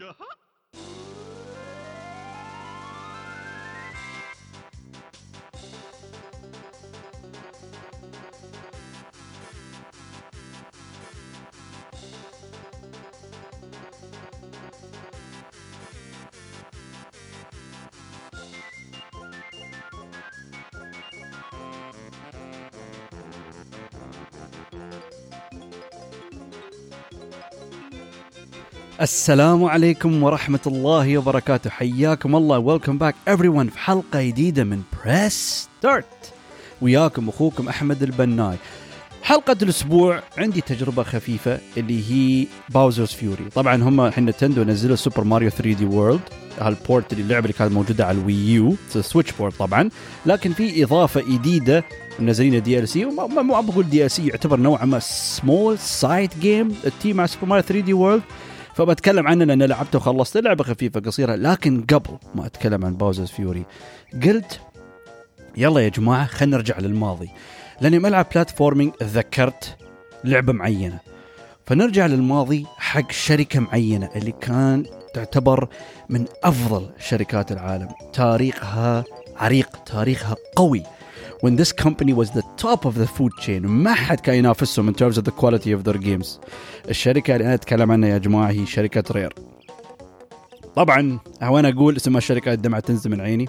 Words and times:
Uh-huh. 0.00 1.07
السلام 29.00 29.64
عليكم 29.64 30.22
ورحمة 30.22 30.60
الله 30.66 31.18
وبركاته. 31.18 31.70
حياكم 31.70 32.36
الله. 32.36 32.58
welcome 32.58 32.98
back 32.98 33.14
everyone 33.30 33.70
في 33.70 33.78
حلقة 33.78 34.22
جديدة 34.22 34.64
من 34.64 34.82
Press 35.04 35.68
Start 35.78 36.32
وياكم 36.82 37.28
أخوكم 37.28 37.68
أحمد 37.68 38.02
البناي. 38.02 38.56
حلقة 39.22 39.56
الأسبوع 39.62 40.22
عندي 40.38 40.60
تجربة 40.60 41.02
خفيفة 41.02 41.58
اللي 41.76 42.10
هي 42.10 42.46
Bowser's 42.68 43.08
Fury 43.08 43.44
طبعا 43.54 43.82
هم 43.82 44.00
الحين 44.00 44.26
Nintendo 44.26 44.62
نزلوا 44.64 44.96
Super 44.96 45.24
Mario 45.24 45.50
3D 45.50 45.84
World 45.84 46.20
هال 46.60 46.77
port 46.77 47.12
اللي 47.12 47.22
اللعبة 47.24 47.44
اللي 47.44 47.58
كانت 47.58 47.72
موجودة 47.72 48.06
على 48.06 48.18
ال 48.18 48.34
Wii 48.34 48.65
U 48.65 48.76
Switch 48.90 49.32
port 49.32 49.54
طبعا. 49.56 49.90
لكن 50.26 50.52
في 50.52 50.84
إضافة 50.84 51.20
جديدة. 51.20 51.84
منزلين 52.18 52.62
دي 52.62 52.78
ال 52.78 52.88
سي 52.88 53.04
ما 53.04 53.60
بقول 53.60 53.90
دي 53.90 54.04
ال 54.04 54.10
سي 54.10 54.26
يعتبر 54.26 54.60
نوعا 54.60 54.84
ما 54.84 54.98
small 54.98 55.78
side 55.78 56.30
game 56.40 56.74
التيم 56.86 57.16
مع 57.16 57.26
Super 57.26 57.46
Mario 57.46 57.62
3D 57.62 57.92
World 57.92 58.22
فبتكلم 58.78 59.26
عنه 59.26 59.44
لأن 59.44 59.62
لعبته 59.62 59.98
وخلصت 59.98 60.36
لعبه 60.36 60.64
خفيفة 60.64 61.00
قصيرة 61.00 61.34
لكن 61.34 61.80
قبل 61.80 62.18
ما 62.34 62.46
أتكلم 62.46 62.84
عن 62.84 62.96
Bowser's 62.96 63.28
Fury 63.28 63.64
قلت 64.24 64.60
يلا 65.56 65.80
يا 65.80 65.88
جماعة 65.88 66.26
خلينا 66.26 66.56
نرجع 66.56 66.78
للماضي. 66.78 67.28
لأني 67.80 67.98
ملعب 67.98 68.26
platforming 68.34 68.92
تذكرت 68.92 69.76
لعبة 70.24 70.52
معينة. 70.52 70.98
فنرجع 71.66 72.06
للماضي 72.06 72.66
حق 72.76 73.12
شركة 73.12 73.60
معينة 73.60 74.10
اللي 74.16 74.32
كان 74.32 74.86
تعتبر 75.14 75.68
من 76.08 76.24
أفضل 76.44 76.90
شركات 76.98 77.52
العالم. 77.52 77.88
تاريخها 78.12 79.04
عريق 79.36 79.84
تاريخها 79.86 80.36
قوي. 80.56 80.82
When 81.40 81.56
this 81.56 81.72
company 81.72 82.12
was 82.12 82.30
the 82.30 82.42
top 82.56 82.84
of 82.84 82.94
the 82.94 83.06
food 83.06 83.32
chain. 83.40 83.66
ما 83.66 83.94
حد 83.94 84.20
كان 84.20 84.34
ينافسهم 84.34 84.92
in 84.92 84.94
terms 84.94 85.18
of 85.18 85.24
the 85.24 85.32
quality 85.32 85.72
of 85.72 85.84
their 85.84 85.98
games. 85.98 86.38
الشركة 86.88 87.36
اللي 87.36 87.44
أنا 87.44 87.54
أتكلم 87.54 87.92
عنها 87.92 88.08
يا 88.08 88.18
جماعة 88.18 88.50
هي 88.50 88.66
شركة 88.66 89.04
رير 89.12 89.34
طبعا 90.76 91.18
وأنا 91.42 91.68
أقول 91.68 91.96
اسم 91.96 92.16
الشركة 92.16 92.52
الدمعة 92.52 92.80
تنزل 92.80 93.10
من 93.10 93.20
عيني. 93.20 93.48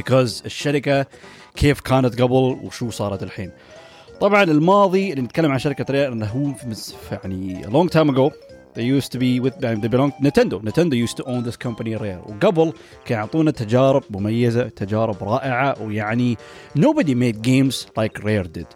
Because 0.00 0.44
الشركة 0.44 1.06
كيف 1.56 1.80
كانت 1.80 2.22
قبل 2.22 2.58
وشو 2.62 2.90
صارت 2.90 3.22
الحين. 3.22 3.50
طبعا 4.20 4.42
الماضي 4.42 5.10
اللي 5.10 5.22
نتكلم 5.22 5.52
عن 5.52 5.58
شركة 5.58 5.84
رير 5.90 6.12
إنه 6.12 6.26
هو 6.26 6.54
يعني 7.12 7.64
long 7.64 7.88
time 7.88 8.14
ago 8.14 8.32
They 8.75 8.83
used 8.83 9.11
to 9.11 9.17
be 9.17 9.39
with 9.39 9.55
they 9.59 9.89
belong 9.95 10.11
Nintendo. 10.21 10.61
Nintendo 10.61 10.95
used 11.05 11.17
to 11.17 11.23
own 11.23 11.43
this 11.43 11.57
company 11.57 11.95
Rare. 11.95 12.21
وقبل 12.25 12.73
كان 13.05 13.17
يعطونا 13.17 13.51
تجارب 13.51 14.03
مميزة، 14.09 14.67
تجارب 14.67 15.23
رائعة 15.23 15.81
ويعني 15.81 16.37
nobody 16.77 17.15
made 17.15 17.41
games 17.41 17.87
like 17.97 18.23
Rare 18.23 18.47
did. 18.57 18.67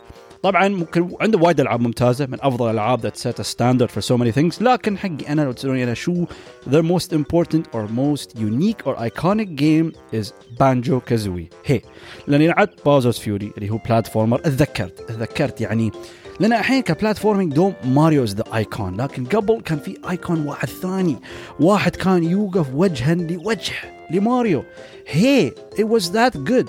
طبعا 0.43 0.67
ممكن 0.67 1.09
عنده 1.21 1.39
وايد 1.39 1.59
العاب 1.59 1.81
ممتازه 1.81 2.25
من 2.25 2.37
افضل 2.41 2.65
الالعاب 2.65 3.07
that 3.07 3.17
set 3.17 3.39
a 3.39 3.43
standard 3.43 3.91
for 3.91 4.01
so 4.01 4.17
many 4.17 4.31
things 4.31 4.61
لكن 4.61 4.97
حقي 4.97 5.27
انا 5.29 5.41
لو 5.41 5.51
تسالوني 5.51 5.83
انا 5.83 5.93
شو 5.93 6.25
their 6.69 6.83
most 6.83 7.13
important 7.13 7.63
or 7.73 7.87
most 7.87 8.37
unique 8.37 8.87
or 8.87 8.95
iconic 8.95 9.55
game 9.55 10.15
is 10.21 10.33
بانجو 10.59 10.99
كازوي 10.99 11.49
هي 11.65 11.81
لاني 12.27 12.47
لعبت 12.47 12.85
باوزرز 12.85 13.17
فيوري 13.17 13.51
اللي 13.57 13.69
هو 13.69 13.77
بلاتفورمر 13.77 14.39
اتذكرت 14.39 15.01
اتذكرت 15.01 15.61
يعني 15.61 15.91
لأن 16.40 16.52
الحين 16.52 16.82
ك 16.82 16.88
platforming 16.88 17.52
دوم 17.52 17.74
Mario 17.84 18.24
is 18.24 18.34
the 18.34 18.44
icon 18.54 19.00
لكن 19.00 19.24
قبل 19.24 19.60
كان 19.60 19.78
في 19.78 19.96
icon 20.10 20.46
واحد 20.46 20.68
ثاني. 20.68 21.16
واحد 21.60 21.96
كان 21.96 22.24
يوقف 22.24 22.66
وجها 22.74 23.14
لوجه 23.14 23.74
لماريو. 24.10 24.64
هي 25.08 25.50
it 25.50 25.84
was 25.84 26.04
that 26.04 26.36
good. 26.50 26.68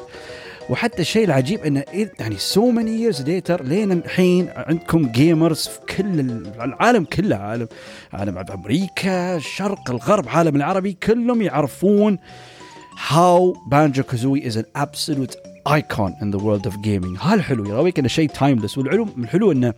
وحتى 0.70 1.02
الشيء 1.02 1.26
العجيب 1.26 1.60
إنه 1.60 1.84
يعني 2.20 2.38
so 2.38 2.72
many 2.72 3.02
years 3.02 3.22
later 3.22 3.64
لين 3.64 3.92
الحين 3.92 4.50
عندكم 4.56 5.08
gamers 5.12 5.68
في 5.68 5.80
كل 5.96 6.20
العالم 6.62 7.04
كله 7.04 7.36
عالم 7.36 7.68
عالم 8.14 8.38
أمريكا 8.38 9.36
الشرق 9.36 9.92
الغرب 9.92 10.28
عالم 10.30 10.56
العربي 10.56 10.94
كلهم 10.94 11.42
يعرفون 11.42 12.18
how 12.98 13.54
Banjo 13.70 14.04
Kazooie 14.04 14.42
is 14.42 14.56
an 14.56 14.66
absolute 14.76 15.36
icon 15.68 16.12
in 16.22 16.32
the 16.32 16.40
world 16.40 16.66
of 16.66 16.74
gaming. 16.82 17.18
هالحلو 17.22 17.66
يراويك 17.66 18.00
إنه 18.00 18.08
شيء 18.08 18.30
timeless 18.30 18.78
والعلو 18.78 19.08
الحلو 19.18 19.52
إنه 19.52 19.74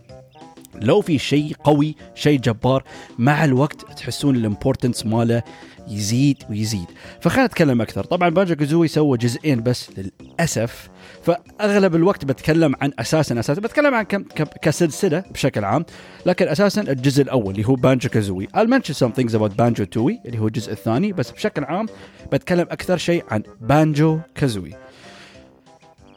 لو 0.74 1.00
في 1.00 1.18
شيء 1.18 1.54
قوي 1.64 1.96
شيء 2.14 2.40
جبار 2.40 2.84
مع 3.18 3.44
الوقت 3.44 3.98
تحسون 3.98 4.36
ال 4.36 4.42
importance 4.42 5.06
ماله 5.06 5.42
يزيد 5.88 6.36
ويزيد. 6.50 6.86
فخلينا 7.20 7.46
نتكلم 7.46 7.80
أكثر. 7.80 8.04
طبعا 8.04 8.28
Banjo 8.28 8.54
Kazooie 8.54 8.88
سوى 8.88 9.18
جزئين 9.18 9.62
بس 9.62 9.90
للأسف. 9.98 10.88
فأغلب 11.22 11.94
الوقت 11.94 12.24
بتكلم 12.24 12.74
عن 12.80 12.92
أساسا 12.98 13.40
أساسا. 13.40 13.60
بتكلم 13.60 13.94
عن 13.94 14.04
كسلسلة 14.62 15.24
بشكل 15.30 15.64
عام. 15.64 15.84
لكن 16.26 16.48
أساسا 16.48 16.80
الجزء 16.80 17.22
الأول 17.22 17.54
اللي 17.54 17.68
هو 17.68 17.74
Banjo 17.74 18.08
Kazooie 18.08 18.46
I'll 18.46 18.68
mention 18.68 18.94
some 18.94 19.12
things 19.20 19.34
about 19.34 19.56
Banjo 19.58 19.84
Tooie 19.84 20.20
اللي 20.26 20.38
هو 20.38 20.46
الجزء 20.46 20.72
الثاني. 20.72 21.12
بس 21.12 21.30
بشكل 21.30 21.64
عام 21.64 21.86
بتكلم 22.32 22.66
أكثر 22.70 22.96
شيء 22.96 23.24
عن 23.30 23.42
Banjo 23.60 24.18
Kazooie 24.34 24.74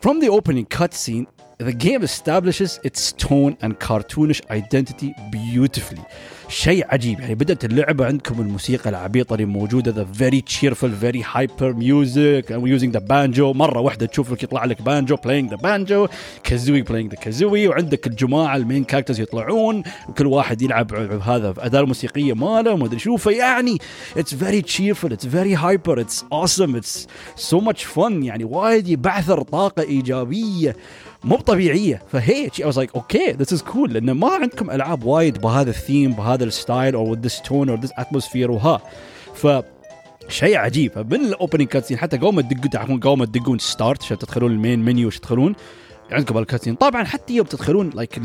From 0.04 0.20
the 0.20 0.28
opening 0.28 0.66
cutscene, 0.66 1.28
the 1.58 1.74
game 1.74 2.04
establishes 2.04 2.80
its 2.84 3.12
tone 3.14 3.58
and 3.62 3.80
cartoonish 3.80 4.42
identity 4.50 5.14
beautifully. 5.32 6.02
شيء 6.50 6.86
عجيب 6.90 7.20
يعني 7.20 7.36
بدأت 7.36 7.66
اللعبة 7.66 8.06
عندكم 8.06 8.42
الموسيقى 8.42 8.90
العبيطة 8.90 9.34
اللي 9.34 9.46
موجودة 9.46 9.92
the 10.04 10.08
very 10.18 10.42
cheerful 10.42 10.88
very 10.88 11.22
hyper 11.22 11.74
music 11.74 12.50
and 12.52 12.68
using 12.68 12.92
the 12.92 13.00
banjo 13.00 13.40
مرة 13.56 13.80
واحدة 13.80 14.06
تشوف 14.06 14.32
لك 14.32 14.44
يطلع 14.44 14.66
لك 14.66 14.78
banjo 14.82 15.16
playing 15.18 15.56
the 15.56 15.58
banjo 15.58 16.10
Kazooie 16.44 16.84
playing 16.84 17.16
the 17.16 17.18
kazooie 17.18 17.70
وعندك 17.70 18.08
الجماعة 18.08 18.56
ال 18.56 18.62
main 18.62 18.84
characters 18.84 19.20
يطلعون 19.20 19.84
وكل 20.10 20.28
واحد 20.28 20.62
يلعب 20.62 20.88
بهذا 20.88 21.52
بأداة 21.52 21.80
الموسيقية 21.80 22.34
ماله 22.34 22.74
وما 22.74 22.86
أدري 22.86 23.00
شو 23.00 23.18
فيعني 23.18 23.78
it's 24.16 24.34
very 24.34 24.62
cheerful 24.62 25.12
it's 25.12 25.26
very 25.26 25.54
hyper 25.54 26.00
it's 26.00 26.24
awesome 26.32 26.76
it's 26.76 27.08
so 27.52 27.62
much 27.62 27.86
fun 27.86 28.24
يعني 28.24 28.44
وايد 28.44 28.88
يبعثر 28.88 29.42
طاقة 29.42 29.84
إيجابية 29.84 30.76
مو 31.24 31.36
طبيعيه 31.36 32.02
فهي 32.12 32.50
I 32.50 32.64
was 32.64 32.78
like 32.78 32.96
okay 32.96 33.34
this 33.34 33.58
is 33.58 33.62
cool. 33.62 33.90
لأن 33.90 34.12
ما 34.12 34.28
عندكم 34.28 34.72
ألعاب 34.72 35.04
وايد 35.04 35.42
بهذا 35.42 35.70
الثيم 35.70 36.14
بهذا 36.14 36.44
ال 36.44 36.53
style 36.53 36.96
أو 36.96 37.16
this 37.16 37.40
tone 37.40 37.70
or 37.70 37.86
this 37.86 38.04
atmosphere 38.04 38.50
وها. 38.50 38.82
ف 39.36 39.48
شيء 40.30 40.58
عجيب. 40.58 40.92
فمن 40.92 41.16
ال 41.16 41.22
opening 41.22 41.68
cutscene 41.68 41.98
حتى 41.98 42.18
ما 42.18 42.42
تدقون 42.42 42.70
تعرفون 42.70 43.20
ما 43.20 43.26
تدقون 43.26 43.60
start 43.60 44.04
عشان 44.04 44.18
تدخلون 44.18 44.52
ال 44.52 44.58
main 44.58 44.80
menu 44.80 45.10
تدخلون؟ 45.10 45.56
عندكم 46.12 46.38
ال 46.38 46.42
cutscene 46.42 46.76
طبعا 46.76 47.04
حتى 47.04 47.34
يوم 47.34 47.46
تدخلون 47.46 47.90
like 47.90 48.20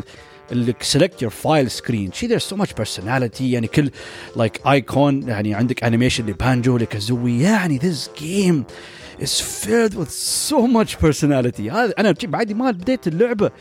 select 0.82 1.22
your 1.22 1.30
file 1.30 1.68
screen. 1.68 2.12
شي 2.12 2.28
there's 2.28 2.42
so 2.42 2.56
much 2.56 2.70
personality 2.82 3.40
يعني 3.40 3.66
كل 3.66 3.90
like 4.36 4.58
icon 4.66 5.28
يعني 5.28 5.54
عندك 5.54 5.84
animation 5.84 6.20
ل 6.20 6.30
Banjo 6.30 6.76
ل 6.76 6.84
Kazooie 6.84 7.40
يعني 7.40 7.78
this 7.78 8.20
game. 8.20 8.72
is 9.19 9.41
filled 9.41 9.95
with 9.95 10.11
so 10.49 10.67
much 10.67 10.97
personality 10.97 11.71
هذا 11.71 11.93
انا 11.99 12.15
بعد 12.23 12.51
ما 12.51 12.71
بديت 12.71 13.07
اللعبه 13.07 13.51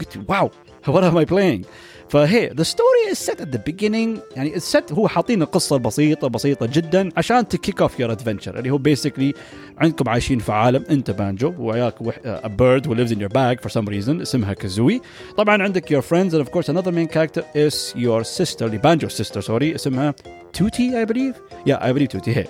قلت 0.00 0.18
واو 0.28 0.50
what 0.86 1.04
am 1.04 1.16
I 1.16 1.24
playing 1.24 1.64
فهي 2.09 2.49
the 2.49 2.63
story 2.63 3.13
is 3.13 3.17
set 3.17 3.39
at 3.39 3.51
the 3.51 3.59
beginning. 3.71 4.19
يعني 4.35 4.55
ال 4.55 4.61
story 4.61 4.91
هو 4.91 5.07
حاطين 5.07 5.41
القصة 5.41 5.77
بسيطه 5.77 6.27
بسيطة 6.27 6.65
جدا 6.65 7.09
عشان 7.17 7.47
to 7.47 7.58
kick 7.58 7.81
off 7.81 7.99
your 7.99 8.11
adventure 8.11 8.59
اللي 8.59 8.69
هو 8.69 8.77
basically 8.77 9.33
عندكم 9.77 10.09
عايشين 10.09 10.39
في 10.39 10.51
عالم. 10.51 10.83
انت 10.89 11.11
بانجو 11.11 11.53
وياك 11.59 11.95
a 12.23 12.49
bird 12.49 12.87
who 12.87 12.93
in 12.93 13.19
your 13.19 13.29
bag 13.29 13.61
for 13.61 13.69
some 13.69 13.85
reason 13.85 14.21
اسمها 14.21 14.53
Kazooie. 14.53 15.01
طبعا 15.37 15.63
عندك 15.63 15.93
your 15.93 16.03
friends 16.03 16.33
and 16.33 16.47
of 16.47 16.51
course 16.51 16.69
another 16.69 16.91
main 16.91 17.07
character 17.07 17.43
is 17.55 17.95
your 17.95 18.23
sister 18.23 18.61
اللي 18.61 18.77
Banjo 18.77 19.07
sister 19.09 19.39
sorry 19.39 19.75
اسمها 19.75 20.13
Tooty 20.53 21.05
I 21.05 21.09
believe 21.09 21.35
yeah 21.69 21.79
I 21.79 21.97
believe 21.97 22.07
Tooty 22.07 22.37
هي. 22.37 22.45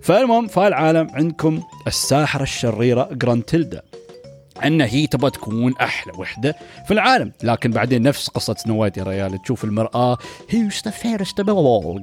فالمهم 0.00 0.46
في 0.46 0.66
العالم 0.66 1.06
عندكم 1.10 1.62
الساحرة 1.86 2.42
الشريرة 2.42 3.08
Gruntilda. 3.12 3.82
ان 4.64 4.80
هي 4.80 5.06
تبغى 5.06 5.30
تكون 5.30 5.74
أحلى 5.80 6.12
وحدة 6.18 6.56
في 6.86 6.94
العالم. 6.94 7.32
لكن 7.42 7.70
بعدين 7.70 8.02
نفس 8.02 8.28
قصة 8.28 8.54
Snow 8.54 8.73
White 8.73 8.96
يا 8.96 9.02
ريال 9.04 9.42
تشوف 9.42 9.64
المرأة 9.64 10.18
هي 10.50 10.68
the 10.84 10.90
first 10.90 11.40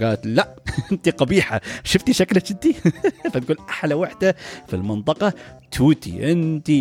قالت 0.01 0.25
لا 0.25 0.55
أنت 0.91 1.09
قبيحة 1.09 1.61
شفتي 1.83 2.13
شكلك 2.13 2.51
انت 2.51 2.67
فتقول 3.33 3.57
أحلى 3.69 3.93
وحدة 3.93 4.35
في 4.67 4.73
المنطقة 4.73 5.33
Tooty 5.71 6.31
أنت 6.31 6.71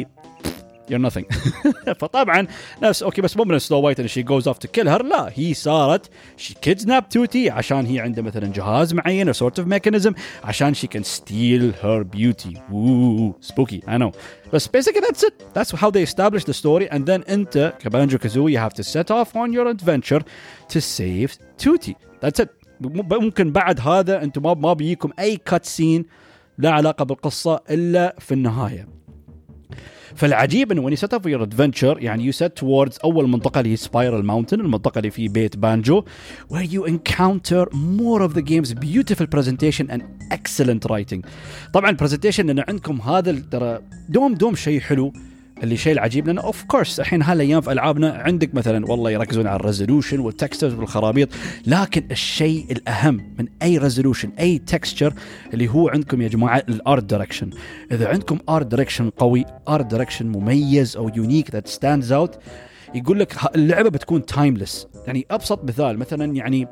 you're 0.91 1.11
nothing. 1.11 1.25
فطبعا 2.01 2.47
نفس 2.83 3.03
أوكي 3.03 3.23
بس 3.23 3.37
مو 3.37 3.45
من 3.45 3.59
Snow 3.59 3.81
White 3.81 4.01
إن 4.01 4.09
she 4.09 4.23
goes 4.23 4.49
off 4.49 4.59
to 4.59 4.69
kill 4.69 4.89
her 4.89 5.03
لا 5.03 5.31
هي 5.35 5.55
صارت 5.55 6.11
she 6.37 6.55
kidnap 6.55 7.09
Tooty 7.09 7.51
عشان 7.51 7.87
هي 7.87 8.01
عندها 8.01 8.25
مثلا 8.25 8.53
جهاز 8.53 8.95
معين 8.95 9.33
sort 9.33 9.59
of 9.59 9.69
mechanism 9.69 10.15
عشان 10.45 10.75
she 10.75 10.87
can 10.87 11.03
steal 11.03 11.73
her 11.83 12.03
beauty 12.03 12.55
spooky 13.41 13.81
I 13.89 13.99
know 13.99 14.13
بس 14.53 14.69
basically 14.69 15.01
that's 15.01 15.23
it. 15.23 15.35
That's 15.55 15.71
how 15.81 15.91
they 15.91 16.03
establish 16.03 16.45
the 16.45 16.55
story. 16.55 16.89
And 16.91 17.07
then 17.07 17.31
أنت 17.31 17.75
ك 17.79 17.85
Banjo 17.85 18.19
Kazooie 18.19 18.57
you 18.57 18.71
have 18.71 18.75
to 18.75 18.83
set 18.83 19.11
off 19.11 19.29
on 19.35 19.53
your 19.53 19.67
adventure 19.75 20.23
to 20.73 20.81
save 20.81 21.39
Tooty 21.59 21.97
that's 22.25 22.43
it. 22.43 22.49
ممكن 22.81 23.53
بعد 23.53 23.81
هذا 23.81 24.23
أنتم 24.23 24.43
ما 24.43 24.55
ما 24.55 24.73
بيجيكم 24.73 25.11
أي 25.19 25.37
cutscene 25.37 26.05
لا 26.59 26.71
علاقة 26.71 27.05
بالقصة 27.05 27.61
إلا 27.71 28.17
في 28.19 28.35
النهاية. 28.35 28.98
فالعجيب 30.15 30.73
إنه 30.73 30.83
when 30.83 30.97
set 30.97 31.15
up 31.15 31.27
your 31.27 31.43
adventure 31.43 31.99
يعني 32.01 32.25
you 32.25 32.33
set 32.33 32.59
towards 32.59 32.99
أول 33.05 33.29
منطقة 33.29 33.59
اللي 33.59 33.73
هي 33.73 33.77
Spiral 33.77 34.25
Mountain 34.25 34.61
المنطقة 34.61 34.99
اللي 34.99 35.11
في 35.11 35.29
بيت 35.29 35.57
Banjo 35.57 36.05
where 36.51 36.69
you 36.73 36.87
encounter 36.87 37.69
more 37.73 38.23
of 38.23 38.35
the 38.35 38.41
game's 38.41 38.73
beautiful 38.73 39.27
presentation 39.27 39.91
and 39.91 40.03
excellent 40.33 40.87
writing 40.87 41.25
طبعا 41.75 41.91
ال 41.91 41.95
presentation 41.95 42.51
انه 42.51 42.65
عندكم 42.69 43.01
هذا 43.01 43.43
ترى 43.51 43.81
دوم 44.09 44.35
دوم 44.35 44.55
شيء 44.55 44.81
حلو. 44.81 45.13
اللي 45.63 45.77
شيء 45.77 45.93
العجيب 45.93 46.27
لأنه 46.27 46.41
of 46.43 46.65
course 46.65 47.01
الحين 47.01 47.23
هالأيام 47.23 47.61
في 47.61 47.73
ألعابنا 47.73 48.13
عندك 48.13 48.55
مثلا 48.55 48.87
والله 48.87 49.11
يركزون 49.11 49.47
على 49.47 49.57
ال 49.57 49.62
resolution 49.62 50.21
وال 50.21 50.34
texture 50.34 50.81
والخرابيط 50.81 51.29
لكن 51.67 52.03
الشيء 52.11 52.67
الأهم 52.71 53.35
من 53.39 53.47
أي 53.63 53.79
resolution 53.79 54.31
أي 54.41 54.59
texture 54.59 55.15
اللي 55.55 55.69
هو 55.69 55.89
عندكم 55.89 56.23
يا 56.23 56.29
جماعة 56.29 56.63
ال 56.69 56.78
art 56.78 57.05
direction 57.05 57.51
إذا 57.93 58.09
عندكم 58.09 58.39
art 58.49 58.67
direction 58.67 59.11
قوي 59.11 59.45
art 59.69 59.87
direction 59.87 60.27
مميز 60.27 60.97
أو 60.97 61.11
unique 61.17 61.51
that 61.51 61.69
stands 61.69 62.13
out 62.13 62.39
يقول 62.95 63.21
لك 63.21 63.35
اللعبة 63.55 63.91
بتكون 63.91 64.27
timeless 64.27 64.87
يعني 65.07 65.27
أبسط 65.31 65.65
مثال 65.65 65.99
مثلا 65.99 66.37
يعني 66.37 66.69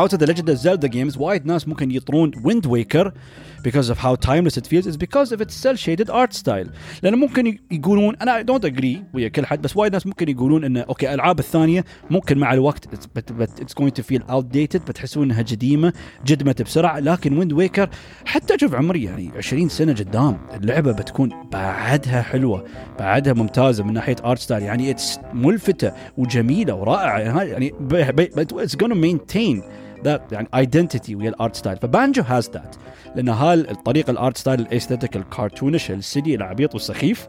out 0.00 0.12
of 0.12 0.20
the 0.20 0.26
Legend 0.26 0.54
Zelda 0.54 0.88
games 0.88 1.16
وايد 1.16 1.46
ناس 1.46 1.68
ممكن 1.68 1.90
يطرون 1.90 2.30
Wind 2.44 2.66
Waker 2.66 3.12
because 3.68 3.88
of 3.90 3.98
how 3.98 4.14
timeless 4.30 4.56
it 4.60 4.66
feels 4.66 4.86
is 4.86 4.96
because 4.96 5.32
of 5.32 5.40
its 5.40 5.54
cel 5.64 5.76
shaded 5.76 6.10
art 6.10 6.32
style. 6.32 6.68
لأن 7.02 7.14
ممكن 7.14 7.58
يقولون 7.70 8.16
أنا 8.16 8.42
don't 8.42 8.64
agree 8.64 9.04
ويا 9.14 9.28
كل 9.28 9.46
حد 9.46 9.62
بس 9.62 9.76
وايد 9.76 9.92
ناس 9.92 10.06
ممكن 10.06 10.28
يقولون 10.28 10.64
إنه 10.64 10.80
okay 10.80 11.08
الألعاب 11.08 11.38
الثانية 11.38 11.84
ممكن 12.10 12.38
مع 12.38 12.52
الوقت 12.52 12.88
it's 13.16 13.74
going 13.78 13.96
to 13.96 14.02
feel 14.02 14.22
outdated 14.22 14.84
بتحسون 14.84 15.24
إنها 15.30 15.42
قديمة 15.42 15.92
جدمت 16.26 16.62
بسرعة. 16.62 16.98
لكن 16.98 17.38
Wind 17.38 17.52
Waker 17.52 17.88
حتى 18.24 18.58
شوف 18.58 18.74
عمري 18.74 19.04
يعني 19.04 19.30
20 19.36 19.68
سنة 19.68 19.92
قدام 19.92 20.38
اللعبة 20.54 20.92
بتكون 20.92 21.48
بعدها 21.52 22.22
حلوة 22.22 22.64
بعدها 22.98 23.32
ممتازة 23.32 23.84
من 23.84 23.92
ناحية 23.92 24.16
art 24.24 24.38
style 24.38 24.62
يعني 24.62 24.90
it's 24.90 25.18
ملفتة 25.32 25.92
وجميلة 26.16 26.74
ورائعة. 26.74 27.42
يعني 27.42 27.72
اتس 27.92 28.76
gonna 28.76 28.94
maintain 28.94 29.83
that 30.02 30.32
يعني 30.32 30.48
identity 30.54 31.10
ويا 31.10 31.28
ال 31.28 31.35
art 31.35 31.56
style 31.56 31.76
ف 31.76 31.84
Banjo 31.84 32.22
has 32.22 32.50
that 32.50 32.76
لأن 33.16 33.28
هالطريقه 33.28 34.10
الارت 34.10 34.36
ستايل 34.36 34.60
الاستاتيك 34.60 35.16
الكارتونش 35.16 35.90
السيدي 35.90 36.34
العبيط 36.34 36.74
والسخيف 36.74 37.26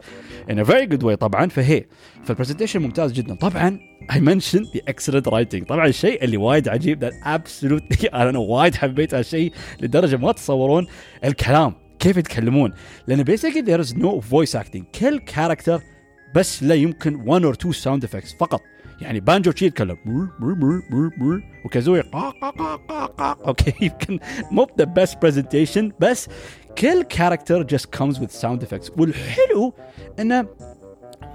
a 0.50 0.64
very 0.64 0.86
good 0.86 1.02
way 1.02 1.14
طبعا. 1.14 1.48
فهي 1.48 1.84
فال 2.24 2.32
presentation 2.32 2.82
ممتاز 2.82 3.12
جدا. 3.12 3.34
طبعا 3.34 3.78
I 4.12 4.16
mentioned 4.16 4.66
the 4.74 4.80
excellent 4.90 5.26
writing. 5.26 5.66
طبعا 5.68 5.86
الشيء 5.86 6.24
اللي 6.24 6.36
وايد 6.36 6.68
عجيب 6.68 7.10
I 7.10 7.38
don't 8.08 8.34
know 8.34 8.36
وايد 8.36 8.74
حبيت 8.74 9.14
هالشيء 9.14 9.52
لدرجة 9.80 10.16
ما 10.16 10.32
تتصورون 10.32 10.86
الكلام. 11.24 11.74
كيف 11.98 12.16
يتكلمون؟ 12.16 12.72
لأن 13.06 13.24
basically 13.24 13.62
there 13.62 13.86
is 13.86 13.92
no 13.92 14.20
voice 14.20 14.60
acting. 14.60 14.98
كل 15.00 15.18
character 15.18 15.80
بس 16.34 16.62
لا 16.62 16.74
يمكن 16.74 17.24
one 17.24 17.44
or 17.44 17.56
two 17.56 17.72
sound 17.72 18.08
effects 18.08 18.36
فقط. 18.38 18.60
يعني 19.00 19.20
بانجو 19.20 19.52
شي 19.56 19.66
يتكلم. 19.66 19.96
و 21.64 21.69
Kazooie 21.69 22.02
okay 23.20 23.74
يمكن 23.80 24.18
مو 24.50 24.66
the 24.78 24.84
best 24.84 25.22
presentation 25.22 25.92
بس 26.00 26.28
كل 26.78 27.02
character 27.02 27.62
just 27.62 27.94
comes 27.94 28.20
with 28.20 28.28
sound 28.28 28.62
effects 28.62 28.90
والحلو 28.96 29.74
إنه 30.20 30.46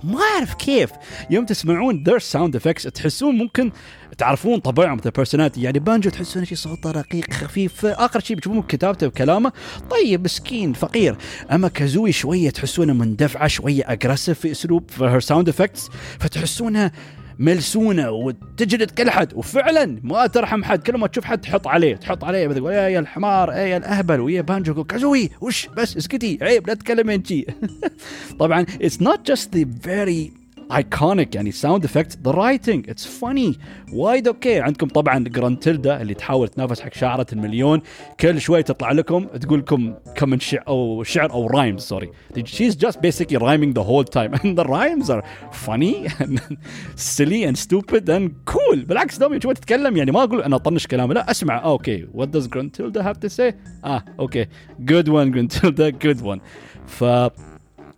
ما 0.03 0.19
أعرف 0.35 0.53
كيف 0.53 0.91
يوم 1.29 1.45
تسمعون 1.45 2.03
their 2.03 2.19
sound 2.19 2.55
effects 2.55 2.83
تحسون 2.83 3.37
ممكن 3.37 3.71
تعرفون 4.17 4.59
طبعهم 4.59 4.97
the 5.03 5.11
personality 5.15 5.61
يعني 5.61 5.79
بانجو 5.79 6.09
تحسون 6.09 6.45
شيء 6.45 6.57
صوته 6.57 6.91
رقيق 6.91 7.33
خفيف. 7.33 7.85
آخر 7.85 8.19
شيء 8.19 8.37
بتشوفون 8.37 8.61
كتابته 8.61 9.07
وكلامه. 9.07 9.51
طيب 9.89 10.23
مسكين 10.23 10.73
فقير. 10.73 11.15
أما 11.51 11.67
Kazooie 11.67 12.11
شوية 12.11 12.49
تحسونه 12.49 12.93
مندفعة 12.93 13.47
شوية 13.47 13.83
aggressive 13.91 14.39
في 14.39 14.51
أسلوب 14.51 14.83
في 14.89 15.03
her 15.03 15.19
sound 15.19 15.49
effects 15.49 15.89
فتحسونها 16.19 16.91
ملسونه 17.39 18.11
وتجلد 18.11 18.91
كل 18.91 19.09
حد 19.09 19.33
وفعلا 19.33 19.99
ما 20.03 20.27
ترحم 20.27 20.63
حد 20.63 20.83
كل 20.83 20.97
ما 20.97 21.07
تشوف 21.07 21.25
حد 21.25 21.41
تحط 21.41 21.67
عليه 21.67 21.95
تحط 21.95 22.23
عليه 22.23 22.47
تقول 22.47 22.73
يا 22.73 22.99
الحمار 22.99 23.51
يا 23.51 23.77
الأهبل 23.77 24.19
ويا 24.19 24.41
Banjo 24.41 24.83
Kazooie 24.83 25.29
وش 25.41 25.67
بس 25.67 25.97
اسكتي 25.97 26.37
عيب 26.41 26.67
لا 26.67 26.73
تتكلمين 26.73 27.23
شي 27.23 27.45
طبعا 28.39 28.65
it's 28.65 29.01
not 29.01 29.31
just 29.31 29.45
the 29.55 29.65
very 29.87 30.40
iconic 30.77 31.35
يعني 31.35 31.51
sound 31.51 31.85
effect 31.85 32.17
the 32.25 32.31
writing 32.31 32.89
it's 32.89 33.05
funny 33.05 33.55
وايد 33.93 34.27
okay 34.27 34.59
عندكم 34.59 34.87
طبعا 34.87 35.23
Gruntilda 35.23 36.01
اللي 36.01 36.13
تحاول 36.13 36.47
تنافس 36.47 36.81
حق 36.81 36.93
شعرة 36.93 37.25
المليون. 37.33 37.81
كل 38.19 38.41
شوي 38.41 38.63
تطلع 38.63 38.91
لكم 38.91 39.25
تقول 39.25 39.59
لكم 39.59 39.93
كم 40.15 40.39
شعر 40.39 40.63
أو 40.67 41.03
شعر 41.03 41.31
أو 41.31 41.47
rhymes 41.47 41.81
sorry 41.81 42.09
she's 42.45 42.75
just 42.75 42.97
basically 43.01 43.37
rhyming 43.37 43.73
the 43.73 43.83
whole 43.83 44.03
time. 44.17 44.33
And 44.43 44.57
the 44.57 44.65
rhymes 44.65 45.09
are 45.09 45.23
funny 45.51 46.07
and 46.19 46.41
silly 46.95 47.43
and 47.43 47.57
stupid 47.57 48.09
and 48.09 48.31
cool. 48.45 48.85
بالعكس 48.85 49.17
دوم 49.17 49.39
شوي 49.39 49.53
تتكلم 49.53 49.97
يعني 49.97 50.11
ما 50.11 50.23
أقول 50.23 50.41
أنا 50.41 50.55
أطنش 50.55 50.87
كلامه 50.87 51.13
لا 51.13 51.31
أسمع. 51.31 51.63
okay 51.63 52.07
what 52.13 52.27
does 52.27 52.47
Gruntilda 52.47 53.01
have 53.01 53.19
to 53.19 53.29
say? 53.29 53.53
آه 53.85 54.03
okay 54.19 54.45
good 54.85 55.05
one 55.07 55.31
Gruntilda 55.35 55.91
good 56.05 56.21
one. 56.21 56.39
ف 56.87 57.03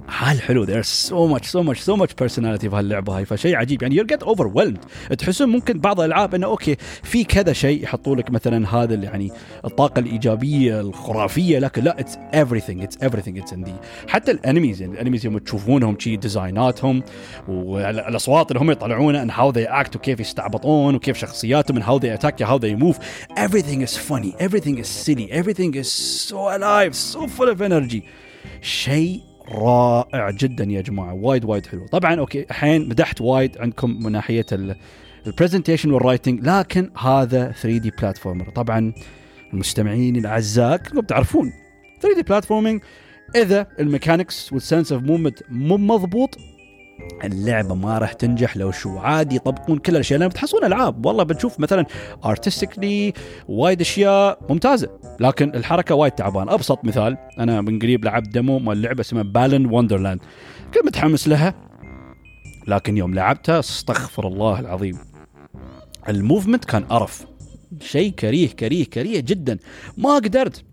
حال 0.07 0.41
حلو. 0.41 0.65
There's 0.65 0.88
so 0.88 1.27
much 1.33 1.45
so 1.45 1.63
much 1.63 1.81
so 1.81 1.97
much 2.01 2.15
personality 2.23 2.67
في 2.67 2.75
هاللعبة 2.75 3.17
هاي. 3.17 3.25
فشيء 3.25 3.55
عجيب. 3.55 3.81
يعني 3.81 4.00
you 4.00 4.05
get 4.05 4.23
overwhelmed. 4.27 5.13
تحسون 5.17 5.50
ممكن 5.50 5.79
بعض 5.79 6.00
الألعاب 6.00 6.35
إنه 6.35 6.47
okay 6.47 6.75
في 7.03 7.23
كذا 7.23 7.53
شيء 7.53 7.83
يحطوا 7.83 8.15
لك 8.15 8.31
مثلا 8.31 8.75
هذا 8.75 8.94
اللي 8.94 9.05
يعني 9.05 9.31
الطاقة 9.65 10.00
الإيجابية 10.00 10.79
الخرافية 10.79 11.59
لكن 11.59 11.83
لا 11.83 11.95
it's 12.00 12.15
everything. 12.35 12.81
It's 12.81 12.97
everything. 13.05 13.38
It's 13.38 13.51
in 13.51 13.63
the 13.63 13.71
حتى 14.07 14.31
ال 14.31 14.38
enemies 14.38 14.81
يعني 14.81 14.94
ال 14.94 14.97
enemies 14.97 15.25
يوم 15.25 15.38
تشوفونهم 15.38 16.00
شي 16.00 16.15
ديزايناتهم 16.15 17.03
والأصوات 17.47 18.51
اللي 18.51 18.61
هم 18.61 18.71
يطلعونها 18.71 19.25
and 19.25 19.31
how 19.31 19.51
they 19.55 19.67
act 19.67 19.95
وكيف 19.95 20.19
يستعبطون 20.19 20.95
وكيف 20.95 21.17
شخصياتهم 21.17 21.79
and 21.79 21.83
how 21.83 22.00
they 22.03 22.19
attack 22.19 22.45
how 22.45 22.57
they 22.57 22.75
move. 22.83 22.97
Everything 23.38 23.81
is 23.81 23.97
funny. 23.97 24.35
Everything 24.39 24.77
is 24.77 24.88
silly. 24.88 25.31
Everything 25.31 25.74
is 25.75 25.91
so 26.29 26.38
alive. 26.57 26.95
So 26.95 27.27
full 27.27 27.50
of 27.50 27.62
energy. 27.62 28.03
شيء 28.62 29.32
رائع 29.51 30.29
جدا 30.31 30.63
يا 30.63 30.81
جماعة 30.81 31.13
وايد 31.13 31.45
وايد 31.45 31.65
حلو. 31.65 31.88
طبعا 31.88 32.15
okay 32.19 32.41
الحين 32.50 32.89
مدحت 32.89 33.21
وايد 33.21 33.57
عندكم 33.57 34.03
من 34.03 34.12
ناحية 34.12 34.45
ال 35.27 35.32
presentation 35.32 35.91
وال 35.91 36.04
writing 36.04 36.48
لكن 36.47 36.89
هذا 36.97 37.51
3D 37.51 37.91
platformer 38.01 38.50
طبعا 38.50 38.93
المستمعين 39.53 40.15
الأعزاء 40.15 40.77
كلكم 40.77 41.00
تعرفون 41.00 41.53
3D 42.01 42.24
platforming 42.24 42.81
إذا 43.35 43.67
ال 43.79 43.87
mechanics 43.87 44.53
وال 44.53 44.64
sense 44.64 44.91
of 44.91 45.03
movement 45.03 45.39
مو 45.50 45.77
مضبوط 45.77 46.38
اللعبة 47.24 47.75
ما 47.75 47.98
راح 47.98 48.13
تنجح 48.13 48.57
لو 48.57 48.72
شو 48.72 48.98
عادي 48.98 49.36
يطبقون 49.36 49.77
كل 49.77 49.91
الأشياء 49.91 50.19
لأن 50.19 50.29
بتحصلون 50.29 50.63
ألعاب. 50.65 51.05
والله 51.05 51.24
بتشوف 51.24 51.60
مثلا 51.60 51.86
artistically 52.25 53.13
وايد 53.48 53.81
أشياء 53.81 54.39
ممتازة 54.50 54.89
لكن 55.19 55.55
الحركة 55.55 55.95
وايد 55.95 56.12
تعبان 56.12 56.50
أبسط 56.50 56.86
مثال 56.86 57.17
أنا 57.39 57.62
من 57.62 57.79
قريب 57.79 58.05
لعبت 58.05 58.27
demo 58.27 58.60
مال 58.60 58.81
لعبة 58.81 59.01
اسمها 59.01 59.24
Balan 59.24 59.65
Wonderworld 59.65 60.19
كنت 60.74 60.86
متحمس 60.86 61.27
لها 61.27 61.53
لكن 62.67 62.98
يوم 62.98 63.13
لعبتها 63.13 63.60
استغفر 63.60 64.27
الله 64.27 64.60
العظيم 64.60 64.98
ال 66.10 66.16
movement 66.16 66.65
كان 66.65 66.83
قرف 66.83 67.25
شيء 67.81 68.12
كريه 68.12 68.48
كريه 68.48 68.86
كريه 68.86 69.19
جدا. 69.19 69.57
ما 69.98 70.15
قدرت. 70.15 70.63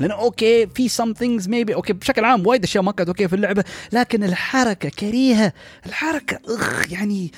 لأنه 0.00 0.14
okay 0.14 0.66
في 0.66 0.88
some 0.88 1.12
things 1.12 1.48
maybe 1.48 1.74
okay 1.74 1.92
بشكل 1.92 2.24
عام 2.24 2.46
وايد 2.46 2.64
أشياء 2.64 2.84
ما 2.84 2.92
كانت 2.92 3.08
okay 3.08 3.28
في 3.28 3.36
اللعبة 3.36 3.64
لكن 3.92 4.24
الحركة 4.24 4.88
كريهة 4.88 5.52
الحركة 5.86 6.38
أخ 6.48 6.92
يعني 6.92 7.32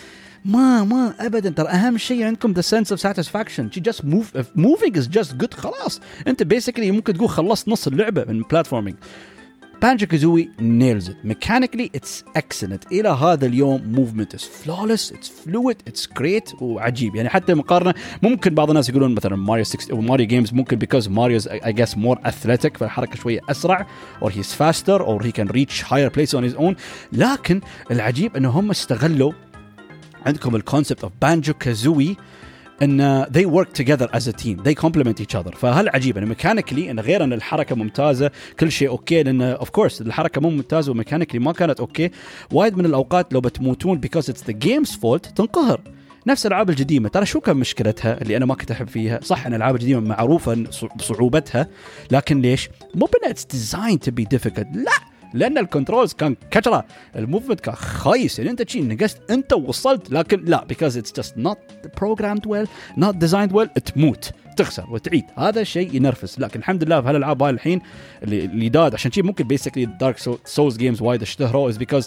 ما 0.45 0.85
ما 0.85 1.14
ابدا. 1.21 1.50
ترى 1.50 1.69
أهم 1.69 1.99
شيء 1.99 2.25
عندكم 2.25 2.52
the 2.52 2.61
sense 2.61 2.92
of 2.92 3.00
satisfaction 3.00 3.71
just 3.76 4.04
move 4.04 4.37
moving 4.57 4.99
is 4.99 5.09
just 5.09 5.35
good 5.35 5.54
خلاص. 5.55 6.00
أنت 6.26 6.43
basically 6.42 6.90
ممكن 6.90 7.14
تقول 7.14 7.29
خلصت 7.29 7.69
نص 7.69 7.87
اللعبة 7.87 8.25
من 8.25 8.43
platforming 8.42 8.97
Banjo 9.83 10.07
Kazooie 10.07 10.50
nails 10.58 11.08
it. 11.08 11.28
Mechanically 11.28 11.90
it's 11.96 12.25
excellent. 12.38 12.92
إلى 12.92 13.08
هذا 13.08 13.46
اليوم 13.46 13.96
movement 13.96 14.34
is 14.37 14.42
flawless 14.42 15.12
it's 15.12 15.28
fluid 15.28 15.76
it's 15.90 16.06
great 16.20 16.62
وعجيب. 16.62 17.16
يعني 17.16 17.28
حتى 17.28 17.54
مقارنة 17.54 17.94
ممكن 18.22 18.54
بعض 18.54 18.70
الناس 18.70 18.88
يقولون 18.88 19.14
مثلا 19.14 19.37
ماريو 19.37 19.64
6 19.64 19.92
أو 19.92 20.00
Mario 20.00 20.26
games 20.26 20.52
ممكن 20.54 20.78
because 20.78 21.04
Mario's 21.04 21.49
I 21.49 21.72
guess 21.72 21.94
more 21.96 22.28
athletic 22.28 22.76
فالحركة 22.78 23.16
شوية 23.16 23.40
أسرع 23.50 23.87
or 24.25 24.28
he's 24.28 24.54
faster 24.62 25.00
or 25.02 25.22
he 25.22 25.32
can 25.32 25.49
reach 25.49 25.82
higher 25.82 26.10
places 26.10 26.34
on 26.34 26.52
his 26.52 26.60
own. 26.60 26.75
لكن 27.12 27.60
العجيب 27.90 28.37
إنه 28.37 28.49
هم 28.49 28.70
استغلوا 28.70 29.32
عندكم 30.26 30.56
ال 30.57 30.62
concept 30.62 31.04
of 31.04 31.12
Banjo 31.23 31.54
Kazooie 31.54 32.16
إن 32.82 33.25
they 33.25 33.46
work 33.46 33.72
together 33.82 34.08
as 34.12 34.28
a 34.28 34.32
team. 34.32 34.56
They 34.64 34.75
complement 34.75 35.20
each 35.20 35.34
other. 35.34 35.56
فهل 35.56 35.88
عجيب؟ 35.88 36.18
انه 36.18 36.26
mechanically 36.26 36.90
انه 36.90 37.02
غير 37.02 37.25
إن 37.25 37.32
الحركة 37.32 37.76
ممتازة 37.76 38.30
كل 38.60 38.72
شيء 38.72 38.88
okay 38.88 39.23
لأن 39.22 39.42
of 39.42 39.71
course 39.71 40.00
الحركة 40.00 40.40
مو 40.40 40.50
ممتازة 40.50 40.90
و 40.92 40.96
mechanically 40.96 41.40
ما 41.40 41.52
كانت 41.52 41.80
okay. 41.80 42.11
وايد 42.52 42.76
من 42.76 42.87
الأوقات 42.87 43.32
لو 43.32 43.40
بتموتون 43.40 44.00
because 44.06 44.25
it's 44.25 44.50
the 44.50 44.54
game's 44.66 44.92
fault 44.94 45.32
تنقهر. 45.34 45.80
نفس 46.26 46.46
الألعاب 46.46 46.70
القديمه 46.70 47.08
ترى 47.08 47.26
شو 47.26 47.40
كان 47.40 47.56
مشكلتها 47.56 48.22
اللي 48.22 48.37
أنا 48.37 48.46
ما 48.46 48.54
كنت 48.54 48.70
أحب 48.70 48.88
فيها؟ 48.88 49.20
صح 49.22 49.46
إن 49.46 49.52
الألعاب 49.52 49.75
القديمه 49.76 50.00
معروفة 50.00 50.64
بصعوبتها 50.96 51.68
لكن 52.10 52.40
ليش؟ 52.40 52.68
مو 52.94 53.06
بأن 53.07 53.30
it's 53.30 53.45
designed 53.45 53.99
to 54.00 54.11
be 54.11 54.28
difficult. 54.34 54.66
لا! 54.75 55.10
لأن 55.34 55.58
ال 55.59 55.64
controls 55.64 56.12
كان 56.12 56.37
كشره 56.50 56.84
ال 57.16 57.21
movement 57.21 57.61
كان 57.60 57.75
خايس. 57.75 58.38
يعني 58.38 58.50
أنت 58.50 58.68
شي 58.70 58.82
نقصت 58.82 59.30
أنت 59.30 59.52
وصلت 59.52 60.10
لكن 60.10 60.44
لا 60.44 60.66
because 60.72 60.92
it's 60.96 61.22
just 61.22 61.32
not 61.37 61.58
programmed 62.00 62.46
well 62.46 62.66
not 63.00 63.14
designed 63.26 63.52
well 63.52 63.82
تموت 63.84 64.30
تخسر 64.56 64.90
وتعيد. 64.90 65.25
هذا 65.37 65.62
شيء 65.64 65.94
ينرفز. 65.94 66.37
لكن 66.38 66.60
الحمد 66.60 66.84
لله 66.84 67.00
في 67.00 67.08
هالألعاب 67.08 67.42
هاي 67.42 67.50
الحين 67.50 67.80
اللي 68.22 68.44
اللي 68.44 68.68
داد 68.68 68.94
عشان 68.94 69.12
شيء 69.12 69.25
ممكن 69.25 69.44
basically 69.45 69.85
Dark 69.85 70.16
Souls 70.45 70.76
games 70.76 71.02
وايد 71.02 71.22
اشتهروا 71.22 71.72
is 71.72 71.75
because 71.75 72.04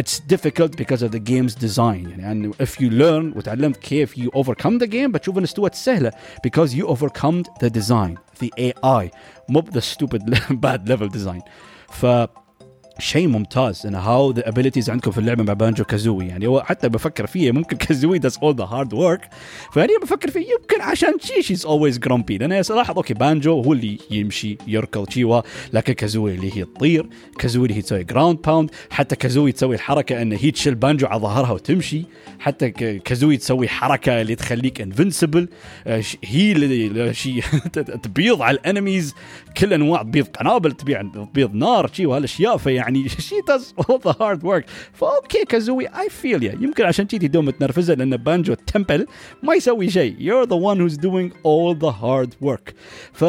it's 0.00 0.20
difficult 0.34 0.70
because 0.76 1.02
of 1.02 1.10
the 1.10 1.18
game's 1.30 1.54
design. 1.54 2.18
يعني 2.18 2.52
if 2.52 2.80
you 2.80 2.90
learn 2.90 3.36
وتعلمت 3.36 3.76
كيف 3.76 4.14
you 4.20 4.28
overcome 4.36 4.78
the 4.82 4.86
game 4.86 5.10
بتشوف 5.10 5.38
إن 5.38 5.42
it's 5.42 5.58
what 5.58 5.74
سهلة. 5.74 6.12
because 6.46 6.70
you 6.70 6.86
overcome 6.86 7.42
the 7.64 7.70
design 7.70 8.16
the 8.42 8.48
AI 8.60 9.08
مو 9.48 9.60
the 9.62 9.80
stupid 9.80 10.22
bad 10.64 10.88
level 10.88 11.08
design. 11.08 11.42
ف 11.88 12.06
شيء 13.00 13.28
ممتاز 13.28 13.86
إن 13.86 13.94
how 13.94 14.30
the 14.30 14.48
abilities 14.48 14.90
عندكم 14.90 15.10
في 15.10 15.18
اللعبة 15.18 15.42
مع 15.42 15.52
بانجو 15.52 15.84
كازوي 15.84 16.26
يعني 16.26 16.46
هو 16.46 16.62
حتى 16.62 16.88
بفكر 16.88 17.26
فيه 17.26 17.52
ممكن 17.52 17.76
كازوي 17.76 18.18
does 18.18 18.38
all 18.42 18.56
the 18.56 18.64
hard 18.64 18.94
work 18.94 19.28
فاني 19.72 19.92
بفكر 20.02 20.30
فيه 20.30 20.40
يمكن 20.40 20.80
عشان 20.80 21.12
شي 21.20 21.42
she's 21.42 21.66
always 21.66 21.98
grumpy 21.98 22.38
لأن 22.38 22.62
صراحة 22.62 22.94
okay 22.96 23.14
بانجو 23.14 23.62
هو 23.62 23.72
اللي 23.72 23.98
يمشي 24.10 24.58
يركض 24.66 25.10
شيوا 25.10 25.40
لكن 25.72 25.92
كازوي 25.92 26.34
اللي 26.34 26.56
هي 26.56 26.64
تطير 26.64 27.06
كازوي 27.38 27.66
اللي 27.66 27.78
هي 27.78 27.82
تسوي 27.82 28.04
ground 28.04 28.38
pound 28.46 28.70
حتى 28.90 29.16
كازوي 29.16 29.52
تسوي 29.52 29.74
الحركة 29.74 30.22
إن 30.22 30.32
هي 30.32 30.50
تشيل 30.50 30.74
بانجو 30.74 31.06
على 31.06 31.20
ظهرها 31.20 31.52
وتمشي. 31.52 32.02
حتى 32.38 32.70
كازوي 32.98 33.36
تسوي 33.36 33.68
حركة 33.68 34.20
اللي 34.20 34.34
تخليك 34.34 34.80
invincible 34.80 35.48
هي 36.24 36.52
اللي 36.52 37.12
تبيض 38.02 38.42
على 38.42 38.54
ال 38.56 38.63
enemies 38.63 39.14
كل 39.56 39.72
أنواع 39.72 40.02
تبيض 40.02 40.26
قنابل 40.26 40.72
تبيض 40.72 41.54
نار 41.54 41.90
شي 41.92 42.06
وهالاشياء 42.06 42.56
فيعني 42.56 42.89
يعني 42.96 43.08
شي 43.08 43.34
does 43.48 43.74
all 43.90 44.00
the 44.04 44.16
hard 44.20 44.44
work 44.44 44.64
ف 44.92 45.02
okay 45.02 45.44
كازوي 45.44 45.86
I 45.86 46.08
feel 46.08 46.42
yeah 46.42 46.58
يمكن 46.60 46.84
عشان 46.84 47.06
كذي 47.06 47.28
دوم 47.28 47.44
متنرفزه 47.44 47.94
لأن 47.94 48.16
بانجو 48.16 48.54
temple 48.54 49.06
ما 49.42 49.54
يسوي 49.54 49.90
شيء. 49.90 50.16
You're 50.16 50.46
the 50.46 50.56
one 50.56 50.78
who's 50.78 50.96
doing 50.96 51.32
all 51.44 51.74
the 51.74 51.92
hard 51.92 52.48
work. 52.48 52.74
ف 53.12 53.24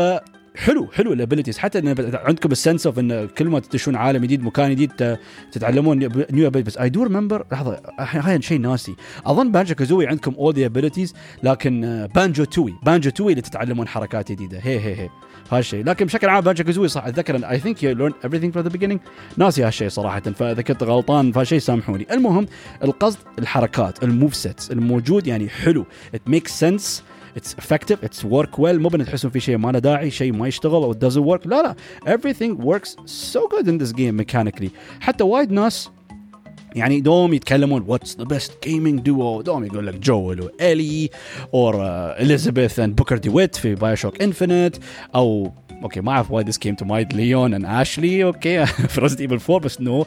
حلو 0.55 0.87
حلو 0.93 1.13
ال 1.13 1.17
abilities 1.17 1.57
حتى 1.57 1.79
إن 1.79 2.11
عندكم 2.13 2.51
ال 2.51 2.57
sense 2.57 2.85
of 2.85 2.99
إن 2.99 3.27
كل 3.27 3.47
ما 3.47 3.59
تدشون 3.59 3.95
عالم 3.95 4.23
جديد 4.23 4.43
مكان 4.43 4.71
جديد 4.71 5.17
تتعلمون 5.51 5.97
new 6.31 6.47
abilities 6.47 6.73
بس 6.73 6.77
I 6.77 6.89
do 6.89 7.03
remember 7.03 7.45
لحظة 7.51 7.81
هاي 7.99 8.41
شيء 8.41 8.59
ناسي. 8.59 8.95
أظن 9.25 9.51
بانجو 9.51 9.75
كازوي 9.75 10.07
عندكم 10.07 10.33
all 10.33 10.53
the 10.53 10.65
abilities 10.65 11.13
لكن 11.43 12.07
بانجو 12.15 12.43
Tooie 12.43 12.73
بانجو 12.83 13.09
Tooie 13.09 13.31
اللي 13.31 13.41
تتعلمون 13.41 13.87
حركات 13.87 14.31
جديدة. 14.31 14.59
هي 14.63 14.79
هي 14.79 14.95
هي. 14.95 15.09
هالشيء 15.51 15.83
لكن 15.83 16.05
بشكل 16.05 16.29
عام 16.29 16.43
بانجو 16.43 16.63
كازوي 16.63 16.87
صح 16.87 17.05
أتذكر 17.05 17.49
I 17.49 17.59
think 17.59 17.83
you 17.83 17.91
learn 17.91 18.11
everything 18.11 18.57
from 18.57 18.71
the 18.71 18.77
beginning. 18.77 18.97
ناسي 19.37 19.63
هالشيء 19.63 19.89
صراحة 19.89 20.19
فاذا 20.19 20.61
كنت 20.61 20.83
غلطان 20.83 21.31
فهالشيء 21.31 21.59
سامحوني. 21.59 22.07
المهم 22.11 22.47
القصد 22.83 23.17
الحركات 23.39 24.03
ال 24.03 24.10
move 24.10 24.35
sets 24.35 24.71
الموجود 24.71 25.27
يعني 25.27 25.49
حلو. 25.49 25.85
It 26.15 26.31
makes 26.31 26.51
sense. 26.51 27.01
it's 27.37 27.55
effective 27.55 28.03
it's 28.03 28.25
work 28.25 28.59
well 28.59 28.79
مو 28.79 28.89
تحسون 28.89 29.31
في 29.31 29.39
شيء 29.39 29.57
ما 29.57 29.71
له 29.71 29.79
داعي 29.79 30.11
شيء 30.11 30.33
ما 30.33 30.47
يشتغل 30.47 30.83
أو 30.83 30.93
doesn't 30.93 31.37
work. 31.37 31.47
لا 31.47 31.61
لا. 31.61 31.75
Everything 32.15 32.63
works 32.65 32.89
so 33.05 33.39
good 33.39 33.67
in 33.67 33.83
this 33.83 33.91
game 33.91 34.17
mechanically. 34.17 34.69
حتى 34.99 35.23
وايد 35.23 35.51
ناس 35.51 35.89
يعني 36.75 37.01
دوم 37.01 37.33
يتكلمون 37.33 37.83
what's 37.87 38.17
the 38.17 38.23
best 38.23 38.67
gaming 38.67 38.99
duo 38.99 39.41
دوم 39.41 39.63
يقول 39.63 39.87
لك 39.87 40.05
جوel 40.05 40.11
والي 40.11 41.09
اور 41.53 41.75
اليزابيث 42.19 42.79
and 42.79 42.95
بوكر 42.95 43.17
ديويت 43.17 43.55
في 43.55 43.75
بايو 43.75 43.95
شوك 43.95 44.21
انفينيت 44.21 44.77
أو 45.15 45.51
okay 45.83 46.01
ما 46.01 46.11
اعرف 46.11 46.31
why 46.31 46.43
this 46.43 46.57
came 46.57 46.75
to 46.75 46.85
mind 46.85 47.13
ليون 47.13 47.53
and 47.53 47.65
اشلي 47.65 48.23
okay 48.23 48.65
في 48.65 49.01
ريزنت 49.01 49.21
ايفل 49.21 49.39
4 49.49 49.59
بس 49.59 49.81
نو 49.81 50.05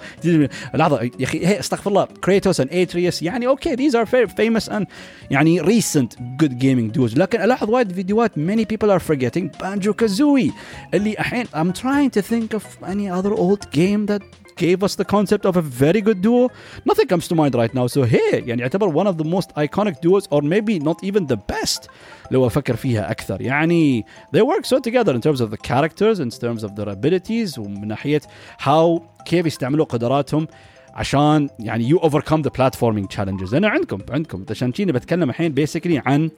لحظه 0.74 1.02
يا 1.02 1.10
أخي 1.22 1.46
هي 1.46 1.60
استغفر 1.60 1.90
الله 1.90 2.04
كريتوس 2.24 2.60
and 2.60 2.70
اتريوس 2.72 3.22
يعني 3.22 3.46
okay 3.46 3.74
these 3.74 3.96
are 3.96 4.06
famous 4.26 4.68
and 4.68 4.86
يعني 5.30 5.60
recent 5.60 6.12
good 6.20 6.58
gaming 6.58 6.90
duos 6.90 7.18
لكن 7.18 7.42
الاحظ 7.42 7.70
وايد 7.70 7.92
فيديوهات 7.92 8.38
many 8.38 8.64
people 8.64 8.90
are 8.90 8.98
forgetting 8.98 9.50
بانجو 9.60 9.92
كازوي 9.92 10.52
اللي 10.94 11.10
الحين 11.10 11.46
I'm 11.46 11.72
trying 11.72 12.10
to 12.18 12.22
think 12.22 12.56
of 12.58 12.64
any 12.86 13.08
other 13.18 13.34
old 13.34 13.70
game 13.70 14.06
that 14.06 14.22
gave 14.59 14.83
us 14.83 14.95
the 14.95 15.05
concept 15.05 15.45
of 15.45 15.55
a 15.55 15.61
very 15.61 16.01
good 16.01 16.21
duo 16.21 16.49
nothing 16.85 17.07
comes 17.07 17.27
to 17.29 17.35
mind 17.35 17.55
right 17.55 17.73
now 17.73 17.87
so 17.87 18.03
hey 18.03 18.43
يعني 18.47 18.61
يعتبر 18.61 19.03
one 19.03 19.07
of 19.07 19.17
the 19.17 19.23
most 19.23 19.49
iconic 19.55 19.95
duos 20.01 20.27
or 20.31 20.41
maybe 20.41 20.79
not 20.79 20.97
even 21.03 21.25
the 21.27 21.37
best 21.53 21.87
لو 22.31 22.47
افكر 22.47 22.75
فيها 22.75 23.11
اكثر 23.11 23.41
يعني 23.41 24.05
they 24.35 24.41
work 24.41 24.65
so 24.65 24.79
together 24.79 25.13
in 25.13 25.21
terms 25.21 25.41
of 25.41 25.49
the 25.51 25.57
characters 25.57 26.19
in 26.19 26.29
terms 26.29 26.63
of 26.63 26.75
their 26.75 26.89
abilities 26.89 27.57
ومن 27.57 27.87
ناحيه 27.87 28.21
how 28.59 29.01
كيف 29.25 29.45
يستعملوا 29.45 29.85
قدراتهم 29.85 30.47
عشان 30.93 31.49
يعني 31.59 31.89
you 31.89 31.99
overcome 31.99 32.41
the 32.41 32.51
platforming 32.51 33.07
challenges 33.17 33.53
انا 33.53 33.69
عندكم 33.69 33.99
عندكم 34.09 34.45
عشان 34.49 34.71
كذي 34.71 34.91
بتكلم 34.91 35.29
الحين 35.29 35.55
basically 35.55 36.07
عن 36.07 36.29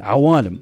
عوالم 0.00 0.60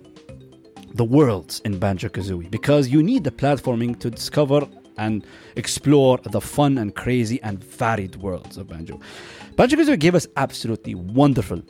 the 0.97 1.05
worlds 1.05 1.61
in 1.65 1.73
Banjo 1.79 2.09
Kazooie 2.09 2.51
because 2.51 2.89
you 2.89 3.03
need 3.03 3.25
the 3.25 3.33
platforming 3.43 3.99
to 3.99 4.11
discover 4.11 4.61
and 5.00 5.26
explore 5.56 6.20
the 6.24 6.42
fun 6.42 6.78
and 6.78 6.94
crazy 6.94 7.42
and 7.42 7.64
varied 7.64 8.18
worlds 8.18 8.58
of 8.58 8.68
Banjo. 8.68 9.00
Banjo 9.56 9.78
Kazooie 9.78 10.00
gave 10.00 10.14
us 10.14 10.28
absolutely 10.36 10.94
wonderful 10.94 11.64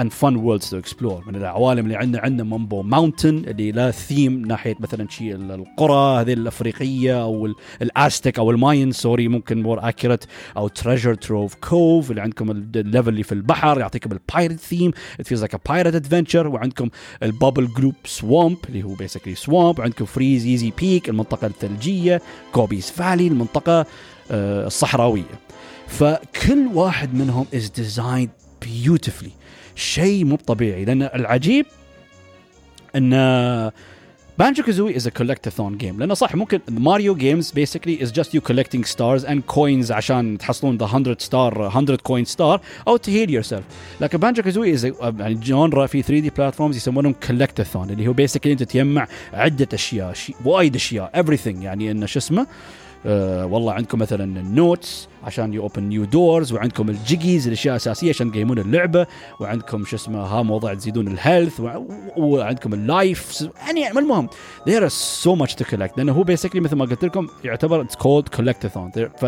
and 0.00 0.08
fun 0.12 0.34
worlds 0.44 0.70
to 0.70 0.76
explore. 0.76 1.28
من 1.28 1.36
العوالم 1.36 1.84
اللي 1.84 1.96
عندنا 1.96 2.22
عندنا 2.22 2.44
مامبو 2.44 2.82
ماونتن 2.82 3.36
اللي 3.38 3.72
له 3.72 3.90
ثيم 3.90 4.46
ناحية 4.46 4.76
مثلا 4.80 5.08
شيء 5.08 5.34
القرى 5.34 6.20
هذه 6.20 6.32
الأفريقية 6.32 7.22
أو 7.22 7.54
ال 7.82 7.91
Aztec 7.91 8.38
أو 8.38 8.50
ال 8.50 8.57
Mayan 8.57 8.92
سوري 8.92 9.28
ممكن 9.28 9.62
more 9.62 9.88
accurate 9.88 10.24
أو 10.56 10.68
تريجر 10.68 11.14
تروف 11.14 11.54
كوف 11.54 12.10
اللي 12.10 12.22
عندكم 12.22 12.50
ال 12.50 12.60
level 12.60 13.08
اللي 13.08 13.22
في 13.22 13.32
البحر 13.32 13.80
يعطيكم 13.80 14.12
ال 14.12 14.19
pirate 14.19 14.60
theme 14.60 14.92
it 15.20 15.26
feels 15.26 15.40
like 15.40 15.54
a 15.54 15.58
pirate 15.68 15.94
adventure 15.94 16.46
وعندكم 16.46 16.88
البابل 17.22 17.68
جلوب 17.74 17.94
سوامب 18.04 18.56
اللي 18.68 18.82
هو 18.82 18.94
basically 18.94 19.34
سوامب 19.34 19.78
وعندكم 19.78 20.04
فريز 20.04 20.46
ايزي 20.46 20.72
بيك 20.78 21.08
المنطقة 21.08 21.46
الثلجية. 21.46 22.22
جوبيز 22.52 22.90
فالي 22.90 23.26
المنطقة 23.26 23.86
الصحراوية. 24.30 25.40
فكل 25.86 26.66
واحد 26.74 27.14
منهم 27.14 27.46
is 27.52 27.80
designed 27.80 28.30
beautifully. 28.64 29.43
شيء 29.76 30.24
مو 30.24 30.36
طبيعي 30.36 30.84
لأن 30.84 31.02
العجيب 31.02 31.66
إن 32.96 33.70
بانجو 34.38 34.62
كازوي 34.62 34.96
is 34.96 35.06
a 35.06 35.10
collectathon 35.10 35.78
game 35.78 36.00
لأنه 36.00 36.14
صح 36.14 36.34
ممكن 36.34 36.60
ماريو 36.68 37.14
games 37.14 37.50
basically 37.50 38.02
is 38.02 38.12
just 38.12 38.34
you 38.34 38.40
collecting 38.40 38.84
stars 38.84 39.24
and 39.24 39.42
coins 39.46 39.92
عشان 39.92 40.38
تحصلون 40.38 40.76
the 40.76 40.86
100 40.98 41.16
star 41.18 41.80
100 41.80 41.96
coin 41.96 42.24
star 42.24 42.60
أو 42.88 42.96
ت 42.96 43.30
heal 43.30 43.42
yourself 43.42 43.64
لكن 44.00 44.18
بانجو 44.18 44.42
كازوي 44.42 44.72
is 44.72 44.84
يعني 44.84 45.34
genre 45.34 45.86
في 45.86 46.02
3D 46.02 46.30
platformers 46.30 46.76
يسمونهم 46.76 47.14
collectathon 47.26 47.90
اللي 47.90 48.08
هو 48.08 48.12
basically 48.12 48.52
أنت 48.52 48.62
تجمع 48.62 49.08
عدة 49.32 49.68
أشياء 49.74 50.14
وايد 50.44 50.74
أشياء 50.74 51.22
everything. 51.22 51.62
يعني 51.62 51.90
انه 51.90 52.06
شو 52.06 52.18
اسمه؟ 52.18 52.46
آه 53.06 53.46
والله 53.46 53.72
عندكم 53.72 53.98
مثلا 53.98 54.24
ال 54.24 54.38
notes 54.38 55.08
عشان 55.24 55.54
you 55.54 55.62
open 55.62 55.82
new 55.82 56.04
doors 56.04 56.52
وعندكم 56.52 56.88
الجيجيز 56.88 57.46
الأشياء 57.46 57.72
الاساسيه 57.74 58.08
عشان 58.08 58.32
تقيمون 58.32 58.58
اللعبة 58.58 59.06
وعندكم 59.40 59.84
شو 59.84 59.96
اسمه 59.96 60.20
ها 60.20 60.42
موضوع 60.42 60.74
تزيدون 60.74 61.08
ال 61.08 61.15
health 61.15 61.60
وعندكم 62.16 62.74
ال 62.74 62.89
life 62.89 63.48
يعني 63.66 63.90
المهم 63.90 64.28
there 64.68 64.82
is 64.82 65.24
so 65.24 65.36
much 65.42 65.54
to 65.54 65.64
collect. 65.64 65.96
لأنه 65.96 66.12
هو 66.12 66.22
basically 66.22 66.60
مثل 66.60 66.76
ما 66.76 66.84
قلت 66.84 67.04
لكم 67.04 67.28
يعتبر 67.44 67.80
it's 67.80 67.96
called 67.96 68.28
collectathon 68.28 68.90
ف 68.90 69.26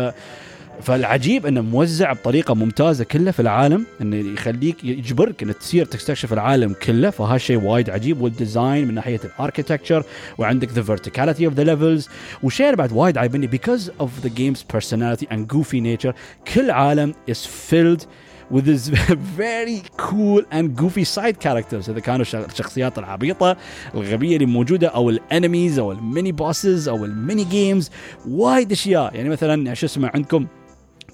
فالعجيب 0.81 1.45
إنه 1.45 1.61
موزع 1.61 2.13
بطريقة 2.13 2.53
ممتازة 2.53 3.03
كله 3.03 3.31
في 3.31 3.39
العالم 3.39 3.85
إنه 4.01 4.33
يخليك 4.33 4.83
يجبرك 4.83 5.43
إنك 5.43 5.55
تصير 5.55 5.85
تستكشف 5.85 6.33
العالم 6.33 6.73
كله. 6.73 7.09
فهالشيء 7.09 7.61
وايد 7.63 7.89
عجيب 7.89 8.21
وال 8.21 8.38
design 8.38 8.87
من 8.87 8.93
ناحية 8.93 9.19
ال 9.23 9.29
architecture 9.29 10.03
وعندك 10.37 10.69
the 10.71 10.81
verticality 10.81 11.45
of 11.45 11.53
the 11.53 11.63
levels 11.63 12.09
وشيء 12.43 12.75
بعد 12.75 12.91
وايد 12.93 13.17
عاجبني 13.17 13.47
because 13.47 13.89
of 14.01 14.09
the 14.23 14.29
game's 14.29 14.63
personality 14.75 15.25
and 15.31 15.55
goofy 15.55 15.81
nature 15.81 16.13
كل 16.53 16.71
عالم 16.71 17.13
is 17.31 17.45
filled 17.45 18.05
with 18.51 18.65
this 18.65 18.87
very 19.43 19.83
cool 19.97 20.41
and 20.51 20.75
goofy 20.75 21.03
side 21.03 21.39
characters. 21.39 21.89
إذا 21.89 21.99
كانوا 21.99 22.25
الشخصيات 22.33 22.97
العبيطة 22.97 23.57
الغبية 23.95 24.35
اللي 24.35 24.45
موجودة 24.45 24.87
أو 24.87 25.09
ال 25.09 25.18
enemies 25.18 25.79
أو 25.79 25.91
ال 25.91 25.99
mini 25.99 26.31
bosses 26.31 26.89
أو 26.89 27.05
ال 27.05 27.13
mini 27.13 27.43
games 27.43 27.91
وايد 28.27 28.71
أشياء. 28.71 29.15
يعني 29.15 29.29
مثلا 29.29 29.73
شو 29.73 29.85
اسمه 29.85 30.11
عندكم؟ 30.13 30.47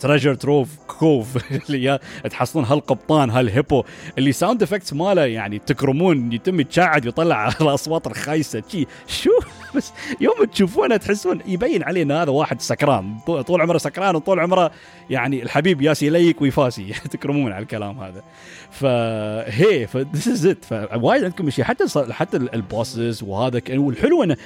تريجر 0.04 0.36
تروف 0.36 0.70
كوف 0.88 1.52
اللي 1.70 2.00
تحصلون 2.30 2.66
هالقبطان 2.66 3.30
هالهيبو. 3.30 3.84
اللي 4.18 4.32
ساوند 4.32 4.64
افكتس 4.64 4.94
ماله 4.94 5.26
يعني 5.26 5.60
تكرمون 5.60 6.34
يتم 6.34 6.60
يتشعد 6.60 7.06
ويطلع 7.06 7.48
الأصوات 7.62 8.08
الخايسة 8.08 8.64
شي. 8.68 8.88
شو؟ 9.08 9.32
بس 9.78 9.94
يوم 10.22 10.44
تشوفونه 10.52 10.98
تحسون 10.98 11.40
يبين 11.48 11.84
عليه 11.84 12.04
ان 12.04 12.12
هذا 12.12 12.30
واحد 12.30 12.62
سكران. 12.62 13.18
طول 13.26 13.62
عمره 13.62 13.78
سكران 13.78 14.16
وطول 14.16 14.40
عمره 14.40 14.72
يعني 15.10 15.44
الحبيب 15.44 15.82
ياسي 15.82 16.08
يليك 16.08 16.42
ويفاسي. 16.42 16.94
تكرمون 17.12 17.52
على 17.52 17.64
الكلام 17.64 18.00
هذا. 18.00 18.24
فهي 18.72 19.88
فذس 19.88 20.28
از 20.28 20.46
ات 20.46 20.66
فوايد 20.66 21.24
عندكم 21.24 21.48
اشياء 21.48 21.68
حتى 21.68 22.14
حتى 22.14 22.38
البوسز 22.38 23.24
وهذا 23.24 23.62
والحلو 23.70 24.24
إنه 24.24 24.38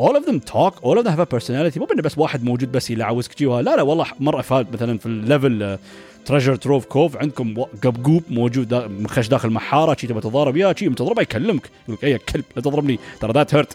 all 0.00 0.12
of 0.12 0.26
them 0.26 0.40
talk 0.52 0.74
all 0.82 0.98
of 0.98 1.04
them 1.04 1.10
have 1.16 1.20
a 1.20 1.36
personality. 1.36 1.78
مو 1.78 1.86
بس 2.04 2.18
واحد 2.18 2.44
موجود 2.44 2.72
بس 2.72 2.90
يلعوزك 2.90 3.42
لا 3.42 3.62
لا 3.62 3.82
والله 3.82 4.06
مرة 4.20 4.42
فات 4.42 4.72
مثلا 4.72 4.98
في 4.98 5.06
ال 5.06 5.18
level 5.18 5.78
تريجر 6.26 6.56
تروف 6.56 6.84
كوف 6.84 7.16
عندكم 7.16 7.54
قبقوب 7.82 8.22
موجود 8.30 8.74
مخش 8.74 9.28
داخل 9.28 9.50
محاره 9.50 9.96
شي 10.00 10.06
تبغى 10.06 10.20
تضارب؟ 10.20 10.54
وياه 10.54 10.74
شي 10.78 10.88
تضربه 10.88 11.22
يكلمك. 11.22 11.70
يقول 11.88 11.96
لك 11.96 12.04
أي 12.04 12.18
كلب 12.18 12.44
لا 12.56 12.62
تضربني. 12.62 12.98
ترى 13.20 13.32
that 13.32 13.54
hurt 13.54 13.72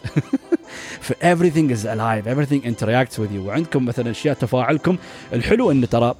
ف 1.00 1.12
everything 1.12 1.70
is 1.76 1.84
alive. 1.84 2.26
Everything 2.26 2.66
interacts 2.66 3.16
with 3.18 3.32
you. 3.34 3.46
وعندكم 3.46 3.84
مثلا 3.84 4.10
أشياء 4.10 4.34
تفاعلكم. 4.34 4.96
الحلو 5.32 5.70
انه 5.70 5.86
ترى 5.86 6.14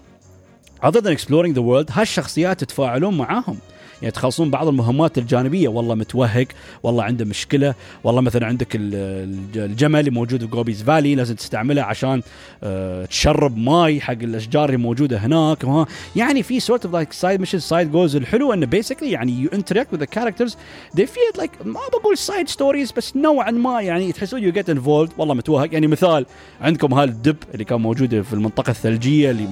other 0.87 1.01
than 1.01 1.19
exploring 1.19 1.55
the 1.55 1.63
world 1.63 1.99
هالشخصيات 1.99 2.61
تتفاعلون 2.61 3.17
معاهم. 3.17 3.59
يعني 4.03 4.11
تخلصون 4.11 4.51
بعض 4.51 4.69
المهمات 4.69 5.19
الجانبية. 5.19 5.69
والله 5.69 5.95
متوهق 5.95 6.47
والله 6.83 7.05
عنده 7.05 7.25
مشكلة. 7.25 7.75
والله 8.05 8.21
مثلا 8.21 8.47
عندك 8.47 8.69
الجمل 8.75 10.01
اللي 10.01 10.11
موجود 10.11 10.41
في 10.41 10.47
جوبيز 10.47 10.83
فالي 10.83 11.15
لازم 11.15 11.35
تستعمله 11.35 11.83
عشان 11.83 12.23
آه، 12.65 13.05
تشرب 13.05 13.57
ماي 13.57 14.01
حق 14.01 14.13
الأشجار 14.13 14.65
اللي 14.65 14.77
موجودة 14.77 15.19
هناك. 15.19 15.87
يعني 16.17 16.43
في 16.43 16.61
sort 16.61 16.85
of 16.85 16.95
like 16.95 17.13
side 17.13 17.41
mission 17.41 17.59
side 17.59 17.93
jobs 17.93 18.17
الحلو 18.17 18.53
إنه 18.53 18.67
basically 18.67 19.11
يعني 19.11 19.33
you 19.33 19.51
interact 19.55 19.93
with 19.93 20.05
characters 20.05 20.57
they 20.97 21.07
feel 21.07 21.23
like 21.39 21.51
ما 21.65 21.81
بقول 22.01 22.19
side 22.19 22.49
stories 22.49 22.93
بس 22.93 23.17
نوعا 23.17 23.51
ما 23.51 23.81
يعني 23.81 24.13
تحسون 24.13 24.43
you 24.43 24.53
get 24.53 24.71
involved 24.71 25.11
والله 25.19 25.35
متوهق. 25.35 25.69
يعني 25.73 25.87
مثال 25.87 26.27
عندكم 26.61 26.95
هالدب 26.95 27.37
اللي 27.55 27.65
كان 27.65 27.81
موجود 27.81 28.23
في 28.23 28.33
المنطقة 28.33 28.71
الثلجية 28.71 29.31
اللي 29.31 29.49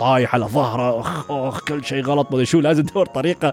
طايح 0.00 0.34
على 0.34 0.44
ظهره. 0.44 1.00
أخ 1.00 1.30
أخ 1.30 1.64
كل 1.64 1.84
شيء 1.84 2.04
غلط 2.04 2.32
ما 2.32 2.44
شو. 2.44 2.60
لازم 2.60 2.82
تدور 2.82 3.06
طريقة 3.06 3.45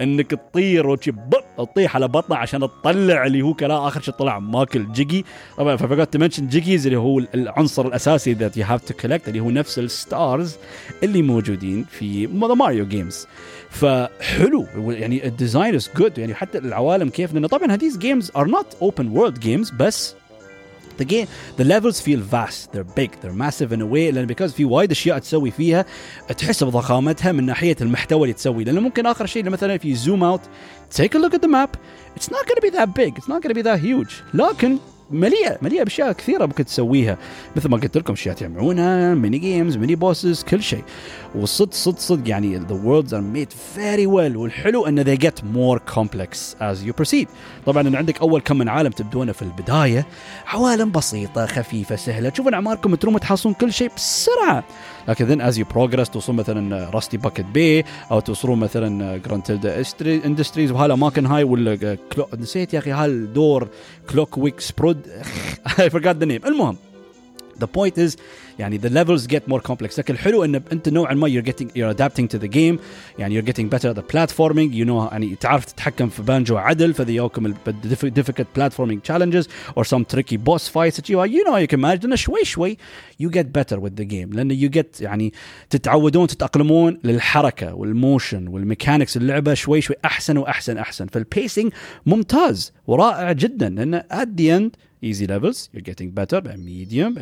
إنك 0.00 0.30
تطير 0.30 0.86
وتطيح 0.86 1.96
على 1.96 2.08
بطنه 2.08 2.36
عشان 2.36 2.60
تطلع 2.60 3.26
اللي 3.26 3.42
هو 3.42 3.54
كلا 3.54 3.88
آخر 3.88 4.00
شيء 4.00 4.14
طلع 4.14 4.38
ماكل 4.38 4.92
جيجي 4.92 5.24
طبعا 5.56 5.76
فقلت 5.76 6.12
ت 6.12 6.17
mention 6.17 6.48
جيجيز 6.48 6.86
اللي 6.86 6.98
هو 6.98 7.18
العنصر 7.18 7.86
الأساسي 7.86 8.32
that 8.32 8.56
you 8.56 8.64
have 8.64 8.84
to 8.84 8.94
collect 8.94 9.28
اللي 9.28 9.40
هو 9.40 9.50
نفس 9.50 9.78
ال 9.78 9.91
stars 9.91 10.56
اللي 11.02 11.22
موجودين 11.22 11.84
في 11.90 12.26
ماريو 12.26 12.86
games 12.86 13.26
فحلو 13.70 14.66
يعني 14.76 15.26
ال 15.26 15.33
design 15.33 15.74
is 15.74 15.90
good 15.96 16.18
يعني 16.18 16.34
حتى 16.34 16.58
العوالم 16.58 17.08
كيف 17.08 17.34
لأنه 17.34 17.48
طبعا 17.48 17.72
these 17.72 17.98
games 17.98 18.32
are 18.36 18.46
not 18.46 18.76
open 18.82 19.08
world 19.08 19.38
games 19.40 19.70
بس 19.70 20.14
the 20.99 21.05
game 21.05 21.27
the 21.57 21.63
levels 21.63 21.99
feel 22.01 22.19
vast 22.19 22.71
they're 22.71 22.99
big 22.99 23.11
they're 23.21 23.39
massive 23.43 23.71
in 23.73 23.81
a 23.81 23.85
way 23.85 24.11
لان 24.11 24.27
because 24.27 24.51
في 24.53 24.65
وايد 24.65 24.91
اشياء 24.91 25.19
تسوي 25.19 25.51
فيها 25.51 25.85
تحس 26.37 26.63
بضخامتها 26.63 27.31
من 27.31 27.45
ناحيه 27.45 27.75
المحتوى 27.81 28.21
اللي 28.21 28.33
تسويه 28.33 28.65
لانه 28.65 28.81
ممكن 28.81 29.05
اخر 29.05 29.25
شيء 29.25 29.49
مثلا 29.49 29.77
في 29.77 29.95
زوم 29.95 30.23
اوت 30.23 30.41
take 30.97 31.15
a 31.15 31.19
look 31.19 31.33
at 31.33 31.41
the 31.41 31.49
map 31.49 31.77
it's 32.19 32.29
not 32.31 32.45
going 32.47 32.55
to 32.55 32.61
be 32.61 32.77
that 32.77 32.93
big 32.93 33.13
it's 33.17 33.27
not 33.27 33.41
going 33.41 33.53
to 33.53 33.61
be 33.61 33.63
that 33.63 33.79
huge 33.79 34.13
لكن 34.33 34.77
مليئه 35.10 35.58
مليئة 35.62 35.82
بأشياء 35.82 36.12
كثيرة 36.12 36.46
ممكن 36.46 36.64
تسويها. 36.64 37.18
مثل 37.56 37.68
ما 37.68 37.76
قلت 37.76 37.96
لكم 37.96 38.12
أشياء 38.12 38.34
تعملونها 38.34 39.14
mini 39.14 39.38
games 39.38 39.76
mini 39.76 39.94
bosses 39.94 40.42
كل 40.42 40.62
شيء. 40.62 40.84
والصدق 41.34 41.72
صدق 41.72 41.98
صدق 41.98 42.28
يعني 42.28 42.56
the 42.56 42.74
worlds 42.84 43.14
are 43.14 43.20
made 43.20 43.52
very 43.74 44.06
well 44.06 44.36
والحلو 44.36 44.86
إن 44.86 45.04
they 45.04 45.18
get 45.18 45.40
more 45.54 45.94
complex 45.94 46.56
as 46.60 46.88
you 46.88 47.02
proceed. 47.02 47.26
طبعا 47.66 47.88
إن 47.88 47.94
عندك 47.94 48.20
أول 48.20 48.40
كم 48.40 48.58
من 48.58 48.68
عالم 48.68 48.90
تبدونه 48.90 49.32
في 49.32 49.42
البداية 49.42 50.06
عوالم 50.46 50.90
بسيطة 50.90 51.46
خفيفة 51.46 51.96
سهلة. 51.96 52.28
تشوفون 52.28 52.54
أعماركم 52.54 52.94
تروموا 52.94 53.18
تحصلون 53.20 53.54
كل 53.54 53.72
شيء 53.72 53.90
بسرعة. 53.96 54.64
لكن 55.08 55.26
then 55.26 55.52
as 55.52 55.56
you 55.56 55.64
progress 55.74 56.10
توصلون 56.10 56.38
مثلا 56.38 56.90
Rusty 56.90 57.16
Bucket 57.16 57.46
Bay 57.46 57.84
أو 58.10 58.20
توصلون 58.20 58.58
مثلا 58.58 59.16
Gruntilda 59.16 59.82
Industries 60.24 60.70
وهالاماكن 60.70 61.26
هاي 61.26 61.44
ولا 61.44 61.98
نسيت 62.38 62.74
يا 62.74 62.78
أخي 62.78 62.90
هالدور 62.90 63.68
كلوك 64.10 64.38
ويك 64.38 64.60
سبرود 64.60 64.99
I 65.64 65.88
forgot 65.88 66.18
the 66.20 66.26
name 66.26 66.46
المهم 66.46 66.76
the 67.60 67.66
point 67.66 67.98
is 67.98 68.16
يعني 68.58 68.78
the 68.78 68.90
levels 68.90 69.26
get 69.26 69.48
more 69.48 69.60
complex 69.60 69.98
لكن 69.98 70.14
الحلو 70.14 70.44
ان 70.44 70.54
انت 70.54 70.88
نوعا 70.88 71.14
ما 71.14 71.28
you're 71.28 71.44
getting 71.44 71.66
you're 71.66 71.94
adapting 71.96 72.28
to 72.28 72.38
the 72.38 72.48
game 72.48 72.78
يعني 73.18 73.40
you're 73.42 73.46
getting 73.46 73.68
better 73.68 73.88
at 73.88 73.96
the 73.96 74.14
platforming 74.14 74.72
you 74.72 74.84
know 74.84 75.12
يعني 75.12 75.36
تعرف 75.40 75.64
تتحكم 75.64 76.08
في 76.08 76.22
بانجو 76.22 76.56
عدل 76.56 76.94
فذي 76.94 77.14
يوكم 77.14 77.54
difficult 78.04 78.46
platforming 78.58 79.00
challenges 79.10 79.46
or 79.76 79.84
some 79.84 80.04
tricky 80.04 80.36
boss 80.36 80.68
fights 80.68 80.96
that 80.96 81.08
you 81.08 81.24
you 81.24 81.44
know 81.44 81.56
you 81.56 81.68
can 81.68 81.80
manage 81.80 82.14
شوي 82.14 82.44
شوي 82.44 82.76
you 83.22 83.28
get 83.28 83.52
better 83.52 83.78
with 83.78 83.96
the 83.96 84.04
game 84.04 84.34
لأن 84.34 84.60
you 84.60 84.68
get 84.68 85.00
يعني 85.00 85.32
تتعودون 85.70 86.26
تتاقلمون 86.26 86.98
للحركه 87.04 87.74
وال 87.74 87.92
motion 87.92 88.48
وال 88.48 88.60
mechanics 88.60 89.16
اللعبه 89.16 89.54
شوي 89.54 89.80
شوي 89.80 89.96
احسن 90.04 90.36
واحسن 90.36 90.78
احسن 90.78 91.06
فال 91.06 91.23
pacing 91.23 91.72
ممتاز 92.06 92.72
ورائع 92.86 93.32
جدا 93.32 93.68
لأن 93.68 94.00
at 94.00 94.40
the 94.40 94.50
end 94.60 94.89
easy 95.04 95.26
levels 95.26 95.68
you're 95.74 95.90
getting 95.90 96.10
better 96.20 96.40
medium 96.56 97.18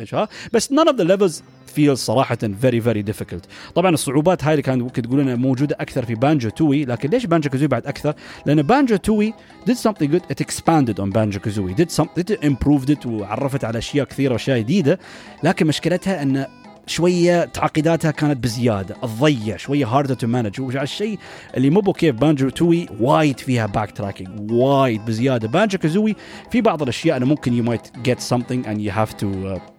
بس 0.53 0.71
none 0.71 0.87
of 0.87 0.95
the 0.95 1.05
levels 1.05 1.41
feel 1.69 1.93
صراحة 1.93 2.37
very 2.61 2.79
very 2.79 3.03
difficult. 3.11 3.47
طبعا 3.75 3.91
الصعوبات 3.91 4.43
هاي 4.43 4.53
اللي 4.53 4.61
كانت 4.61 4.81
ممكن 4.81 5.01
تقولون 5.01 5.35
موجودة 5.35 5.77
أكثر 5.79 6.05
في 6.05 6.15
Banjo-Tooie 6.15 6.85
لكن 6.85 7.09
ليش 7.09 7.25
Banjo-Kazooie 7.25 7.67
بعد 7.67 7.87
أكثر؟ 7.87 8.13
لأن 8.45 8.61
Banjo-Tooie 8.61 9.33
did 9.69 9.73
something 9.73 10.07
good 10.07 10.33
it 10.33 10.45
expanded 10.45 10.99
on 10.99 11.13
Banjo-Kazooie 11.13 11.75
did 11.75 11.89
something 11.89 12.23
it 12.23 12.45
improved 12.49 12.89
it 12.89 13.05
وعرفت 13.05 13.63
على 13.63 13.77
أشياء 13.77 14.05
كثيرة 14.05 14.33
وأشياء 14.33 14.59
جديدة 14.59 14.99
لكن 15.43 15.67
مشكلتها 15.67 16.21
أن 16.21 16.45
شوية 16.89 17.45
تعقيداتها 17.45 18.11
كانت 18.11 18.43
بزيادة 18.43 18.95
تضيع 19.01 19.57
شوية 19.57 19.87
harder 19.87 20.13
to 20.13 20.27
manage 20.27 20.61
الشيء 20.75 21.19
اللي 21.57 21.69
مو 21.69 21.79
بكيف 21.79 22.15
Banjo-Tooie 22.15 22.87
وايد 22.99 23.39
فيها 23.39 23.65
backtracking 23.65 24.51
وايد 24.51 25.05
بزيادة. 25.05 25.47
Banjo-Kazooie 25.47 26.15
في 26.51 26.61
بعض 26.61 26.81
الأشياء 26.81 27.17
أنا 27.17 27.25
ممكن 27.25 27.53
you 27.53 27.63
might 27.63 27.81
get 28.03 28.19
and 28.65 28.81
you 28.81 28.91
have 28.91 29.17
to 29.17 29.25
uh, 29.25 29.78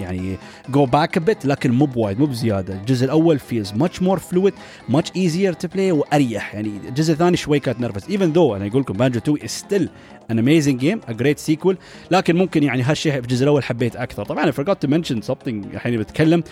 يعني 0.00 0.36
go 0.68 0.86
back 0.86 1.18
but 1.18 1.46
لكن 1.46 1.70
مو 1.70 1.84
بوايد 1.84 2.18
مو 2.18 2.26
بزيادة. 2.26 2.74
الجزء 2.74 3.04
الأول 3.04 3.40
feels 3.40 3.68
much 3.68 4.02
more 4.02 4.18
fluid 4.18 4.52
much 4.92 5.06
easier 5.06 5.54
to 5.64 5.68
play 5.74 5.78
وأريح. 5.78 6.54
يعني 6.54 6.70
الجزء 6.88 7.12
الثاني 7.12 7.36
شوي 7.36 7.60
كانت 7.60 7.80
نرفز 7.80 8.04
even 8.04 8.34
though 8.36 8.54
أنا 8.56 8.66
أقول 8.66 8.80
لكم 8.82 8.94
بانجو 8.94 9.18
2 9.18 9.38
is 9.38 9.50
still 9.50 9.88
an 10.32 10.36
amazing 10.36 10.78
game 10.82 11.12
a 11.12 11.14
great 11.22 11.52
sequel 11.52 11.74
لكن 12.10 12.36
ممكن 12.36 12.62
يعني 12.62 12.82
هالشيء 12.82 13.12
في 13.12 13.18
الجزء 13.18 13.42
الأول 13.42 13.64
حبيت 13.64 13.96
أكثر. 13.96 14.24
طبعا 14.24 14.50
I 14.50 14.54
forgot 14.54 14.86
to 14.86 14.90
mention 14.90 15.26
something 15.28 15.48
الحين 15.74 15.98
بتكلم 15.98 16.42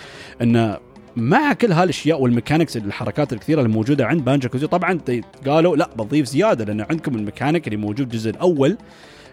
إنه 0.43 0.79
مع 1.17 1.53
كل 1.53 1.73
هالأشياء 1.73 2.21
وال 2.21 2.31
mechanics 2.31 2.77
الحركات 2.77 3.33
الكثيرة 3.33 3.63
الموجوده 3.63 4.07
عند 4.07 4.25
Banjo-Kazooie 4.25 4.67
طبعا 4.67 5.01
قالوا 5.47 5.77
لا 5.77 5.91
بنضيف 5.99 6.27
زيادة 6.27 6.65
لأن 6.65 6.81
عندكم 6.81 7.15
الميكانيك 7.15 7.67
اللي 7.67 7.77
موجود 7.77 8.01
الجزء 8.01 8.31
الأول. 8.31 8.77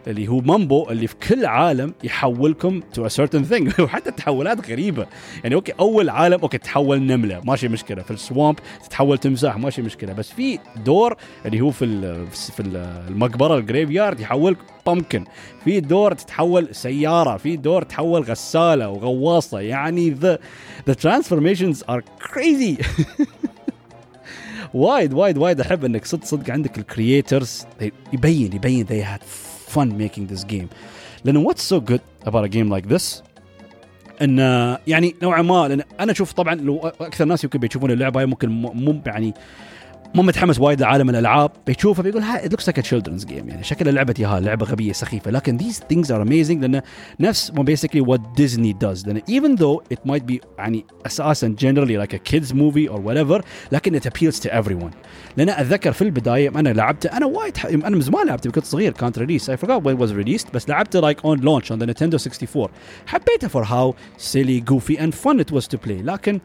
اللي 0.07 0.27
هو 0.27 0.39
Mumbo 0.39 0.89
اللي 0.89 1.07
في 1.07 1.15
كل 1.15 1.45
عالم 1.45 1.93
يحولكم 2.03 2.81
to 2.93 3.07
certain 3.07 3.43
thing 3.43 3.81
وحتى 3.81 4.11
تحولات 4.11 4.69
غريبة. 4.69 5.07
يعني 5.43 5.55
okay 5.55 5.73
أول 5.79 6.09
عالم 6.09 6.39
okay 6.41 6.57
تحول 6.57 7.01
نملة. 7.01 7.41
ماشي 7.45 7.67
مشكلة. 7.67 8.01
في 8.01 8.11
ال 8.11 8.19
swamp 8.19 8.59
تتحول 8.85 9.17
تمساح. 9.17 9.57
ماشي 9.57 9.81
مشكلة. 9.81 10.13
بس 10.13 10.31
في 10.31 10.59
دور 10.85 11.15
اللي 11.45 11.61
هو 11.61 11.71
في 11.71 12.25
في 12.31 12.59
المقبرة 13.07 13.57
ال 13.57 13.89
graveyard 13.89 14.19
يحولك 14.19 14.57
pumpkin 14.85 15.25
في 15.63 15.79
دور 15.79 16.13
تتحول 16.13 16.75
سيارة. 16.75 17.37
في 17.37 17.57
دور 17.57 17.81
تحول 17.83 18.21
غسالة 18.21 18.89
وغواصة. 18.89 19.59
يعني 19.59 20.09
the 20.09 20.39
the 20.87 20.93
transformations 20.93 21.83
are 21.89 22.03
crazy 22.33 22.77
وايد 24.73 25.13
وايد 25.13 25.37
وايد 25.37 25.61
أحب 25.61 25.85
إنك 25.85 26.05
صدق 26.05 26.25
صدق 26.25 26.51
عندك 26.53 26.77
ال 26.77 26.87
creators 26.87 27.65
يبين 28.13 28.53
يبين 28.53 28.85
they 28.85 29.05
had 29.05 29.23
fun 29.75 29.97
making 29.97 30.33
this 30.33 30.43
game. 30.43 30.67
لأنه 31.25 31.49
what's 31.49 31.61
so 31.61 31.79
good 31.79 32.01
about 32.25 32.43
a 32.43 32.49
game 32.49 32.69
like 32.69 32.87
this? 32.87 33.23
إن 34.21 34.37
يعني 34.87 35.15
نوعا 35.23 35.41
ما 35.41 35.67
لأن 35.67 35.83
أنا 35.99 36.11
أشوف 36.11 36.31
طبعا 36.33 36.55
لو 36.55 36.77
أكثر 37.01 37.25
ناس 37.25 37.43
يمكن 37.43 37.59
بيشوفون 37.59 37.91
اللعبة 37.91 38.19
هاي 38.19 38.25
ممكن 38.25 38.49
مو 38.49 39.01
يعني 39.05 39.33
مو 40.15 40.21
متحمس 40.21 40.59
وايد 40.59 40.81
لعالم 40.81 41.09
الألعاب. 41.09 41.51
بيشوفه 41.67 42.03
بيقول 42.03 42.21
ها 42.21 42.45
it 42.45 42.51
looks 42.51 42.67
like 42.67 42.79
children's 42.79 43.25
game 43.25 43.49
يعني 43.49 43.63
شكل 43.63 43.93
لعبة 43.93 44.13
يا 44.19 44.39
لعبة 44.39 44.65
غبية 44.65 44.93
سخيفة. 44.93 45.31
لكن 45.31 45.57
these 45.57 45.83
things 45.89 46.11
are 46.11 46.21
amazing 46.21 46.65
لأن 46.65 46.81
نفس 47.19 47.51
ما 47.51 47.63
basically 47.63 48.01
what 48.01 48.21
Disney 48.35 48.73
does 48.73 49.07
لأن 49.07 49.21
even 49.29 49.55
though 49.55 49.81
it 49.91 50.07
might 50.07 50.23
be 50.23 50.41
يعني 50.57 50.85
أساسا 51.05 51.47
generally 51.47 51.97
like 51.97 52.15
a 52.15 52.17
kids 52.17 52.53
movie 52.53 52.89
or 52.89 53.01
whatever 53.01 53.45
لكن 53.71 53.95
it 53.95 54.07
appeals 54.07 54.39
to 54.39 54.49
everyone 54.49 54.91
لأن 55.37 55.49
أتذكر 55.49 55.91
في 55.91 56.01
البداية 56.01 56.49
أنا 56.49 56.69
لعبته 56.69 57.17
أنا 57.17 57.25
وايد 57.25 57.57
أنا 57.65 57.95
من 57.95 58.01
زمان 58.01 58.27
لعبته 58.27 58.51
كنت 58.51 58.65
صغير 58.65 58.91
كانت 58.91 59.19
release 59.19 59.49
I 59.49 59.57
forgot 59.57 59.85
when 59.85 60.01
was 60.01 60.11
release 60.13 60.45
بس 60.53 60.69
لعبته 60.69 60.99
like 60.99 61.25
on 61.25 61.39
launch 61.39 61.71
on 61.71 61.79
the 61.79 61.85
Nintendo 61.85 62.17
64 62.17 62.67
حبيته 63.05 63.47
for 63.47 63.63
how 63.63 63.95
silly 64.17 64.59
goofy 64.59 65.03
and 65.03 65.13
fun 65.13 65.39
it 65.39 65.51
was 65.53 65.67
to 65.67 65.77
play 65.77 66.01
لكن 66.01 66.39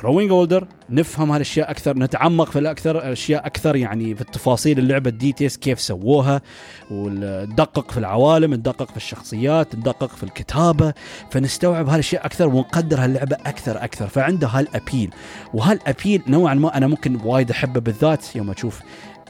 growing 0.00 0.30
older 0.30 0.64
نفهم 0.90 1.30
هالأشياء 1.30 1.70
أكثر 1.70 1.98
نتعمق 1.98 2.50
في 2.50 2.58
الأكثر 2.58 2.98
الاشياء 2.98 3.46
أكثر 3.46 3.76
يعني 3.76 4.14
في 4.14 4.20
التفاصيل 4.20 4.78
اللعبه 4.78 5.10
ال 5.10 5.16
details 5.16 5.56
كيف 5.56 5.80
سووها 5.80 6.42
وندقق 6.90 7.90
في 7.90 7.98
العوالم 7.98 8.54
ندقق 8.54 8.90
في 8.90 8.96
الشخصيات 8.96 9.74
ندقق 9.74 10.16
في 10.16 10.22
الكتابة. 10.22 10.94
فنستوعب 11.30 11.88
هالأشياء 11.88 12.26
أكثر 12.26 12.48
ونقدر 12.48 13.04
هاللعبة 13.04 13.36
أكثر 13.46 13.84
أكثر. 13.84 14.06
فعنده 14.06 14.48
هال 14.48 14.63
appeal 14.63 15.10
وهال 15.54 15.77
appeal 15.77 16.22
نوعا 16.26 16.54
ما 16.54 16.76
أنا 16.76 16.86
ممكن 16.86 17.18
وايد 17.24 17.50
أحبه 17.50 17.80
بالذات. 17.80 18.36
يوم 18.36 18.50
أشوف 18.50 18.80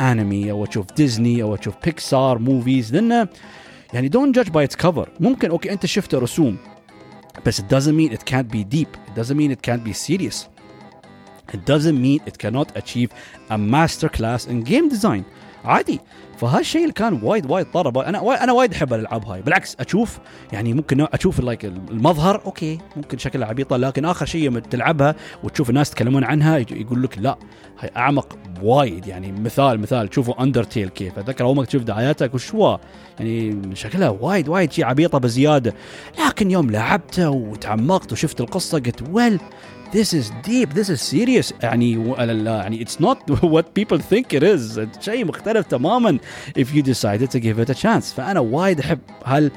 أنمي 0.00 0.50
أو 0.50 0.64
أشوف 0.64 0.86
ديزني 0.96 1.42
أو 1.42 1.54
أشوف 1.54 1.74
Pixar 1.84 2.38
movies 2.38 2.94
لأنه 2.94 3.28
يعني 3.94 4.08
don't 4.08 4.34
judge 4.34 4.50
by 4.50 4.64
its 4.64 4.76
cover 4.76 5.08
ممكن 5.20 5.50
okay 5.50 5.72
أنت 5.72 5.86
شفت 5.86 6.14
رسوم 6.14 6.56
بس 7.46 7.60
it 7.60 7.64
doesn't 7.64 7.94
mean 7.94 8.12
it 8.12 8.24
can't 8.24 8.50
be 8.50 8.64
deep. 8.64 8.96
It 9.08 9.14
doesn't 9.20 9.36
mean 9.36 9.50
it 9.50 9.62
can't 9.62 9.84
be 9.84 9.92
serious. 9.92 10.57
It 11.52 11.60
doesn't 11.64 11.98
mean 12.02 12.20
it 12.26 12.38
cannot 12.38 12.68
achieve 12.76 13.10
a 13.50 13.58
master 13.58 14.08
class 14.08 14.46
in 14.46 14.62
game 14.64 14.88
design. 14.88 15.22
عادي. 15.64 16.00
فهالشيء 16.38 16.82
اللي 16.82 16.92
كان 16.92 17.20
وايد 17.22 17.50
وايد 17.50 17.66
طرب 17.70 17.98
أنا 17.98 18.44
أنا 18.44 18.52
وايد 18.52 18.72
أحب 18.72 18.94
الألعاب 18.94 19.24
هاي. 19.26 19.42
بالعكس 19.42 19.76
أشوف 19.80 20.18
يعني 20.52 20.74
ممكن 20.74 21.06
أشوف 21.12 21.40
like 21.40 21.64
المظهر 21.64 22.42
okay 22.46 22.78
ممكن 22.96 23.18
شكلها 23.18 23.48
عبيطة 23.48 23.76
لكن 23.76 24.04
آخر 24.04 24.26
شيء 24.26 24.46
لما 24.50 24.60
تلعبها 24.60 25.14
وتشوف 25.42 25.70
الناس 25.70 25.90
يتكلمون 25.90 26.24
عنها 26.24 26.58
يقول 26.58 27.02
لك 27.02 27.18
لا 27.18 27.38
هاي 27.78 27.90
أعمق 27.96 28.38
وايد. 28.62 29.06
يعني 29.06 29.32
مثال 29.32 29.80
مثال 29.80 30.08
تشوفوا 30.08 30.42
Undertale 30.42 30.88
كيف؟ 30.88 31.18
أتذكر 31.18 31.44
أول 31.44 31.56
ما 31.56 31.64
تشوف 31.64 31.82
دعاياتها 31.82 32.30
وشوا 32.34 32.76
يعني 33.20 33.60
شكلها 33.74 34.08
وايد 34.08 34.48
وايد 34.48 34.72
شيء 34.72 34.84
عبيطة 34.84 35.18
بزيادة. 35.18 35.74
لكن 36.26 36.50
يوم 36.50 36.70
لعبته 36.70 37.30
وتعمقت 37.30 38.12
وشفت 38.12 38.40
القصة 38.40 38.78
قلت 38.78 39.02
ويل 39.10 39.40
this 39.93 40.13
is 40.13 40.31
deep 40.47 40.73
this 40.73 40.89
is 40.89 41.01
serious 41.01 41.53
يعني 41.63 42.13
يعني 42.45 42.85
it's 42.85 42.99
not 42.99 43.17
what 43.43 43.65
people 43.79 43.99
think 43.99 44.33
it 44.33 44.43
is 44.43 44.79
شيء 45.01 45.25
مختلف 45.25 45.67
تماما 45.67 46.17
if 46.59 46.65
you 46.75 46.81
decided 46.81 47.29
to 47.31 47.39
give 47.39 47.59
it 47.59 47.69
a 47.69 47.75
chance 47.83 48.13
فأنا 48.15 48.39
وايد 48.39 48.79
أحب 48.79 48.99
هال 49.25 49.51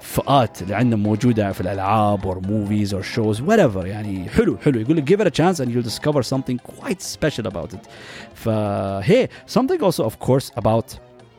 فئات 0.00 0.62
اللي 0.62 0.74
عندنا 0.74 0.96
موجوده 0.96 1.52
في 1.52 1.60
الالعاب 1.60 2.26
or 2.26 2.36
movies 2.46 2.92
or 2.92 3.02
shows 3.02 3.40
whatever 3.40 3.84
يعني 3.86 4.28
حلو 4.28 4.56
حلو 4.64 4.80
يقول 4.80 4.96
لك 4.96 5.10
give 5.12 5.20
it 5.24 5.26
a 5.26 5.30
chance 5.30 5.60
and 5.60 5.68
you'll 5.68 5.88
discover 5.90 6.22
something 6.22 6.58
quite 6.58 7.02
special 7.02 7.46
about 7.46 7.72
it 7.72 7.88
فهي 8.34 9.28
something 9.54 9.82
also 9.82 10.04
of 10.04 10.26
course 10.26 10.50
about 10.56 10.86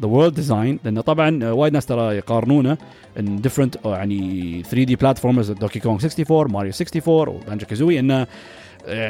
the 0.03 0.09
world 0.09 0.35
design 0.41 0.79
لأنه 0.85 1.01
طبعا 1.01 1.51
وايد 1.51 1.73
ناس 1.73 1.87
ترى 1.87 2.17
يقارنونه 2.17 2.79
in 3.19 3.23
different 3.23 3.87
يعني 3.87 4.63
3D 4.63 4.97
platforms 4.97 5.51
Donkey 5.51 5.81
Kong 5.81 5.97
64 5.97 6.53
ماريو 6.53 6.73
64 6.73 7.29
و 7.29 7.67
Banjo-Kazooie 7.67 7.99
انه 7.99 8.27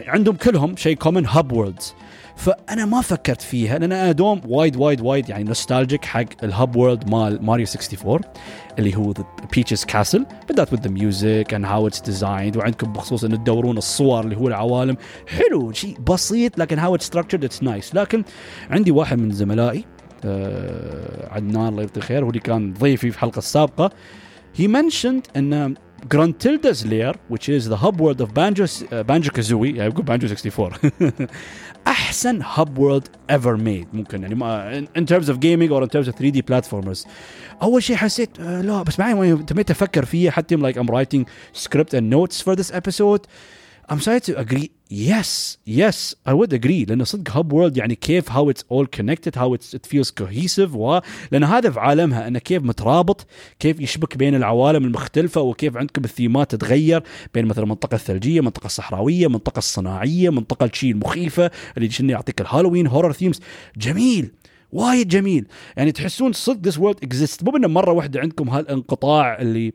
عندهم 0.06 0.36
كلهم 0.36 0.76
شيء 0.76 0.96
common 0.96 1.26
hub 1.26 1.52
worlds 1.52 1.94
فأنا 2.36 2.84
ما 2.84 3.00
فكرت 3.00 3.42
فيها 3.42 3.78
لأن 3.78 3.92
أنا 3.92 4.12
دوم 4.12 4.40
وايد 4.46 4.76
وايد 4.76 5.00
وايد 5.00 5.28
يعني 5.28 5.44
nostalgic 5.44 6.04
حق 6.04 6.24
ال 6.42 6.51
hub 6.51 6.76
world 6.76 7.10
مال 7.10 7.44
ماريو 7.44 7.66
64 7.66 8.20
اللي 8.78 8.96
هو 8.96 9.14
Peach's 9.54 9.84
Castle 9.84 10.26
بالذات 10.48 10.74
with 10.74 10.78
the 10.78 10.90
music 10.90 11.56
and 11.56 11.64
how 11.64 11.90
it's 11.90 12.10
designed 12.10 12.56
وعندكم 12.56 12.92
بخصوص 12.92 13.24
ان 13.24 13.30
تدورون 13.30 13.78
الصور 13.78 14.24
اللي 14.24 14.36
هو 14.36 14.48
العوالم. 14.48 14.96
حلو 15.26 15.72
شيء 15.72 15.98
بسيط 16.00 16.58
لكن 16.58 16.80
how 16.80 16.98
it's 16.98 17.04
structured 17.04 17.42
it's 17.48 17.64
nice. 17.64 17.94
لكن 17.94 18.24
عندي 18.70 18.90
واحد 18.90 19.18
من 19.18 19.30
زملائي 19.30 19.84
عدنان 21.31 21.67
الله 21.67 21.81
يعطيه 21.81 22.01
خير 22.01 22.23
هو 22.23 22.29
اللي 22.29 22.39
كان 22.39 22.73
ضيفي 22.73 23.11
في 23.11 23.17
الحلقه 23.17 23.37
السابقه 23.37 23.91
he 24.59 24.67
mentioned 24.67 25.37
ان 25.37 25.75
Gruntilda's 26.13 26.85
Lair 26.85 27.13
which 27.29 27.47
is 27.49 27.69
the 27.69 27.77
hub 27.77 28.01
world 28.01 28.21
of 28.21 28.33
Banjo 28.33 28.65
uh, 28.65 29.03
Banjo 29.03 29.31
Kazooie 29.31 29.75
يعني 29.75 29.89
بقول 29.89 30.05
Banjo 30.05 30.25
64 30.25 30.73
احسن 31.87 32.43
hub 32.43 32.69
world 32.77 33.05
ever 33.31 33.57
made 33.57 33.87
ممكن 33.93 34.21
يعني 34.21 34.35
ما 34.35 34.85
in 34.97 35.05
terms 35.05 35.29
of 35.29 35.35
gaming 35.39 35.71
or 35.71 35.83
in 35.83 35.89
terms 35.89 36.07
of 36.07 36.15
3D 36.15 36.41
platformers 36.51 37.07
اول 37.61 37.83
شيء 37.83 37.95
حسيت 37.95 38.37
uh, 38.37 38.41
لا 38.41 38.83
بس 38.83 38.97
بعدين 38.97 39.45
تميت 39.45 39.71
افكر 39.71 40.05
فيه 40.05 40.29
حتى 40.29 40.57
like 40.57 40.75
I'm 40.75 40.87
writing 40.93 41.25
script 41.63 41.93
and 41.93 42.09
notes 42.09 42.41
for 42.41 42.55
this 42.55 42.71
episode 42.71 43.21
I'm 43.90 44.00
starting 44.00 44.34
to 44.34 44.38
agree. 44.38 44.70
Yes 44.90 45.56
yes 45.64 46.14
I 46.26 46.34
would 46.34 46.52
agree. 46.52 46.84
لأن 46.88 47.04
صدق 47.04 47.36
hub 47.36 47.52
world 47.52 47.76
يعني 47.76 47.94
كيف 47.94 48.30
how 48.30 48.50
it's 48.50 48.62
all 48.72 48.86
connected 48.86 49.34
how 49.36 49.54
it's, 49.54 49.74
it 49.74 49.86
feels 49.86 50.10
cohesive 50.10 50.74
و 50.74 51.00
لأن 51.32 51.44
هذا 51.44 51.70
في 51.70 51.80
عالمها 51.80 52.28
أنه 52.28 52.38
كيف 52.38 52.62
مترابط 52.62 53.26
كيف 53.58 53.80
يشبك 53.80 54.16
بين 54.16 54.34
العوالم 54.34 54.84
المختلفة 54.84 55.40
وكيف 55.40 55.76
عندكم 55.76 56.04
الثيمات 56.04 56.50
تتغير 56.50 57.02
بين 57.34 57.46
مثلا 57.46 57.64
المنطقة 57.64 57.94
الثلجية 57.94 58.40
المنطقة 58.40 58.66
الصحراوية 58.66 59.26
المنطقة 59.26 59.58
الصناعية 59.58 60.30
منطقة 60.30 60.66
الشيء 60.66 60.90
المخيفة 60.92 61.50
اللي 61.76 61.90
شنو 61.90 62.10
يعطيك 62.10 62.40
ال 62.40 62.45
Halloween 62.45 62.86
horror 62.86 63.12
themes 63.12 63.40
جميل 63.76 64.30
وايد 64.72 65.08
جميل. 65.08 65.46
يعني 65.76 65.92
تحسون 65.92 66.32
صدق 66.32 66.70
this 66.70 66.76
world 66.76 67.06
exists. 67.06 67.44
مو 67.44 67.56
انه 67.56 67.68
مرة 67.68 67.92
واحدة 67.92 68.20
عندكم 68.20 68.48
هالانقطاع 68.48 69.38
اللي 69.40 69.72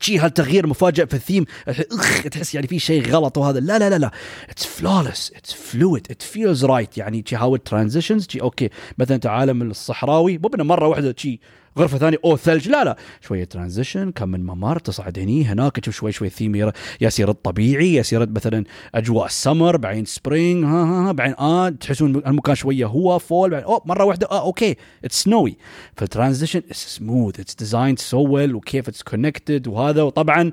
شي 0.00 0.18
هالتغيير 0.18 0.66
مفاجئ 0.66 1.06
في 1.06 1.14
الثيم؟ 1.14 1.44
أخ 1.68 2.22
تحس 2.22 2.54
يعني 2.54 2.66
في 2.66 2.78
شيء 2.78 3.10
غلط 3.10 3.38
وهذا. 3.38 3.60
لا 3.60 3.78
لا 3.78 3.90
لا 3.90 3.98
لا. 3.98 4.10
it's 4.50 4.66
flawless 4.66 5.32
it's 5.36 5.52
fluid 5.52 6.06
it 6.10 6.22
feels 6.22 6.64
right 6.64 6.98
يعني 6.98 7.24
شي 7.26 7.36
how 7.36 7.56
transitions 7.56 8.26
شي 8.28 8.40
okay. 8.40 8.70
مثلا 8.98 9.14
انت 9.14 9.26
عالم 9.26 9.62
الصحراوي. 9.62 10.38
مو 10.38 10.50
مرة 10.64 10.88
واحدة 10.88 11.14
شي 11.16 11.40
غرفة 11.80 11.98
ثانية. 11.98 12.18
أو 12.24 12.36
ثلج. 12.36 12.68
لا 12.68 12.84
لا. 12.84 12.96
شوية 13.20 13.44
transition 13.44 14.10
كم 14.10 14.28
من 14.28 14.46
ممر 14.46 14.78
تصعد 14.78 15.18
هني. 15.18 15.44
هناك 15.44 15.76
تشوف 15.76 15.94
شوي 15.96 16.12
شوي 16.12 16.28
ثيم 16.28 16.70
يصير 17.00 17.30
الطبيعي. 17.30 17.94
يصير 17.94 18.30
مثلا 18.30 18.64
أجواء 18.94 19.26
السمر. 19.26 19.76
بعدين 19.76 20.04
spring 20.04 20.64
ها 20.64 20.84
ها, 20.84 21.08
ها. 21.08 21.12
بعدين 21.12 21.34
آه 21.38 21.68
تحسون 21.68 22.16
المكان 22.16 22.54
شوية 22.54 22.86
هو 22.86 23.18
fall 23.18 23.50
بعدين 23.50 23.66
أوه 23.66 23.82
مرة 23.84 24.04
واحدة. 24.04 24.28
آه 24.30 24.42
okay. 24.42 24.76
it's 25.04 25.22
snowy 25.22 25.56
فال 25.96 26.06
transition 26.06 26.58
it's 26.58 26.96
smooth 26.96 27.40
it's 27.40 27.54
designed 27.54 27.98
so 27.98 28.26
well 28.26 28.54
وكيف 28.54 28.88
it's 28.88 29.02
connected 29.02 29.68
وهذا. 29.68 30.02
وطبعا 30.02 30.52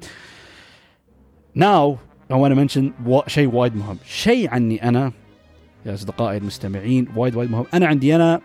now 1.55 1.97
I 2.29 2.35
want 2.35 2.51
to 2.51 2.55
mention 2.55 2.83
شيء 3.27 3.55
وايد 3.55 3.75
مهم. 3.75 3.97
شيء 4.05 4.49
عني 4.49 4.89
أنا 4.89 5.11
يا 5.85 5.93
أصدقائي 5.93 6.37
المستمعين 6.37 7.07
وايد 7.15 7.35
وايد 7.35 7.51
مهم. 7.51 7.65
أنا 7.73 7.87
عندي 7.87 8.15
أنا 8.15 8.41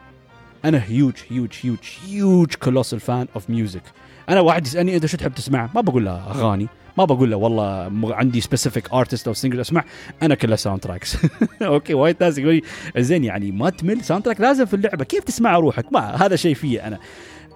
أنا 0.64 0.84
huge 0.84 1.14
huge 1.30 1.50
huge 1.62 1.78
huge 2.06 2.54
colossal 2.54 3.00
fan 3.00 3.26
of 3.34 3.50
music 3.50 3.82
أنا 4.28 4.40
واحد 4.40 4.66
يسألني 4.66 4.96
أنت 4.96 5.06
شو 5.06 5.16
تحب 5.16 5.34
تسمع؟ 5.34 5.70
ما 5.74 5.80
بقول 5.80 6.04
له 6.04 6.30
أغاني 6.30 6.68
ما 6.98 7.04
بقول 7.04 7.30
له 7.30 7.36
والله 7.36 7.90
عندي 8.14 8.40
specific 8.40 8.92
artist 8.92 9.28
أو 9.28 9.34
single 9.34 9.60
أسمع 9.60 9.84
أنا 10.22 10.34
كلها 10.34 10.56
soundtracks 10.56 11.16
okay 11.62 11.94
وايد 11.94 12.16
ناس 12.20 12.38
يقول 12.38 12.54
لي 12.54 12.62
زين 13.02 13.24
يعني 13.24 13.52
ما 13.52 13.70
تمل؟ 13.70 14.04
soundtrack 14.04 14.40
لازم 14.40 14.64
في 14.64 14.74
اللعبة 14.74 15.04
كيف 15.04 15.24
تسمع 15.24 15.58
روحك؟ 15.58 15.92
ما 15.92 16.00
هذا 16.26 16.36
شيء 16.36 16.54
فيه 16.54 16.86
أنا. 16.86 16.98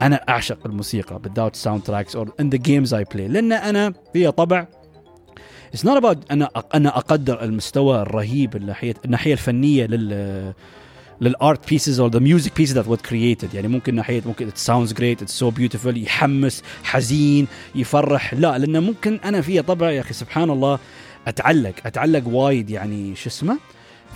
أنا 0.02 0.16
أعشق 0.28 0.58
الموسيقى 0.66 1.18
بالذات 1.18 1.56
soundtracks 1.56 2.16
or 2.16 2.32
in 2.40 2.50
the 2.50 2.58
games 2.58 2.94
I 2.94 3.04
play 3.14 3.28
لأن 3.28 3.52
أنا 3.52 3.92
فيها 4.12 4.30
طبع. 4.30 4.66
It's 5.76 5.80
not 5.80 6.02
about 6.02 6.16
أنا 6.30 6.48
أنا 6.74 6.96
أقدر 6.96 7.42
المستوى 7.42 8.02
الرهيب 8.02 8.56
الناحيه 8.56 8.94
الناحية 9.04 9.32
الفنية 9.32 9.86
لل 9.86 10.52
لل 11.20 11.40
art 11.40 11.68
pieces 11.68 12.00
or 12.00 12.10
the 12.10 12.18
music 12.18 12.56
pieces 12.56 12.72
that 12.72 12.88
were 12.88 13.00
created 13.00 13.54
يعني 13.54 13.68
ممكن 13.68 13.94
ناحيه 13.94 14.22
ممكن 14.26 14.48
it 14.48 14.58
sounds 14.58 14.92
great 14.92 15.22
it's 15.22 15.38
so 15.38 15.50
beautiful 15.50 16.02
يحمس 16.02 16.62
حزين 16.84 17.46
يفرح. 17.74 18.34
لا 18.34 18.58
لأنه 18.58 18.80
ممكن 18.80 19.20
أنا 19.24 19.40
فيها 19.40 19.62
طبع 19.62 19.90
يا 19.90 20.00
أخي 20.00 20.14
سبحان 20.14 20.50
الله 20.50 20.78
أتعلق 21.26 21.74
أتعلق 21.86 22.28
وايد 22.28 22.70
يعني 22.70 23.16
شو 23.16 23.28
اسمه؟ 23.28 23.58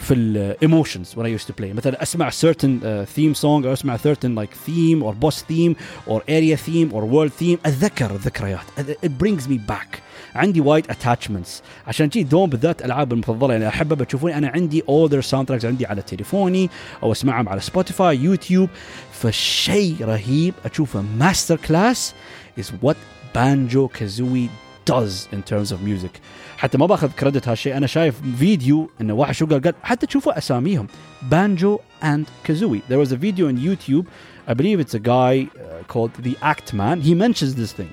في 0.00 0.14
ال 0.14 0.25
emotions 0.25 1.14
when 1.14 1.22
I 1.22 1.40
used 1.40 1.46
to 1.46 1.62
play. 1.62 1.74
مثلا 1.74 2.02
أسمع 2.02 2.30
certain 2.30 2.80
uh, 2.80 3.18
theme 3.18 3.44
أو 3.44 3.72
أسمع 3.72 3.96
certain 3.96 4.34
like 4.36 4.54
theme 4.66 5.02
or 5.02 5.14
boss 5.24 5.42
theme 5.50 5.74
or 6.08 6.20
area 6.28 6.56
theme 6.56 6.92
or 6.92 7.04
world 7.04 7.32
theme. 7.42 7.58
أتذكر 7.66 8.10
الذكريات. 8.10 8.64
It 8.78 9.10
brings 9.22 9.48
me 9.48 9.58
back. 9.70 10.09
عندي 10.34 10.60
وايد 10.60 10.90
attachments 10.90 11.62
عشان 11.86 12.08
جي 12.08 12.22
دوم 12.22 12.50
بالذات 12.50 12.84
ألعاب 12.84 13.12
المفضلة 13.12 13.54
اللي 13.54 13.68
أحبها 13.68 13.96
بتشوفوني 13.96 14.38
أنا 14.38 14.48
عندي 14.48 14.82
all 14.88 15.20
the 15.20 15.48
soundtracks 15.48 15.64
عندي 15.64 15.86
على 15.86 16.02
تليفوني 16.02 16.70
أو 17.02 17.12
أسمعهم 17.12 17.48
على 17.48 17.60
سبوتيفاي 17.60 18.16
يوتيوب 18.16 18.68
فشيء 19.12 19.96
رهيب 20.00 20.54
أشوفه 20.64 21.04
masterclass 21.18 22.14
is 22.60 22.64
what 22.84 22.96
بانجو 23.34 23.88
كازوي 23.88 24.48
does 24.90 25.28
in 25.32 25.42
terms 25.52 25.72
of 25.72 25.76
music. 25.82 26.20
حتى 26.58 26.78
ما 26.78 26.86
باخذ 26.86 27.10
credit 27.10 27.48
هالشيء 27.48 27.76
أنا 27.76 27.86
شايف 27.86 28.14
فيديو 28.38 28.90
إنه 29.00 29.14
واحد 29.14 29.34
شو 29.34 29.46
قال؟ 29.46 29.62
قال 29.62 29.74
حتى 29.82 30.06
تشوفوا 30.06 30.38
أساميهم. 30.38 30.86
بانجو 31.22 31.78
and 32.04 32.26
كازوي 32.44 32.80
there 32.90 33.06
was 33.06 33.12
a 33.12 33.16
video 33.16 33.48
on 33.48 33.56
YouTube. 33.56 34.06
I 34.48 34.54
believe 34.54 34.80
it's 34.80 34.94
a 34.94 34.98
guy 34.98 35.46
uh, 35.46 35.84
called 35.92 36.12
the 36.26 36.36
Act 36.42 36.74
Man. 36.74 37.00
He 37.00 37.14
mentions 37.14 37.54
this 37.54 37.72
thing. 37.72 37.90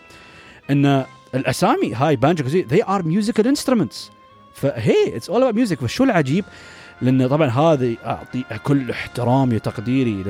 ان 0.70 1.06
الأسامي 1.36 1.94
هاي 1.94 2.16
بانجو 2.16 2.44
كازوي 2.44 2.66
they 2.66 2.84
are 2.84 3.04
musical 3.04 3.46
instruments. 3.46 4.12
فهي 4.54 5.20
it's 5.20 5.30
all 5.30 5.44
about 5.44 5.56
music. 5.56 5.76
فشو 5.76 6.04
العجيب؟ 6.04 6.46
لأن 7.02 7.28
طبعا 7.28 7.48
هذه 7.48 7.98
أعطي 8.06 8.44
كل 8.64 8.92
احترامي 8.92 9.56
وتقديري 9.56 10.24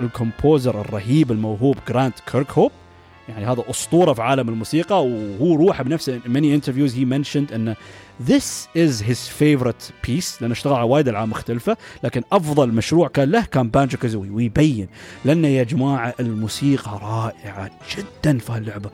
لل 0.00 0.16
composer 0.16 0.80
الرهيب 0.80 1.32
الموهوب 1.32 1.76
جرانت 1.88 2.14
كيرك 2.32 2.50
هوب 2.50 2.72
يعني 3.28 3.46
هذا 3.46 3.64
أسطورة 3.70 4.12
في 4.12 4.22
عالم 4.22 4.48
الموسيقى 4.48 5.06
وهو 5.06 5.54
روحه 5.54 5.84
بنفسه 5.84 6.20
many 6.26 6.60
interviews 6.60 6.92
he 6.92 7.04
mentioned 7.04 7.52
إن 7.52 7.74
this 8.28 8.68
is 8.76 9.00
his 9.00 9.28
favorite 9.40 9.92
piece. 10.06 10.40
لأنه 10.40 10.52
اشتغل 10.52 10.74
على 10.74 10.84
وايد 10.84 11.08
ألعاب 11.08 11.28
مختلفة 11.28 11.76
لكن 12.04 12.22
أفضل 12.32 12.68
مشروع 12.68 13.08
كان 13.08 13.30
له 13.30 13.44
كان 13.44 13.68
بانجو 13.68 13.98
كازوي 13.98 14.30
ويبين 14.30 14.88
لأن 15.24 15.44
يا 15.44 15.62
جماعة 15.62 16.14
الموسيقى 16.20 16.98
رائعة 17.02 17.70
جدا 17.96 18.38
في 18.38 18.52
هاللعبة. 18.52 18.90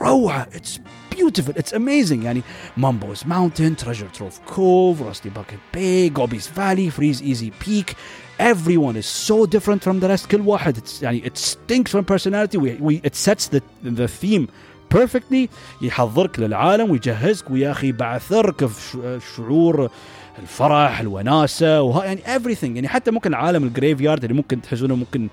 روعة 0.00 0.48
it's 0.54 0.80
beautiful. 1.14 1.52
It's 1.52 1.72
amazing. 1.72 2.24
يعني 2.24 2.42
مامبوز 2.76 3.22
ماونتن 3.26 3.76
تريجر 3.76 4.06
تروف 4.06 4.38
كوف 4.38 5.02
روستي 5.02 5.28
باكيت 5.28 5.58
باي 5.74 6.08
جوبيز 6.08 6.46
فالي 6.46 6.90
فريز 6.90 7.22
ايزي 7.22 7.52
بيك 7.66 7.96
everyone 8.40 8.96
is 8.96 9.06
so 9.06 9.46
different 9.46 9.82
from 9.84 10.00
the 10.00 10.08
rest. 10.08 10.26
كل 10.30 10.40
واحد 10.40 10.78
it's, 10.78 11.02
يعني 11.02 11.22
it 11.22 11.38
stinks 11.38 11.90
from 11.90 12.04
personality. 12.04 12.56
We, 12.56 12.70
we, 12.80 13.00
it 13.04 13.14
sets 13.14 13.48
the, 13.48 13.60
the 13.84 14.08
theme 14.08 14.48
perfectly. 14.94 15.48
يحضرك 15.82 16.38
للعالم 16.40 16.90
ويجهزك. 16.90 17.50
ويا 17.50 17.70
أخي 17.70 17.92
بعثرك 17.92 18.66
في 18.66 19.20
شعور 19.36 19.90
الفرح 20.38 21.00
الوناسة 21.00 21.82
وها 21.82 22.04
يعني 22.04 22.20
everything. 22.20 22.64
يعني 22.64 22.88
حتى 22.88 23.10
ممكن 23.10 23.34
عالم 23.34 23.64
الجريف 23.64 24.00
يارد 24.00 24.24
اللي 24.24 24.36
ممكن 24.36 24.62
تحسونه 24.62 24.94
ممكن 24.96 25.28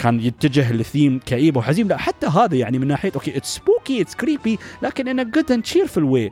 كان 0.00 0.20
يتجه 0.20 0.72
لثيم 0.72 1.20
كئيب 1.26 1.56
وحزين. 1.56 1.88
لا 1.88 1.96
حتى 1.96 2.26
هذا 2.26 2.56
يعني 2.56 2.78
من 2.78 2.86
ناحية 2.86 3.12
okay 3.14 3.36
it's 3.36 3.56
spooky 3.56 4.00
it's 4.00 4.14
creepy 4.14 4.58
لكن 4.82 5.08
in 5.08 5.30
good 5.30 5.52
and 5.52 5.64
cheerful 5.64 6.02
way 6.02 6.30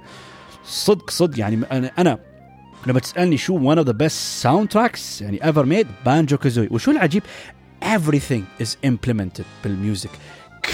صدق 0.65 1.11
صدق 1.11 1.41
يعني 1.41 1.61
أنا 1.73 1.91
أنا 1.99 2.19
لما 2.87 3.01
تسألني 3.01 3.37
شو 3.37 3.75
one 3.75 3.79
of 3.79 3.87
the 3.87 3.93
best 3.93 4.43
soundtracks 4.43 5.23
يعني 5.23 5.39
ever 5.39 5.67
made 5.67 5.87
بانجو 6.07 6.37
كازوي 6.37 6.69
وشو 6.71 6.91
العجيب؟ 6.91 7.23
everything 7.85 8.63
is 8.65 8.69
implemented 8.87 9.45
بال 9.65 9.76
music. 9.76 10.11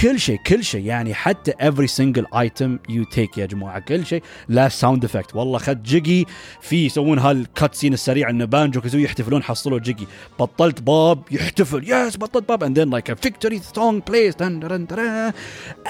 كل 0.01 0.21
شيء 0.21 0.39
كل 0.47 0.65
شيء. 0.65 0.85
يعني 0.85 1.15
حتى 1.15 1.53
every 1.53 1.89
single 1.89 2.25
item 2.35 2.93
you 2.93 3.05
take 3.17 3.39
يا 3.39 3.47
جماعة 3.47 3.79
كل 3.79 4.07
شيء. 4.07 4.23
لا 4.49 4.69
sound 4.69 5.05
effect 5.05 5.37
والله 5.37 5.59
خد 5.59 5.83
جيجي 5.83 6.27
في 6.61 6.87
يسوون 6.87 7.19
هال 7.19 7.75
cutscene 7.75 7.93
السريع 7.93 8.31
ان 8.31 8.47
بانجو 8.47 8.81
كازوي 8.81 9.03
يحتفلون 9.03 9.43
حصلوا 9.43 9.79
جيجي. 9.79 10.07
بطلت 10.41 10.83
باب 10.83 11.23
يحتفل. 11.31 11.91
yes 11.93 12.17
بطلت 12.17 12.49
باب. 12.49 12.65
And 12.65 12.95
victory 13.27 13.59
song 13.59 14.01
plays. 14.11 14.37
دن 14.39 14.61
دن 14.61 14.87
دن 14.87 15.33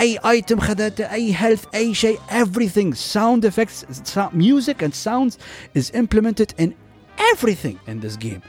أي 0.01 0.19
item 0.27 0.61
خذته 0.61 1.05
أي 1.13 1.35
health 1.37 1.65
أي 1.75 1.95
شيء 1.95 2.19
everything. 2.31 2.95
Sound 3.15 3.45
effects 3.45 3.85
music 4.33 4.83
and 4.83 4.95
sounds 4.95 5.39
is 5.75 5.91
implemented 5.91 6.55
in 6.59 6.75
everything 7.33 7.77
in 7.89 8.01
this 8.01 8.17
game. 8.17 8.43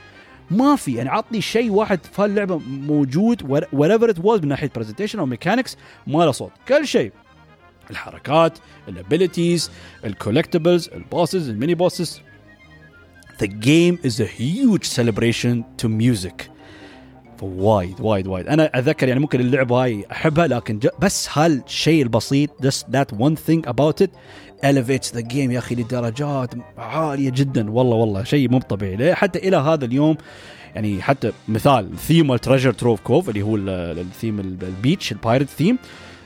ما 0.52 0.76
في 0.76 0.94
يعني 0.94 1.10
عطني 1.10 1.42
شيء 1.42 1.72
واحد 1.72 2.00
في 2.14 2.22
هاللعبة 2.22 2.58
موجود 2.68 3.42
whatever 3.76 4.14
it 4.16 4.22
was 4.24 4.42
من 4.42 4.48
ناحية 4.48 4.72
presentation 4.76 5.20
أو 5.20 5.26
mechanics 5.26 5.78
ما 6.08 6.24
له 6.26 6.32
صوت. 6.32 6.52
كل 6.68 6.88
شيء. 6.88 7.12
الحركات 7.92 8.58
ال 8.88 8.96
abilities 8.96 9.72
ال 10.06 10.12
collectibles 10.12 10.90
ال 10.90 10.98
bosses 10.98 11.50
ال 11.50 11.55
mini 11.55 11.76
bosses 11.76 12.22
The 13.44 13.48
game 13.48 13.98
is 14.10 14.20
a 14.22 14.26
huge 14.26 14.86
celebration 14.98 15.64
to 15.82 15.88
music. 15.90 16.50
وايد 17.42 18.02
وايد 18.02 18.28
وايد. 18.28 18.48
أنا 18.48 18.72
أتذكر 18.74 19.08
يعني 19.08 19.20
ممكن 19.20 19.40
اللعبة 19.40 19.84
هاي 19.84 20.06
أحبها 20.12 20.48
لكن 20.48 20.80
بس 21.00 21.30
هالشيء 21.38 22.04
البسيط 22.04 22.50
just 22.68 22.86
that 22.92 23.18
one 23.18 23.36
thing 23.36 23.70
about 23.70 24.06
it 24.06 24.10
elevates 24.72 25.12
the 25.12 25.22
game 25.22 25.52
يا 25.52 25.60
أخي 25.60 25.76
لدرجات 25.76 26.50
عالية 26.78 27.30
جدا. 27.30 27.72
والله 27.72 27.96
والله 27.96 28.24
شيء 28.24 28.50
مو 28.50 28.60
طبيعي. 28.60 29.16
حتى 29.16 29.40
إلى 29.40 29.58
هذا 29.58 29.86
اليوم 29.86 30.18
يعني 30.76 31.02
حتى 31.02 31.32
مثال 31.48 31.98
ثيم 31.98 32.34
التريجر 32.34 32.74
تروف 32.74 33.00
كوف 33.02 33.30
اللي 33.30 33.42
هو 33.42 33.56
ال 33.56 33.70
theme 33.70 34.40
ال 34.40 34.52
beach 34.52 35.12
ال 35.12 35.17
pirate 35.17 35.50
theme 35.50 35.78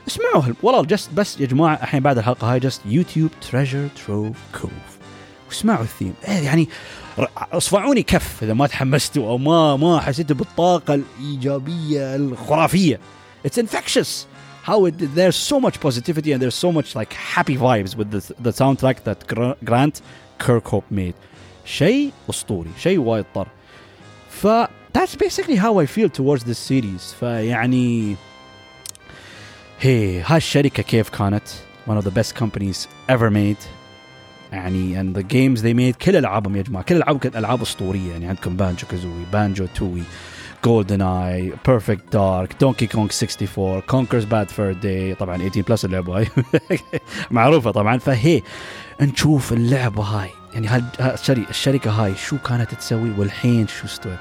اسمعوا 0.08 0.54
والله 0.62 0.82
just 0.82 1.10
بس 1.14 1.40
يا 1.40 1.46
جماعة 1.46 1.74
الحين 1.74 2.00
بعد 2.00 2.18
الحلقة 2.18 2.52
هاي 2.52 2.60
just 2.60 2.80
يوتيوب 2.86 3.30
تريجر 3.50 3.88
تروف 4.06 4.36
كوف 4.60 4.70
واسمعوا 5.48 5.82
الثيم 5.82 6.14
يعني 6.28 6.68
اصفعوني 7.36 8.02
كف 8.02 8.42
إذا 8.42 8.54
ما 8.54 8.66
تحمستوا 8.66 9.28
أو 9.28 9.38
ما 9.38 9.76
ما 9.76 10.00
حسيتوا 10.00 10.36
بالطاقة 10.36 10.94
الإيجابية 10.94 12.16
الخرافية. 12.16 13.00
it's 13.46 13.58
infectious 13.58 14.26
how 14.69 14.85
it, 14.85 14.95
there's 15.15 15.35
so 15.35 15.59
much 15.59 15.79
positivity 15.79 16.31
and 16.31 16.41
there's 16.41 16.55
so 16.55 16.71
much 16.71 16.95
like 16.95 17.13
happy 17.13 17.57
vibes 17.57 17.95
with 17.95 18.09
the, 18.11 18.21
the 18.39 18.51
soundtrack 18.51 19.03
that 19.03 19.19
Grant 19.63 20.01
Kirkhope 20.39 20.89
made 20.89 21.15
شيء 21.65 22.11
اسطوري 22.29 22.69
شيء 22.79 22.99
وايد 22.99 23.25
طر 23.35 23.47
ف 24.29 24.47
that's 24.93 25.15
basically 25.15 25.55
how 25.55 25.79
I 25.79 25.85
feel 25.85 26.09
towards 26.09 26.43
this 26.43 26.59
series 26.59 27.13
فيعني 27.19 28.15
هي 29.79 30.21
هالشركة 30.21 30.83
كيف 30.83 31.09
كانت 31.09 31.43
one 31.87 31.97
of 31.97 32.03
the 32.03 32.11
best 32.11 32.35
companies 32.35 32.87
ever 33.09 33.29
made 33.29 33.63
يعني 34.51 35.01
and 35.01 35.15
the 35.15 35.23
games 35.23 35.61
they 35.61 35.73
made 35.73 35.97
كل 36.05 36.15
العابهم 36.15 36.55
يا 36.55 36.61
جماعه 36.61 36.85
كل 36.85 36.95
العابهم 36.95 37.19
كانت 37.19 37.35
العاب 37.35 37.61
اسطوريه 37.61 38.11
يعني 38.11 38.27
عندكم 38.27 38.57
بانجو 38.57 38.87
كازوي 38.87 39.25
بانجو 39.33 39.65
توي 39.75 40.03
جولدن 40.64 41.52
بيرفكت 41.66 42.12
دارك 42.12 42.56
دونكي 42.60 42.86
كونغ 42.86 43.08
64 43.22 43.80
كونكرز 43.80 44.24
باد 44.24 44.48
فير 44.48 44.72
داي 44.72 45.14
طبعا 45.14 45.36
18 45.36 45.62
plus 45.62 45.84
اللعبة 45.84 46.18
هاي. 46.18 46.28
معروفة 47.30 47.70
طبعا. 47.70 47.98
فهي 47.98 48.42
نشوف 49.00 49.52
اللعبة 49.52 50.02
هاي. 50.02 50.28
يعني 50.54 50.84
الشركة 51.50 51.90
هاي 51.90 52.14
شو 52.14 52.38
كانت 52.38 52.74
تسوي 52.74 53.10
والحين 53.18 53.66
شو 53.66 53.84
استوت. 53.84 54.18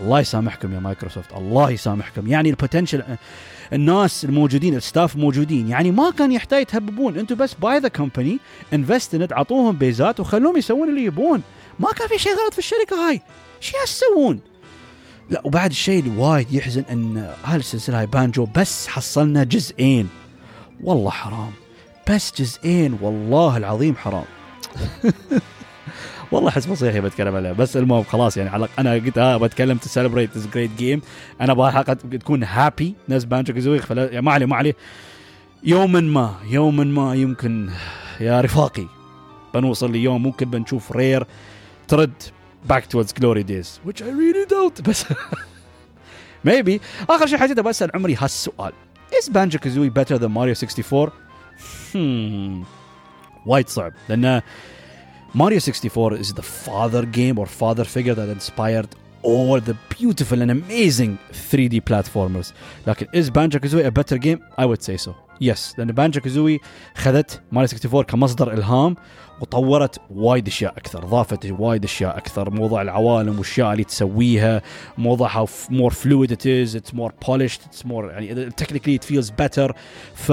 الله 0.00 0.20
يسامحكم 0.20 0.74
يا 0.74 0.80
مايكروسوفت. 0.80 1.32
الله 1.32 1.70
يسامحكم. 1.70 2.26
يعني 2.26 2.50
ال 2.50 2.55
potential 2.55 3.02
الناس 3.72 4.24
الموجودين 4.24 4.76
ال 4.76 4.83
staff 4.83 5.16
موجودين. 5.16 5.68
يعني 5.68 5.90
ما 5.90 6.10
كان 6.10 6.32
يحتاج 6.32 6.66
تهببون. 6.66 7.18
أنتم 7.18 7.34
بس 7.34 7.54
buy 7.54 7.78
the 7.78 7.88
company 7.88 8.38
invest 8.74 9.14
in 9.14 9.28
اعطوهم 9.32 9.76
بيزات 9.76 10.20
وخلوهم 10.20 10.56
يسوون 10.56 10.88
اللي 10.88 11.04
يبون. 11.04 11.42
ما 11.78 11.92
كان 11.92 12.08
في 12.08 12.18
شيء 12.18 12.32
غلط 12.32 12.52
في 12.52 12.58
الشركة 12.58 13.08
هاي. 13.08 13.20
شو 13.60 13.76
يسوون؟ 13.84 14.40
لا 15.30 15.40
وبعد 15.44 15.70
الشيء 15.70 16.00
اللي 16.00 16.16
وايد 16.16 16.52
يحزن 16.52 16.84
إن 16.90 17.30
هالسلسلة 17.44 18.00
هاي 18.00 18.06
بانجو 18.06 18.46
بس 18.56 18.88
حصلنا 18.88 19.44
جزئين. 19.44 20.08
والله 20.84 21.10
حرام. 21.10 21.52
بس 22.10 22.32
جزئين 22.40 22.98
والله 23.02 23.56
العظيم 23.56 23.96
حرام. 23.96 24.24
والله 26.32 26.48
احس 26.48 26.68
مصيحي 26.68 27.00
بتكلم 27.00 27.36
عليها. 27.36 27.52
بس 27.52 27.76
المهم 27.76 28.02
خلاص 28.02 28.36
يعني 28.36 28.50
على 28.50 28.68
أنا 28.78 28.92
قلت 28.92 29.18
آه 29.18 29.36
بتكلم 29.36 29.78
to 29.78 29.88
celebrate 29.88 30.38
this 30.38 30.46
great 30.46 30.70
game 30.78 31.02
أنا 31.40 31.52
أبغى 31.52 31.84
تكون 31.94 32.44
happy 32.44 32.94
ناس 33.08 33.24
بانجو 33.24 33.54
كازوي 33.54 33.80
يعني 33.90 34.20
ما 34.20 34.32
عليه 34.32 34.46
ما 34.46 34.56
عليه. 34.56 34.76
يوما 35.62 36.00
ما 36.00 36.34
يوما 36.50 36.84
ما 36.84 37.14
يمكن 37.14 37.70
يا 38.20 38.40
رفاقي. 38.40 38.86
بنوصل 39.54 39.92
ليوم 39.92 40.22
ممكن 40.22 40.50
بنشوف 40.50 40.92
رير 40.92 41.26
ترد. 41.88 42.22
back 42.67 42.87
to 42.89 42.99
its 42.99 43.11
glory 43.13 43.43
days 43.43 43.79
which 43.83 44.01
I 44.01 44.09
really 44.09 44.45
doubt 44.45 44.81
بس 44.81 45.05
maybe 46.47 46.79
اخر 47.09 47.27
شيء 47.27 47.37
حسيت 47.37 47.59
ابغى 47.59 47.69
اسال 47.69 47.91
عمري 47.95 48.15
هالسؤال 48.15 48.73
is 49.11 49.29
Banjo 49.29 49.57
Kazooie 49.57 49.93
better 49.93 50.17
than 50.17 50.31
Mario 50.31 50.53
64 50.53 51.11
hmm 51.93 52.65
وايد 53.45 53.69
صعب 53.69 53.93
لان 54.09 54.41
Mario 55.33 55.59
64 55.59 56.13
is 56.13 56.33
the 56.33 56.41
father 56.41 57.05
game 57.05 57.37
or 57.37 57.45
father 57.45 57.83
figure 57.83 58.15
that 58.15 58.29
inspired 58.29 58.89
all 59.21 59.59
the 59.59 59.75
beautiful 59.89 60.41
and 60.41 60.51
amazing 60.51 61.17
3D 61.51 61.81
platformers 61.89 62.53
لكن 62.87 63.05
is 63.13 63.29
Banjo 63.29 63.59
Kazooie 63.59 63.85
a 63.85 63.91
better 63.91 64.17
game 64.17 64.39
I 64.57 64.65
would 64.65 64.83
say 64.83 64.97
so 64.97 65.15
يس 65.40 65.74
لأن 65.78 65.92
بانجو 65.92 66.20
كازوي 66.20 66.60
خذت 66.94 67.40
ماري 67.52 67.66
64 67.66 68.02
كمصدر 68.04 68.52
إلهام 68.52 68.96
وطورت 69.40 70.00
وايد 70.10 70.46
أشياء 70.46 70.72
أكثر. 70.76 71.04
ضافت 71.04 71.46
وايد 71.50 71.84
أشياء 71.84 72.16
أكثر. 72.16 72.50
موضوع 72.50 72.82
العوالم 72.82 73.32
والاشياء 73.32 73.72
اللي 73.72 73.84
تسويها. 73.84 74.62
موضوع 74.98 75.36
how 75.36 75.48
more 75.70 75.90
fluid 75.90 76.32
it 76.32 76.46
is 76.46 76.76
it's 76.76 76.94
more 76.94 77.12
polished 77.28 77.60
it's 77.66 77.86
more 77.86 78.10
يعني 78.10 78.50
technically 78.50 78.94
it 78.94 79.04
feels 79.04 79.30
better 79.30 79.76
ف 80.14 80.32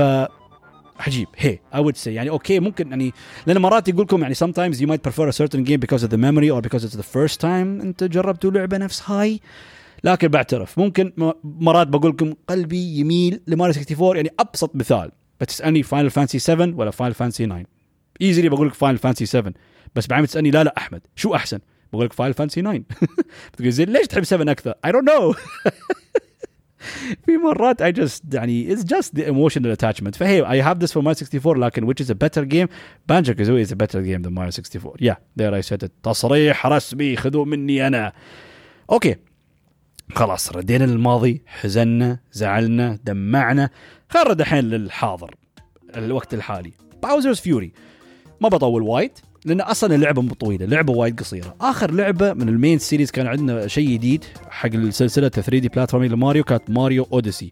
عجيب. 0.99 1.27
هي 1.37 1.59
I 1.73 1.77
would 1.77 2.03
say 2.03 2.07
يعني 2.07 2.29
أوكي 2.29 2.59
ممكن 2.59 2.89
يعني 2.89 3.13
لأن 3.45 3.57
مرات 3.57 3.87
يقول 3.87 4.03
لكم 4.03 4.21
يعني 4.21 4.35
sometimes 4.35 4.75
you 4.75 4.87
might 4.87 5.09
prefer 5.09 5.27
a 5.27 5.37
certain 5.43 5.63
game 5.63 5.79
because 5.79 6.03
of 6.03 6.09
the 6.09 6.17
memory 6.17 6.49
or 6.49 6.61
because 6.61 6.83
it's 6.83 6.97
the 6.97 7.17
first 7.17 7.39
time 7.41 7.81
أنت 7.81 8.03
جربتوا 8.03 8.51
لعبة 8.51 8.77
نفس 8.77 9.09
هاي 9.09 9.39
لكن 10.03 10.27
بعترف. 10.27 10.79
ممكن 10.79 11.33
مرات 11.43 11.87
بقول 11.87 12.11
لكم 12.11 12.33
قلبي 12.47 12.99
يميل 12.99 13.41
لماري 13.47 13.71
64 13.71 14.15
يعني 14.15 14.29
أبسط 14.39 14.75
مثال. 14.75 15.11
بتسالني 15.41 15.83
Final 15.83 16.09
Fantasy 16.09 16.39
7 16.39 16.73
ولا 16.75 16.91
Final 16.91 17.13
Fantasy 17.13 17.45
9 17.45 17.63
easily 18.21 18.49
بقول 18.49 18.67
لك 18.67 18.73
Final 18.73 18.97
Fantasy 18.97 19.25
7 19.25 19.53
بس 19.95 20.07
بعدين 20.07 20.27
تسالني 20.27 20.51
لا 20.51 20.63
لا 20.63 20.73
أحمد. 20.77 21.01
شو 21.15 21.35
أحسن؟ 21.35 21.59
بقول 21.93 22.05
لك 22.05 22.13
Final 22.13 22.33
Fantasy 22.33 22.61
9 22.61 22.81
بتقول 23.53 23.71
زين 23.71 23.89
ليش 23.89 24.07
تحب 24.07 24.23
7 24.23 24.51
أكثر؟ 24.51 24.73
I 24.85 24.91
don't 24.91 25.09
know 25.09 25.33
في 27.25 27.37
مرات 27.37 27.83
I 27.83 27.91
just 27.99 28.21
يعني 28.33 28.75
it's 28.75 28.79
just 28.79 29.19
the 29.19 29.23
emotional 29.23 29.75
attachment. 29.77 30.15
فهي 30.15 30.45
I 30.45 30.65
have 30.65 30.79
this 30.79 30.91
for 30.91 31.01
Mario 31.01 31.13
64 31.13 31.57
لكن 31.59 31.87
which 31.87 32.05
is 32.05 32.09
a 32.09 32.15
better 32.15 32.45
game? 32.45 32.67
Banjo 33.07 33.33
Kazooie 33.33 33.65
is 33.65 33.71
a 33.71 33.75
better 33.75 34.01
game 34.01 34.21
than 34.23 34.33
Mario 34.33 34.51
64 34.51 34.95
yeah 34.99 35.15
there 35.39 35.53
I 35.53 35.61
said 35.61 35.83
it. 35.83 35.91
تصريح 36.03 36.65
رسمي 36.65 37.15
خذوه 37.15 37.45
مني 37.45 37.87
أنا. 37.87 38.13
أوكي 38.91 39.15
خلاص 40.15 40.55
ردينا 40.55 40.83
للماضي 40.83 41.41
حزنا 41.45 42.19
زعلنا 42.31 42.99
دمعنا. 43.03 43.69
خلينا 44.09 44.31
الحين 44.31 44.63
للحاضر 44.63 45.35
الوقت 45.95 46.33
الحالي. 46.33 46.71
Bowser's 47.03 47.39
Fury 47.39 47.71
ما 48.41 48.49
بطول 48.49 48.81
وايد 48.81 49.11
لأن 49.45 49.61
أصلا 49.61 49.95
اللعبة 49.95 50.21
مو 50.21 50.33
طويلة 50.33 50.65
لعبة 50.65 50.93
وايد 50.93 51.19
قصيرة. 51.19 51.55
آخر 51.61 51.91
لعبة 51.91 52.33
من 52.33 52.49
ال 52.49 52.55
main 52.55 52.77
series 52.79 53.11
كان 53.11 53.27
عندنا 53.27 53.67
شيء 53.67 53.89
جديد 53.89 54.25
حق 54.49 54.69
السلسلة 54.73 55.29
3D 55.29 55.67
platforming 55.69 56.13
لماريو 56.13 56.43
كانت 56.43 56.69
Mario 56.69 57.07
Odyssey 57.13 57.49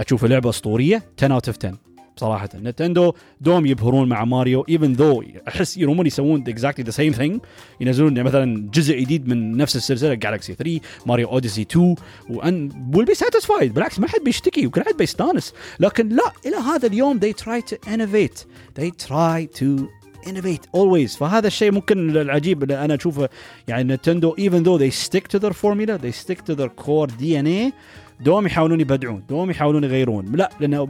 اشوفها 0.00 0.28
لعبة 0.28 0.50
أسطورية 0.50 1.02
10 1.18 1.34
out 1.34 1.48
of 1.48 1.56
10 1.64 1.78
صراحة. 2.18 2.48
نتندو 2.54 3.12
دوم 3.40 3.66
يبهرون 3.66 4.08
مع 4.08 4.24
ماريو 4.24 4.64
even 4.68 4.92
though 4.92 5.24
أحس 5.48 5.76
يرومون 5.76 6.06
يسوون 6.06 6.44
exactly 6.48 6.84
the 6.84 6.90
same 6.90 7.12
thing 7.12 7.40
ينزلون 7.80 8.22
مثلا 8.22 8.70
جزء 8.74 9.00
جديد 9.00 9.28
من 9.28 9.56
نفس 9.56 9.76
السلسلة 9.76 10.14
Galaxy 10.14 10.54
3 10.54 10.80
Mario 11.06 11.28
Odyssey 11.28 11.62
2 11.62 11.94
one 12.30 12.70
will 12.94 13.04
be 13.04 13.14
satisfied 13.14 13.74
بالعكس 13.74 14.00
ما 14.00 14.08
حد 14.08 14.20
بيشتكي 14.24 14.66
وكل 14.66 14.82
حد 14.82 14.96
بيستانس. 14.96 15.54
لكن 15.80 16.08
لا 16.08 16.32
إلى 16.46 16.56
هذا 16.56 16.86
اليوم 16.86 17.20
they 17.20 17.32
try 17.32 17.60
to 17.70 17.76
innovate. 17.88 18.44
They 18.80 18.90
try 19.08 19.58
to 19.60 19.88
innovate 20.28 20.66
always. 20.76 21.18
فهذا 21.18 21.46
الشيء 21.46 21.72
ممكن 21.72 22.10
العجيب 22.16 22.62
اللي 22.62 22.84
أنا 22.84 22.94
أشوفه. 22.94 23.28
يعني 23.68 23.94
نتندو 23.94 24.34
even 24.36 24.64
though 24.64 24.78
they 24.78 24.90
stick 25.06 25.28
to 25.36 25.38
their 25.40 25.52
formula 25.52 25.98
they 25.98 26.12
stick 26.12 26.38
to 26.50 26.54
their 26.54 26.84
core 26.84 27.10
DNA 27.20 27.72
دوم 28.20 28.46
يحاولون 28.46 28.80
يبدعون 28.80 29.22
دوم 29.28 29.50
يحاولون 29.50 29.84
يغيرون. 29.84 30.36
لا 30.36 30.50
لأنه 30.60 30.88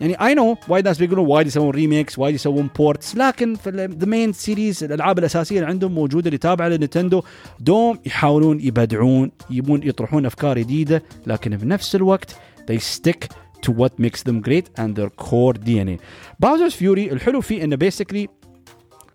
يعني 0.00 0.26
I 0.26 0.34
know 0.34 0.56
وايد 0.68 0.88
ناس 0.88 0.98
بيقولون 0.98 1.26
وايد 1.26 1.46
يسوون 1.46 1.70
remakes 1.70 2.18
وايد 2.18 2.34
يسوون 2.34 2.70
ports 2.78 3.16
لكن 3.16 3.54
في 3.54 3.70
the 3.98 4.06
main 4.06 4.32
series 4.32 4.84
الألعاب 4.84 5.18
الأساسية 5.18 5.56
اللي 5.56 5.68
عندهم 5.70 5.92
موجودة 5.92 6.26
اللي 6.28 6.38
تابعة 6.38 6.68
لنتندو 6.68 7.22
دوم 7.60 7.98
يحاولون 8.06 8.60
يبدعون 8.60 9.30
يبون 9.50 9.82
يطرحون 9.82 10.26
أفكار 10.26 10.58
جديدة 10.58 11.02
لكن 11.26 11.56
بنفس 11.56 11.96
الوقت 11.96 12.36
they 12.70 12.78
stick 12.78 13.28
to 13.66 13.72
what 13.72 13.98
makes 13.98 14.22
them 14.22 14.40
great 14.40 14.66
and 14.76 14.96
their 14.96 15.10
core 15.10 15.54
DNA. 15.54 15.98
Bowser's 16.38 16.74
Fury 16.74 17.12
الحلو 17.12 17.40
فيه 17.40 17.64
إنه 17.64 17.76
basically 17.76 18.28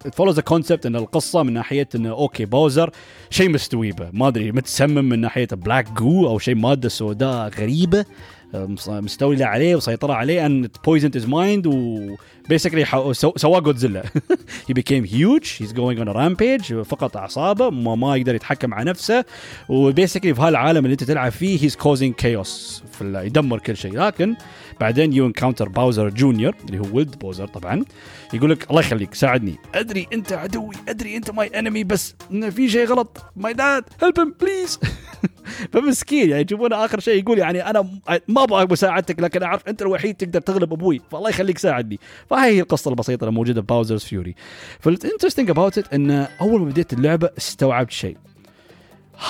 it 0.05 0.15
follows 0.15 0.35
the 0.35 0.53
concept 0.53 0.85
إن 0.85 0.95
القصة 0.95 1.43
من 1.43 1.53
ناحية 1.53 1.89
انه 1.95 2.09
أوكي 2.09 2.45
باوزر 2.45 2.89
شيء 3.29 3.49
مستوي 3.49 3.91
به 3.91 4.09
ما 4.13 4.27
أدري 4.27 4.51
متسمم 4.51 5.09
من 5.09 5.19
ناحية 5.19 5.47
بلاك 5.51 5.91
جو 5.91 6.27
أو 6.27 6.39
شيء 6.39 6.55
مادة 6.55 6.89
سوداء 6.89 7.49
غريبة 7.49 8.05
مستولي 8.53 9.43
عليه 9.43 9.75
وسيطره 9.75 10.13
عليه 10.13 10.63
it 10.63 10.77
poisoned 10.87 11.21
his 11.21 11.25
mind 11.25 11.65
و 11.65 11.99
basically 12.53 12.83
سواه 13.35 13.59
جودزيلا 13.59 14.03
became 14.79 15.05
huge. 15.05 15.47
He's 15.59 15.73
going 15.73 15.99
on 15.99 16.07
a 16.07 16.13
rampage. 16.13 16.73
فقط 16.73 17.17
أعصابه. 17.17 17.69
ما, 17.69 17.95
ما 17.95 18.15
يقدر 18.15 18.35
يتحكم 18.35 18.73
على 18.73 18.89
نفسه. 18.89 19.25
و 19.69 19.76
basically 19.76 20.33
في 20.33 20.41
هالعالم 20.41 20.85
اللي 20.85 20.93
أنت 20.93 21.03
تلعب 21.03 21.31
فيه 21.31 21.69
causing 21.69 22.13
chaos 22.23 22.83
في 22.91 23.21
يدمر 23.25 23.59
كل 23.59 23.77
شيء. 23.77 23.93
لكن 23.93 24.35
بعدين 24.79 25.13
you 25.13 25.25
encounter 25.25 25.69
Bowser 25.69 26.09
Junior 26.09 26.55
اللي 26.65 26.79
هو 26.79 26.85
ولد 26.93 27.19
باوزر 27.19 27.47
طبعا. 27.47 27.85
يقول 28.33 28.51
لك 28.51 28.69
الله 28.69 28.81
يخليك 28.81 29.13
ساعدني. 29.13 29.55
أدري 29.75 30.07
أنت 30.13 30.33
عدوي 30.33 30.75
أدري 30.87 31.17
أنت 31.17 31.31
my 31.31 31.47
enemy 31.47 31.83
بس 31.83 32.15
إن 32.31 32.49
في 32.49 32.69
شيء 32.69 32.85
غلط 32.87 33.17
my 33.35 33.53
dad 33.53 33.83
help 34.01 34.33
please 34.41 34.79
فمسكين 35.73 36.29
يعني 36.29 36.43
تشوفونه 36.43 36.85
آخر 36.85 36.99
شيء 36.99 37.19
يقول 37.19 37.39
يعني 37.39 37.69
أنا 37.69 37.89
ما 38.27 38.38
أبغى 38.43 38.67
مساعدتك 38.71 39.19
لكن 39.19 39.43
أعرف 39.43 39.67
أنت 39.67 39.81
الوحيد 39.81 40.15
تقدر 40.15 40.41
تغلب 40.41 40.73
أبوي 40.73 41.01
فالله 41.11 41.29
يخليك 41.29 41.57
ساعدني. 41.57 41.99
فهي 42.29 42.55
هي 42.55 42.61
القصة 42.61 42.89
البسيطة 42.89 43.27
الموجوده 43.27 43.61
ب 43.61 43.66
Bowser's 43.66 44.03
Fury 44.03 44.35
فال 44.79 44.90
interesting 44.90 45.49
about 45.49 45.77
it 45.77 45.93
إنه 45.93 46.27
أول 46.41 46.61
ما 46.61 46.65
بديت 46.65 46.93
اللعبة 46.93 47.29
استوعبت 47.37 47.91
شيء. 47.91 48.17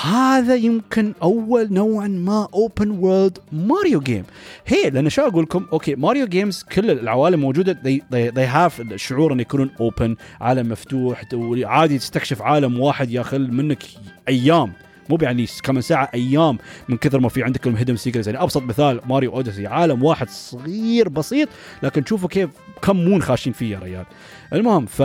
هذا 0.03 0.55
يمكن 0.55 1.13
أول 1.23 1.73
نوعا 1.73 2.07
ما 2.07 2.47
open 2.53 2.91
world 2.91 3.37
Mario 3.51 3.99
game 3.99 4.23
هي 4.67 4.89
لأن 4.89 5.09
شو 5.09 5.21
أقول 5.21 5.43
لكم؟ 5.43 5.65
أوكي 5.73 5.95
Mario 5.95 6.27
games 6.27 6.63
كل 6.63 6.91
العوالم 6.91 7.39
موجودة 7.39 7.73
they, 7.73 7.99
they, 7.99 8.31
they 8.31 8.55
have 8.55 8.91
الشعور 8.91 9.33
ان 9.33 9.39
يكونون 9.39 9.69
open 9.79 10.15
عالم 10.41 10.69
مفتوح 10.69 11.23
عادي 11.63 11.97
تستكشف 11.97 12.41
عالم 12.41 12.79
واحد 12.79 13.11
ياخذ 13.11 13.39
منك 13.39 13.83
أيام. 14.27 14.73
مو 15.09 15.17
يعني 15.21 15.45
كم 15.63 15.81
ساعة 15.81 16.09
أيام 16.13 16.57
من 16.89 16.97
كثر 16.97 17.19
ما 17.19 17.29
في 17.29 17.43
عندك 17.43 17.67
hidden 17.67 17.95
secrets. 17.95 18.27
يعني 18.29 18.43
أبسط 18.43 18.63
مثال 18.63 19.01
Mario 19.05 19.33
Odyssey 19.33 19.67
عالم 19.67 20.03
واحد 20.03 20.29
صغير 20.29 21.09
بسيط 21.09 21.49
لكن 21.83 22.05
شوفوا 22.05 22.29
كيف 22.29 22.49
كم 22.81 22.95
moon 22.95 23.21
خاشين 23.21 23.53
فيه 23.53 23.75
يا 23.75 23.79
ريال. 23.79 24.05
المهم 24.53 24.85
ف 24.85 25.01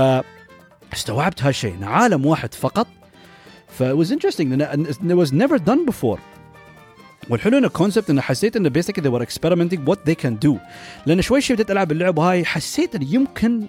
استوعبت 0.93 1.43
هالشيء 1.43 1.85
عالم 1.85 2.27
واحد 2.27 2.55
فقط 2.55 2.87
ف 3.69 3.83
it 3.83 3.97
was 3.97 4.11
interesting 4.11 4.61
it 5.11 5.17
was 5.17 5.33
never 5.33 5.59
done 5.59 5.85
before. 5.87 6.19
والحلو 7.31 7.59
إن 7.59 7.65
ال 7.65 7.71
concept 7.71 8.11
انه 8.11 8.21
حسيت 8.21 8.57
انه 8.57 8.69
basically 8.69 9.11
they 9.11 9.13
were 9.13 9.27
experimenting 9.27 9.79
what 9.91 9.99
they 10.11 10.15
can 10.25 10.49
do. 10.49 10.59
لأن 11.07 11.23
شوي 11.23 11.41
شوي 11.41 11.57
بديت 11.57 11.71
ألعب 11.71 11.93
اللعبة 11.93 12.31
هاي 12.31 12.45
حسيت 12.45 12.95
انه 12.95 13.15
يمكن 13.15 13.67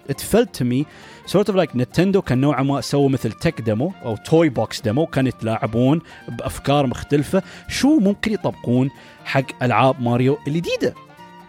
to 0.58 0.63
me 0.63 0.86
sort 1.32 1.48
of 1.52 1.56
like 1.56 1.76
نتندو 1.76 2.22
كان 2.22 2.41
نوعا 2.41 2.63
ما 2.63 2.82
سووا 2.82 3.10
مثل 3.10 3.32
tech 3.32 3.62
demo 3.62 3.93
أو 4.06 4.15
toy 4.15 4.49
box 4.49 4.82
demo 4.82 5.06
كانوا 5.06 5.30
يتلاعبون 5.30 6.02
بأفكار 6.28 6.88
مختلفة. 6.88 7.44
شو 7.70 8.00
ممكن 8.00 8.34
يطبقون 8.34 8.89
حق 9.26 9.63
ألعاب 9.63 10.02
ماريو 10.02 10.38
الجديدة؟ 10.48 11.05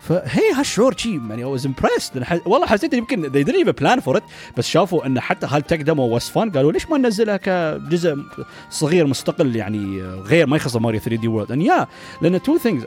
فهي 0.09 0.53
هالشعور 0.55 0.97
شي 0.97 1.21
يعني 1.29 1.45
I 1.45 1.59
was 1.59 1.63
impressed. 1.65 2.33
والله 2.47 2.67
حسيت 2.67 2.95
يمكن 2.95 3.23
they 3.33 3.47
didn't 3.47 3.67
even 3.67 3.85
plan 3.85 4.01
for 4.01 4.17
it 4.17 4.23
بس 4.57 4.69
شافوا 4.69 5.07
إن 5.07 5.21
حتى 5.21 5.47
هال 5.47 5.59
tech 5.59 5.83
demo 5.83 6.19
was 6.19 6.23
fun 6.23 6.37
قالوا 6.37 6.73
ليش 6.73 6.91
ما 6.91 6.99
ننزلها 6.99 7.37
كجزء 7.37 8.17
صغير 8.71 9.07
مستقل 9.07 9.57
يعني 9.57 10.03
غير 10.03 10.47
ما 10.47 10.57
يخص 10.57 10.77
Mario 10.77 11.01
3D 11.01 11.29
World 11.29 11.53
and 11.53 11.63
yeah 11.63 11.87
لأن 12.23 12.43
two 12.43 12.59
things 12.59 12.85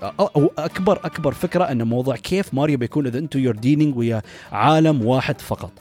أكبر 0.58 1.00
أكبر 1.04 1.32
فكرة 1.32 1.64
إن 1.64 1.84
موضوع 1.84 2.16
كيف 2.16 2.54
ماريو 2.54 2.78
بيكون 2.78 3.08
إذا 3.08 3.20
أنتم 3.20 3.40
you're 3.39 3.56
dealing 3.56 3.98
ويا 3.98 4.22
عالم 4.52 5.06
واحد 5.06 5.42
فقط. 5.42 5.72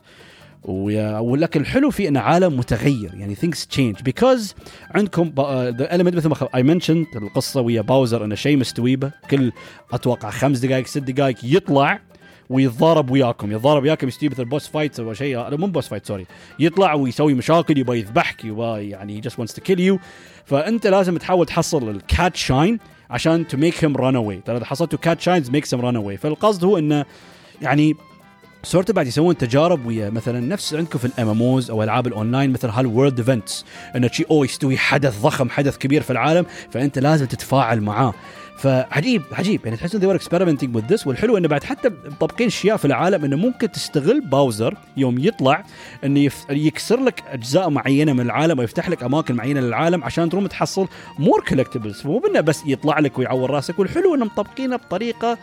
ولكن 0.69 1.61
الحلو 1.61 1.91
فيه 1.91 2.09
انه 2.09 2.21
عالم 2.21 2.57
متغير. 2.57 3.15
يعني 3.15 3.37
things 3.37 3.59
change. 3.77 4.03
Because 4.03 4.55
عندكم 4.95 5.33
ذا 5.79 5.89
element 5.91 6.15
مثل 6.15 6.29
ما 6.29 6.49
I 6.55 6.63
mention 6.63 7.07
القصة 7.17 7.61
ويا 7.61 7.81
باوزر 7.81 8.25
إنه 8.25 8.35
شيء 8.35 8.57
مستوي 8.57 8.97
به 8.97 9.11
كل 9.31 9.53
أتوقع 9.93 10.31
خمس 10.31 10.59
دقائق 10.59 10.87
ست 10.87 10.99
دقائق 10.99 11.37
يطلع 11.43 12.01
ويتضارب 12.51 13.11
وياكم. 13.11 13.53
يتضارب 13.53 13.83
وياكم 13.83 14.09
يستوي 14.09 14.29
مثل 14.29 14.45
boss 14.45 14.69
fight 14.69 15.01
أو 15.01 15.15
شيء. 15.15 15.57
مو 15.57 15.67
boss 15.67 15.89
fight 15.89 16.07
sorry 16.07 16.27
يطلع 16.59 16.95
ويسوي 16.95 17.35
مشاكل 17.35 17.79
يبغى 17.79 17.99
يذبحك 17.99 18.45
يبغى 18.45 18.89
يعني 18.89 19.23
just 19.23 19.35
wants 19.35 19.53
to 19.53 19.61
kill 19.61 19.79
you. 19.79 19.99
فأنت 20.45 20.87
لازم 20.87 21.17
تحاول 21.17 21.47
تحصل 21.47 21.91
ال 21.91 22.02
Cat 22.02 22.37
Shine 22.37 22.79
عشان 23.11 23.45
to 23.45 23.55
make 23.55 23.75
him 23.75 23.97
run 23.97 24.15
away. 24.15 24.45
ترى 24.45 24.57
إذا 24.57 24.65
حصلتوا 24.65 24.99
Cat 24.99 25.21
Shines 25.21 25.51
makes 25.51 25.79
him 25.79 25.81
run 25.81 25.97
away. 25.97 26.17
فالقصد 26.21 26.65
هو 26.65 26.79
إنه 26.79 27.05
يعني 27.63 27.95
صورته 28.69 28.93
بعد 28.93 29.07
يسوون 29.07 29.37
تجارب 29.37 29.87
ويا 29.87 30.11
مثلا 30.11 30.41
نفس 30.41 30.75
عندكم 30.75 30.99
في 30.99 31.05
ال 31.05 31.29
MMOs 31.29 31.71
أو 31.71 31.83
ألعاب 31.83 32.07
الأونلاين 32.07 32.51
مثل 32.51 32.69
هال 32.69 32.83
world 32.83 33.19
events 33.19 33.65
انه 33.97 34.09
شي 34.09 34.25
أو 34.31 34.45
يستوي 34.45 34.79
حدث 34.79 35.23
ضخم 35.23 35.51
حدث 35.51 35.79
كبير 35.79 36.03
في 36.03 36.11
العالم 36.11 36.47
فأنت 36.71 36.99
لازم 36.99 37.27
تتفاعل 37.27 37.81
معاه. 37.81 38.15
فعجيب 38.59 39.23
عجيب. 39.33 39.61
يعني 39.65 39.77
تحس 39.77 39.95
ان 39.95 40.11
experimenting 40.11 40.77
with 40.77 40.85
this 40.93 41.07
والحلو 41.07 41.37
إنه 41.37 41.49
بعد 41.49 41.65
حتى 41.65 41.89
مطبقين 41.89 42.47
أشياء 42.47 42.77
في 42.77 42.85
العالم 42.85 43.25
إنه 43.25 43.37
ممكن 43.37 43.73
تستغل 43.73 44.21
باوزر 44.21 44.75
يوم 44.97 45.19
يطلع 45.19 45.65
إنه. 46.05 46.31
يكسر 46.51 47.01
لك 47.01 47.23
أجزاء 47.29 47.71
معينة 47.71 48.13
من 48.13 48.21
العالم 48.21 48.59
ويفتح 48.59 48.89
لك 48.89 49.03
أماكن 49.03 49.35
معينة 49.35 49.61
للعالم 49.61 50.05
عشان 50.05 50.31
تروم 50.31 50.47
تحصل 50.47 50.89
more 51.19 51.45
collectibles 51.49 52.07
مو 52.07 52.23
بس 52.45 52.63
يطلع 52.67 52.99
لك 52.99 53.19
ويعور 53.19 53.51
راسك. 53.51 53.79
والحلو 53.79 54.15
إنه 54.15 54.25
مطبقينه 54.25 54.77
بطريقة 54.77 55.39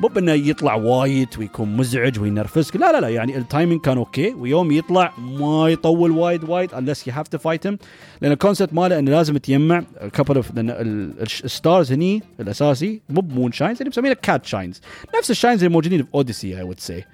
مو 0.00 0.08
بأنه 0.08 0.32
يطلع 0.32 0.74
وايد 0.74 1.28
ويكون 1.38 1.76
مزعج 1.76 2.18
وينرفزك. 2.18 2.76
لا 2.76 2.92
لا 2.92 3.00
لا 3.00 3.08
يعني 3.08 3.36
ال 3.36 3.42
timing 3.42 3.80
كان 3.80 3.98
okay. 3.98 4.34
ويوم 4.34 4.70
يطلع 4.70 5.12
ما 5.18 5.68
يطول 5.68 6.10
وايد 6.10 6.44
وايد 6.44 6.70
unless 6.70 6.98
you 6.98 7.12
have 7.12 7.36
to 7.36 7.38
fight 7.38 7.70
him. 7.70 7.76
لأن 8.20 8.32
ال 8.32 8.37
concept 8.37 8.74
ماله 8.74 8.98
إنه 8.98 9.10
لازم 9.10 9.36
تجمع 9.36 9.84
couple 10.12 10.36
of 10.36 10.50
ال 10.56 10.79
stars 10.79 11.92
هني 11.92 12.22
الأساسي 12.40 13.00
مو 13.08 13.20
ب 13.20 13.26
moon 13.26 13.52
shines 13.52 13.78
اللي 13.78 13.88
مسمينه 13.88 14.16
Cat 14.22 14.46
Shines 14.46 14.80
نفس 15.18 15.30
ال 15.30 15.35
Shines 15.35 15.64
اللي 15.64 15.74
موجودين 15.74 16.02
في 16.02 16.08
Odyssey 16.14 16.58
I 16.58 16.62
would 16.62 16.80
say 16.80 17.04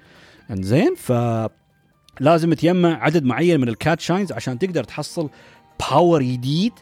إنزين 0.51 0.95
ف 0.95 1.11
لازم 2.19 2.53
تجمع 2.53 3.03
عدد 3.03 3.23
معين 3.23 3.61
من 3.61 3.69
ال 3.69 3.77
Cat 3.77 3.99
Shines 3.99 4.31
عشان 4.31 4.59
تقدر 4.59 4.83
تحصل 4.83 5.29
power 5.89 6.23
جديد 6.23 6.73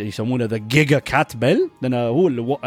يسمونه 0.00 0.44
the 0.44 0.56
Giga 0.56 0.98
Cat 0.98 1.36
Bell 1.36 1.70
لأن 1.82 1.94
هو 1.94 2.58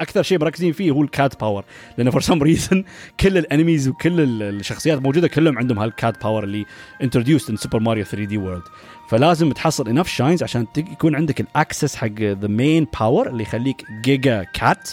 أكثر 0.00 0.22
شيء 0.22 0.38
مركزين 0.38 0.72
فيه 0.72 0.90
هو 0.90 1.02
ال 1.02 1.11
cat 1.11 1.40
power 1.40 1.64
لأن 1.98 2.10
for 2.10 2.20
some 2.20 2.42
reason 2.42 2.84
كل 3.20 3.38
ال 3.38 3.44
enemies 3.44 3.88
وكل 3.88 4.42
الشخصيات 4.42 4.98
الموجوده 4.98 5.28
كلهم 5.28 5.58
عندهم 5.58 5.78
هال 5.78 5.96
cat 5.96 6.22
power 6.22 6.44
اللي 6.44 6.66
introduced 7.02 7.50
in 7.50 7.56
Super 7.56 7.80
Mario 7.80 8.04
3D 8.04 8.38
World 8.38 8.62
فلازم 9.08 9.52
تحصل 9.52 9.88
enough 9.88 10.08
Shines 10.08 10.42
عشان 10.42 10.66
يكون 10.76 11.16
عندك 11.16 11.40
ال 11.40 11.48
access 11.48 11.96
حق 11.96 12.20
the 12.20 12.48
main 12.48 12.86
power 13.00 13.28
اللي 13.28 13.42
يخليك 13.42 13.84
Giga 14.04 14.42
Cat 14.42 14.90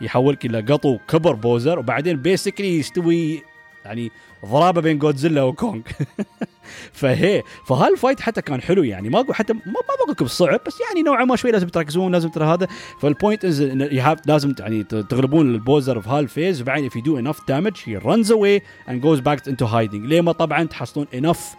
يحولك 0.00 0.46
إلى 0.46 0.60
قطو 0.60 0.98
كبر 1.08 1.34
بوزر 1.34 1.78
وبعدين 1.78 2.16
basically 2.16 2.78
يستوي 2.78 3.42
يعني 3.84 4.10
ضرابة 4.46 4.80
بين 4.80 4.98
Godzilla 4.98 5.42
و 5.42 5.50
Kong 5.50 5.80
فهي 6.92 7.42
فهال 7.66 7.86
fight 7.86 8.20
حتى 8.20 8.42
كان 8.42 8.60
حلو 8.60 8.82
يعني. 8.82 9.08
ما 9.08 9.20
أقول 9.20 9.34
حتى 9.34 9.52
ما, 9.52 9.60
بقول 9.62 10.10
لكم 10.10 10.26
صعب 10.26 10.60
بس 10.66 10.80
يعني 10.80 11.02
نوعا 11.02 11.24
ما 11.24 11.36
شوي 11.36 11.50
لازم 11.50 11.68
تركزون 11.68 12.12
لازم 12.12 12.28
ترى 12.28 12.44
هذا. 12.44 12.68
فال 13.00 13.13
point 13.13 13.44
is 13.44 13.62
لازم 14.26 14.54
يعني 14.58 14.84
تغلبون 14.84 15.54
البوزر 15.54 16.00
في 16.00 16.08
هال 16.08 16.23
phase 16.23 16.62
وبعدين 16.62 16.90
if 16.90 16.92
you 16.92 17.02
do 17.02 17.16
enough 17.22 17.40
damage 17.40 17.80
he 17.80 18.04
runs 18.06 18.30
away 18.30 18.60
and 18.88 19.02
goes 19.02 19.20
back 19.20 19.52
into 19.52 19.66
hiding. 19.66 20.06
لين 20.06 20.20
ما 20.20 20.32
طبعا 20.32 20.64
تحصلون 20.64 21.06
enough 21.14 21.56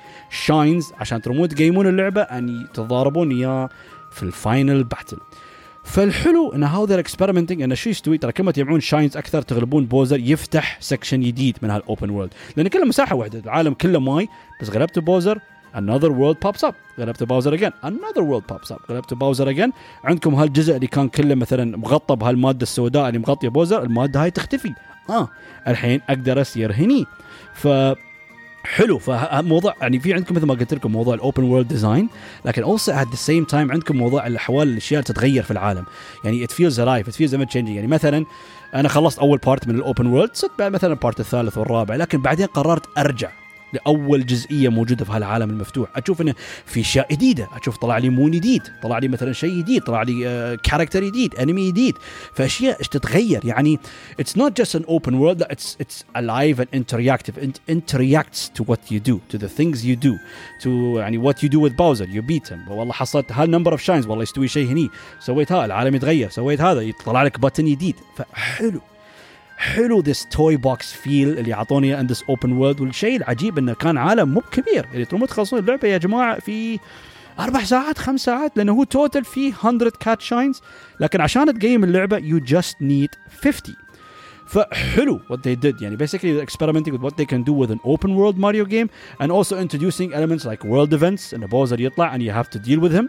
shines 0.48 0.94
عشان 1.00 1.22
ترمون 1.22 1.50
تقيمون 1.50 1.88
اللعبة 1.88 2.22
ان 2.22 2.68
تتضاربون 2.74 3.32
وياه 3.32 3.70
في 4.12 4.24
ال 4.24 4.34
final 4.34 4.84
battle 4.84 5.18
فالحلو 5.84 6.54
إن 6.54 6.64
how 6.64 6.86
they're 6.86 7.00
experimenting 7.00 7.62
إن 7.62 7.76
شو 7.76 7.90
يستوي. 7.90 8.18
ترى 8.18 8.32
كل 8.32 8.44
ما 8.44 8.52
تجمعون 8.52 8.80
shines 8.80 9.18
أكثر 9.18 9.42
تغلبون 9.42 9.86
باوزر 9.86 10.20
يفتح 10.20 10.78
section 10.80 11.22
جديد 11.22 11.58
من 11.62 11.70
هال 11.70 11.83
open 11.83 12.10
world 12.10 12.34
لأن 12.58 12.68
كله 12.68 12.86
مساحة 12.86 13.16
واحدة 13.16 13.40
العالم 13.40 13.74
كله 13.74 14.00
ماي 14.00 14.28
بس 14.62 14.70
غلبت 14.70 15.00
باوزر 15.00 15.40
another 15.76 16.12
world 16.12 16.38
pops 16.46 16.64
up. 16.70 16.74
غلبت 17.00 17.24
باوزر 17.24 17.58
again 17.58 17.72
another 17.86 18.22
world 18.22 18.54
pops 18.54 18.72
up. 18.72 18.92
غلبت 18.92 19.14
باوزر 19.14 19.56
again. 19.56 19.72
عندكم 20.04 20.36
هالجزء 20.36 20.76
اللي 20.76 20.88
كان 20.88 21.10
كله 21.10 21.36
مثلا 21.36 21.78
مغطى 21.78 22.16
بهالماده 22.16 22.62
السوداء 22.62 23.08
اللي 23.08 23.20
مغطية 23.20 23.50
باوزر 23.50 23.84
المادة 23.84 24.24
هاي 24.24 24.32
تختفي. 24.32 24.74
آه 25.10 25.30
الحين 25.68 26.02
أقدر 26.10 26.42
اسير 26.42 26.74
هني. 26.74 27.06
ف 27.54 27.68
حلو. 28.64 29.00
فموضوع 29.00 29.76
يعني 29.82 30.00
في 30.00 30.14
عندكم 30.14 30.36
مثل 30.36 30.46
ما 30.46 30.54
قلت 30.54 30.74
لكم 30.74 30.92
موضوع 30.92 31.14
ال 31.14 31.20
open 31.20 31.44
world 31.44 31.68
design 31.68 32.10
لكن 32.46 32.64
also 32.64 32.92
at 32.92 33.08
the 33.08 33.20
same 33.28 33.52
time 33.52 33.72
عندكم 33.72 33.98
موضوع 33.98 34.28
الأحوال 34.28 34.68
الاشياء 34.68 35.02
تتغير 35.02 35.44
في 35.44 35.52
العالم. 35.52 35.86
يعني 36.24 36.48
it 36.48 36.52
feels 36.52 36.76
alive 36.76 37.12
it 37.12 37.16
feels 37.16 37.34
ever 37.34 37.52
changing. 37.52 37.56
يعني 37.56 37.88
مثلا 37.88 38.26
أنا 38.76 38.90
خلصت 38.90 39.20
أول 39.20 39.38
part 39.38 39.68
من 39.68 39.76
ال 39.76 39.82
open 39.82 40.06
world 40.06 40.30
صرت 40.34 40.62
مثلا 40.62 40.94
ال 40.94 40.99
part 40.99 41.20
الثالث 41.20 41.58
والرابع 41.58 41.96
لكن 41.96 42.22
بعدين 42.22 42.46
قررت 42.46 42.98
أرجع. 42.98 43.41
لأول 43.74 44.26
جزئية 44.26 44.70
موجودة 44.70 45.06
في 45.06 45.12
هالعالم 45.12 45.50
المفتوح. 45.50 45.90
أشوف 45.96 46.22
إنه 46.22 46.34
في 46.66 46.80
أشياء 46.80 47.08
جديدة. 47.12 47.48
أشوف 47.62 47.78
طلع 47.78 47.98
لي 47.98 48.10
مون 48.10 48.32
جديد 48.32 48.62
طلع 48.84 48.98
لي 48.98 49.08
مثلا 49.08 49.34
شيء 49.34 49.60
جديد 49.60 49.84
طلع 49.84 50.04
لي 50.04 50.28
آه 50.28 50.56
character 50.56 51.04
جديد 51.04 51.36
enemy 51.36 51.72
جديد. 51.72 51.96
فأشياء 52.34 52.82
تتغير؟ 52.82 53.42
يعني 53.44 53.80
it's 54.20 54.38
not 54.38 54.58
just 54.58 54.76
an 54.76 54.84
open 54.84 55.14
world 55.14 55.42
it's 55.44 55.78
it's 55.82 56.06
alive 56.18 56.62
and 56.62 56.68
interactive 56.74 57.40
and 57.40 57.58
interacts 57.70 58.50
to 58.50 58.64
what 58.68 58.92
you 58.92 59.00
do 59.00 59.20
to 59.30 59.38
the 59.38 59.48
things 59.48 59.86
you 59.86 59.96
do 59.96 60.16
to 60.62 61.00
يعني 61.00 61.18
what 61.18 61.44
you 61.44 61.50
do 61.50 61.64
with 61.64 61.74
باوزر 61.74 62.10
you 62.10 62.22
beat 62.22 62.50
والله 62.70 62.94
حصلت 62.94 63.32
هال 63.32 63.42
number 63.42 63.72
of 63.72 63.82
shines 63.82 64.08
والله 64.08 64.24
يستوي 64.24 64.48
شيء 64.48 64.68
هني. 64.68 64.90
سويت 65.20 65.52
هذا 65.52 65.66
العالم 65.66 65.96
يتغير. 65.96 66.30
سويت 66.30 66.62
هذا 66.62 66.82
يطلع 66.82 67.24
لك 67.24 67.40
button 67.40 67.66
جديد. 67.66 67.96
فحلو. 68.18 68.82
حلو 69.62 70.00
this 70.00 70.26
toy 70.26 70.58
box 70.58 70.94
feel 70.94 71.40
اللي 71.40 71.54
اعطوني 71.54 72.00
in 72.00 72.08
this 72.08 72.24
open 72.30 72.52
world 72.52 72.82
والشيء 72.82 73.16
العجيب 73.18 73.58
إنه 73.58 73.74
كان 73.74 73.98
عالم 73.98 74.30
مو 74.30 74.42
كبير. 74.52 74.86
يعني 74.94 75.06
تروحون 75.06 75.28
تخلصون 75.28 75.60
اللعبة 75.60 75.88
يا 75.88 75.98
جماعة 75.98 76.40
في 76.40 76.80
أربع 77.40 77.64
ساعات 77.64 77.98
خمس 77.98 78.22
ساعات 78.22 78.58
لأنه 78.58 78.74
هو 78.74 78.84
total 78.84 79.26
فيه 79.26 79.54
100 79.64 79.92
cat 80.00 80.22
shines 80.22 80.62
لكن 81.00 81.22
عشان 81.22 81.60
تقيم 81.60 81.84
اللعبة 81.84 82.18
you 82.18 82.40
just 82.40 82.82
need 82.82 83.10
50 83.42 83.76
فحلو 84.48 85.20
what 85.34 85.38
they 85.38 85.56
did. 85.66 85.82
يعني 85.82 85.98
basically 85.98 86.22
they're 86.22 86.52
experimenting 86.52 86.94
with 86.94 87.02
what 87.02 87.18
they 87.18 87.26
can 87.26 87.44
do 87.44 87.54
with 87.54 87.72
an 87.72 87.80
open 87.86 88.16
world 88.16 88.38
Mario 88.38 88.66
game 88.66 88.90
and 89.22 89.32
also 89.32 89.56
introducing 89.58 90.14
elements 90.14 90.46
like 90.46 90.64
world 90.64 90.94
events. 90.94 91.34
ان 91.34 91.46
باوزر 91.46 91.80
يطلع 91.82 92.18
and 92.18 92.22
you 92.22 92.32
have 92.32 92.50
to 92.58 92.60
deal 92.60 92.80
with 92.80 92.94
him. 93.00 93.06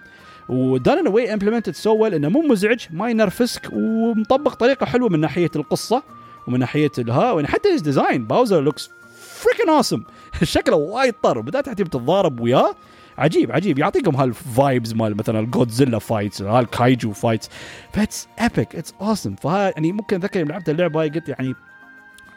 و 0.49 0.59
done 0.59 0.99
in 0.99 1.09
a 1.09 1.16
way 1.16 1.37
implemented 1.37 1.75
so 1.75 1.91
well 2.01 2.15
إنه 2.15 2.29
مو 2.29 2.43
مزعج 2.43 2.81
ما 2.91 3.11
ينرفزك 3.11 3.69
ومطبق 3.73 4.55
طريقة 4.55 4.87
حلوة 4.87 5.09
من 5.09 5.21
ناحية 5.21 5.51
القصة. 5.57 6.03
ومن 6.47 6.59
ناحية 6.59 6.91
الها 6.99 7.35
يعني 7.35 7.49
حتى 7.49 7.69
his 7.69 7.81
design 7.81 8.27
باوزر 8.27 8.61
looks 8.61 8.91
freaking 9.17 9.69
awesome 9.69 10.03
شكله 10.43 10.77
وايد 10.77 11.15
طر 11.23 11.41
بدات 11.41 11.67
تحتي 11.67 11.85
بتتضارب 11.85 12.41
وياه. 12.41 12.75
عجيب 13.19 13.53
عجيب. 13.53 13.79
يعطيكم 13.79 14.17
هال 14.17 14.39
vibes 14.39 14.95
مال 14.95 15.17
مثلا 15.17 15.41
الجودزيلا 15.41 15.99
fights 15.99 16.43
هال 16.43 16.63
kaiju 16.63 17.13
fights 17.13 17.51
ف 17.93 17.98
that's 17.98 18.29
epic 18.41 18.77
it's 18.77 18.95
awesome 19.01 19.35
فها 19.35 19.71
يعني 19.71 19.93
ممكن 19.93 20.17
أتذكر 20.17 20.41
يوم 20.41 20.49
لعبت 20.49 20.69
اللعبة 20.69 21.01
هاي 21.01 21.09
قلت 21.09 21.29
يعني 21.29 21.55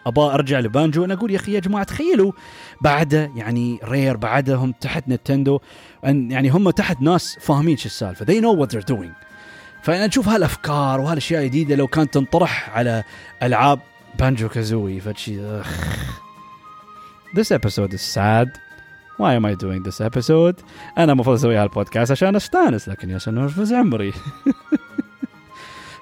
ابى 0.05 0.21
أرجع 0.21 0.59
لبانجو 0.59 1.05
أنا 1.05 1.13
أقول 1.13 1.31
يا 1.31 1.37
أخي 1.37 1.53
يا 1.53 1.59
جماعة 1.59 1.83
تخيلوا 1.83 2.31
بعده 2.81 3.31
يعني 3.35 3.79
Rare 3.83 4.17
بعدهم 4.17 4.71
تحت 4.71 5.09
نتندو 5.09 5.59
يعني 6.03 6.49
هم 6.49 6.69
تحت 6.69 7.01
ناس 7.01 7.37
فاهمين 7.41 7.77
شو 7.77 7.85
السالفة. 7.85 8.25
They 8.25 8.41
know 8.41 8.61
what 8.61 8.75
they're 8.75 8.95
doing. 8.95 9.25
فأنا 9.83 10.07
نشوف 10.07 10.29
هالأفكار 10.29 10.99
وهالأشياء 10.99 11.41
الجديدة 11.43 11.75
لو 11.75 11.87
كانت 11.87 12.13
تنطرح 12.13 12.77
على 12.77 13.03
ألعاب 13.43 13.79
بانجو 14.19 14.49
كازوي 14.49 14.99
فشي 14.99 15.61
This 17.35 17.51
episode 17.51 17.93
is 17.93 18.01
sad. 18.01 18.47
Why 19.17 19.33
am 19.33 19.45
I 19.45 19.55
doing 19.55 19.83
this 19.83 19.99
episode? 20.01 20.63
أنا 20.97 21.11
المفروض 21.11 21.35
أسوي 21.37 21.55
هالبودكاست 21.55 22.11
عشان 22.11 22.35
أستأنس 22.35 22.89
لكن 22.89 23.09
يا 23.09 23.17
سنرفز 23.17 23.73
عمري. 23.73 24.13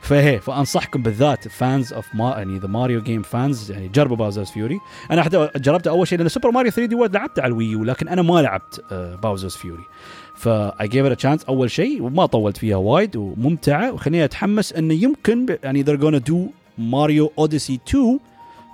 فهي 0.04 0.40
فأنصحكم 0.40 1.02
بالذات 1.02 1.48
fans 1.48 1.94
of 1.94 2.16
ما 2.16 2.30
يعني 2.30 2.60
the 2.60 2.68
ماريو 2.68 3.02
game 3.02 3.22
fans 3.22 3.72
يعني 3.72 3.88
جربوا 3.88 4.16
باوزرز 4.16 4.50
فيوري 4.50 4.80
أنا 5.12 5.24
حتى 5.24 5.50
جربته 5.56 5.90
أول 5.90 6.08
شيء 6.08 6.18
لأن 6.18 6.30
سوبر 6.30 6.52
ماريو 6.52 6.72
3 6.72 6.90
دي 6.90 6.96
وورد 6.96 7.14
لعبته 7.14 7.42
على 7.42 7.52
الويو 7.52 7.84
لكن 7.84 8.08
أنا 8.08 8.22
ما 8.22 8.42
لعبت 8.42 8.84
باوزرز 9.24 9.56
فيوري 9.56 9.84
ف 10.36 10.88
I 10.88 10.91
give 10.91 11.06
it 11.06 11.18
a 11.18 11.21
chance 11.21 11.44
أول 11.44 11.72
شيء 11.72 12.02
وما 12.02 12.26
طولت 12.26 12.58
فيها 12.58 12.76
وايد 12.76 13.16
وممتعة 13.16 13.92
وخليني 13.92 14.24
أتحمس 14.24 14.74
إنه 14.74 14.94
يمكن 14.94 15.58
يعني 15.64 15.84
they're 15.84 16.02
gonna 16.02 16.32
do 16.32 16.63
ماريو 16.78 17.32
اوديسي 17.38 17.80
2 17.88 18.20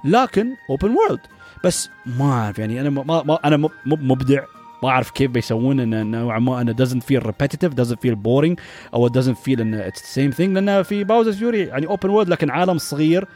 لكن 0.05 0.55
open 0.69 0.95
world 0.95 1.19
بس 1.65 1.89
ما 2.05 2.31
أعرف 2.31 2.59
يعني 2.59 2.81
أنا 2.81 2.89
ما, 2.89 3.23
ما 3.23 3.39
أنا 3.45 3.69
مبدع. 3.85 4.43
ما 4.83 4.89
أعرف 4.89 5.11
كيف 5.11 5.31
بيسوون 5.31 5.79
انه 5.79 6.03
نوعا 6.03 6.39
ما 6.39 6.61
انه 6.61 6.73
doesn't 6.73 7.03
feel 7.03 7.23
repetitive 7.23 7.73
doesn't 7.81 7.99
feel 8.07 8.15
boring 8.15 8.55
أو 8.93 9.09
doesn't 9.09 9.37
feel 9.47 9.59
انه 9.59 9.89
it's 9.89 9.99
the 9.99 10.19
same 10.19 10.37
thing. 10.37 10.41
لأن 10.41 10.83
في 10.83 11.03
باوزر 11.03 11.31
فيوري 11.31 11.59
يعني 11.59 11.87
open 11.87 12.09
world 12.09 12.29
لكن 12.29 12.49
عالم 12.49 12.77
صغير. 12.77 13.27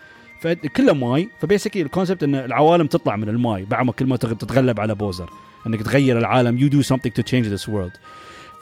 فكله 0.42 0.94
ماي. 0.94 1.30
ف 1.40 1.44
basically 1.44 1.82
ال 1.84 1.89
concept 1.89 2.24
إن 2.24 2.36
العوالم 2.36 2.88
تطلع 2.88 3.16
من 3.16 3.30
الماي. 3.30 3.66
بعد 3.66 3.86
ما 3.86 3.92
كل 3.92 4.06
ما 4.06 4.18
تتغلب 4.18 4.80
على 4.80 4.96
باوزر 4.96 5.30
إنك 5.68 5.82
تغير 5.82 6.18
العالم 6.18 6.60
you 6.60 6.74
do 6.74 6.88
something 6.88 7.12
to 7.12 7.24
change 7.24 7.48
this 7.60 7.68
world. 7.68 7.98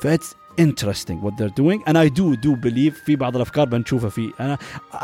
فاتس 0.01 0.35
interesting 0.59 1.20
what 1.20 1.36
they're 1.38 1.57
doing 1.62 1.82
and 1.86 1.98
I 1.98 2.09
do 2.09 2.36
do 2.36 2.57
believe 2.57 2.94
في 3.04 3.16
بعض 3.16 3.36
الافكار 3.36 3.68
بنشوفها 3.68 4.11
في 4.11 4.32
انا 4.40 4.59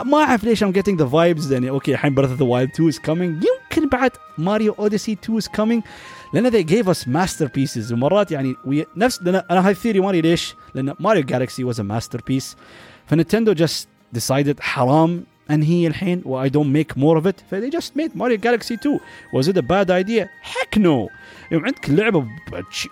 ما 0.04 0.18
اعرف 0.18 0.44
ليش 0.44 0.64
I'm 0.64 0.72
getting 0.72 0.96
the 0.96 1.10
vibes 1.12 1.52
يعني 1.52 1.70
اوكي 1.70 1.92
الحين 1.92 2.14
Breath 2.14 2.30
of 2.30 2.38
the 2.38 2.46
Wild 2.46 2.72
2 2.74 2.92
is 2.92 2.98
coming 2.98 3.44
يمكن 3.46 3.88
بعد 3.92 4.10
Mario 4.38 4.74
Odyssey 4.74 5.16
2 5.24 5.40
is 5.40 5.46
coming 5.46 5.82
لان 6.34 6.50
they 6.50 6.64
gave 6.64 6.86
us 6.88 7.06
masterpieces 7.06 7.92
ومرات 7.92 8.32
يعني 8.32 8.54
نفس 8.96 9.22
لان 9.22 9.42
انا 9.50 9.66
هاي 9.66 9.70
الثيري 9.72 10.00
مالي 10.00 10.20
ليش؟ 10.20 10.54
لان 10.74 10.94
ماريو 11.00 11.22
جالكسي 11.22 11.72
was 11.72 11.76
a 11.76 11.82
masterpiece 11.82 12.56
فنتندو 13.06 13.66
just 13.66 13.86
decided 14.18 14.60
حرام 14.60 15.24
انهي 15.50 15.86
الحين 15.86 16.22
و 16.24 16.46
I 16.46 16.50
don't 16.50 16.72
make 16.72 16.96
more 16.96 17.22
of 17.22 17.26
it 17.26 17.40
ف 17.50 17.54
they 17.54 17.70
just 17.70 17.96
made 17.96 18.14
Mario 18.14 18.36
Galaxy 18.36 18.76
2 18.76 19.00
was 19.32 19.48
it 19.48 19.56
a 19.56 19.62
bad 19.62 19.90
idea؟ 19.90 20.24
heck 20.42 20.76
no 20.80 21.08
يوم 21.52 21.64
عندك 21.64 21.90
لعبه 21.90 22.26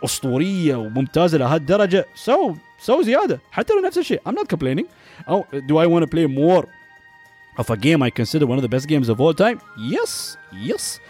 اسطوريه 0.04 0.76
وممتازه 0.76 1.38
لهالدرجه 1.38 2.06
سو 2.14 2.54
سو 2.78 3.02
زياده 3.02 3.40
حتى 3.50 3.72
لو 3.72 3.80
نفس 3.86 3.98
الشيء 3.98 4.20
I'm 4.28 4.32
not 4.32 4.56
complaining 4.56 4.84
او 5.28 5.44
do 5.52 5.74
I 5.74 5.86
want 5.86 6.04
to 6.04 6.10
play 6.16 6.26
more 6.26 6.64
of 7.58 7.70
a 7.70 7.76
game 7.76 8.02
I 8.02 8.10
consider 8.10 8.46
one 8.46 8.58
of 8.58 8.62
the 8.62 8.72
best 8.76 8.86
games 8.88 9.08
of 9.08 9.20
all 9.20 9.34
time 9.34 9.58
yes 9.94 10.36
yes 10.68 11.00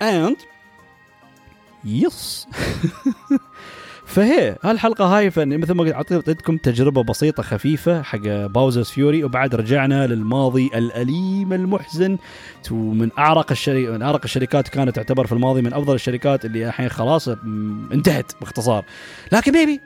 and 0.00 0.36
yes 2.02 2.46
فهي 4.09 4.57
هالحلقة 4.63 5.05
هاي 5.05 5.31
fun. 5.31 5.57
مثل 5.57 5.73
ما 5.73 5.83
قلت 5.83 5.93
أعطيتكم 5.93 6.57
تجربة 6.57 7.03
بسيطة 7.03 7.43
خفيفة 7.43 8.01
حق 8.01 8.19
باوزرز 8.27 8.89
فيوري 8.89 9.23
وبعد 9.23 9.55
رجعنا 9.55 10.07
للماضي 10.07 10.69
الأليم 10.75 11.53
المحزن. 11.53 12.17
ومن 12.71 13.09
أعرق 13.17 13.51
الشركات 13.51 13.93
من 13.93 14.01
أعرق 14.01 14.21
الشركات 14.23 14.67
كانت 14.67 14.95
تعتبر 14.95 15.27
في 15.27 15.31
الماضي 15.33 15.61
من 15.61 15.73
أفضل 15.73 15.95
الشركات 15.95 16.45
اللي 16.45 16.67
الحين 16.67 16.89
خلاص 16.89 17.27
انتهت 17.93 18.31
باختصار. 18.41 18.85
لكن 19.31 19.51
بيبي 19.51 19.79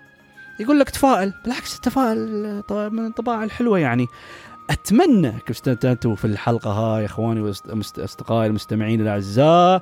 يقول 0.60 0.80
لك 0.80 0.90
تفائل 0.90 1.34
بالعكس 1.44 1.76
التفاؤل 1.76 2.64
من 2.72 3.06
الطباع 3.06 3.44
الحلوة 3.44 3.80
يعني. 3.80 4.08
أتمنى 4.74 5.28
انكم 5.28 5.50
استمتعتوا 5.50 6.16
في 6.16 6.26
الحلقة 6.26 6.72
هاي 6.72 7.06
إخواني 7.06 7.42
واصدقائي 7.42 8.48
المستمعين 8.48 9.02
الأعزاء. 9.02 9.82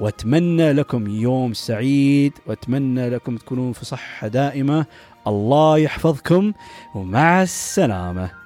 وأتمنى 0.00 0.72
لكم 0.72 1.06
يوم 1.06 1.54
سعيد 1.54 2.32
وأتمنى 2.46 3.10
لكم 3.10 3.36
تكونون 3.36 3.72
في 3.72 3.84
صحة 3.84 4.28
دائمة. 4.28 4.86
الله 5.26 5.78
يحفظكم 5.78 6.52
ومع 6.94 7.42
السلامة. 7.42 8.39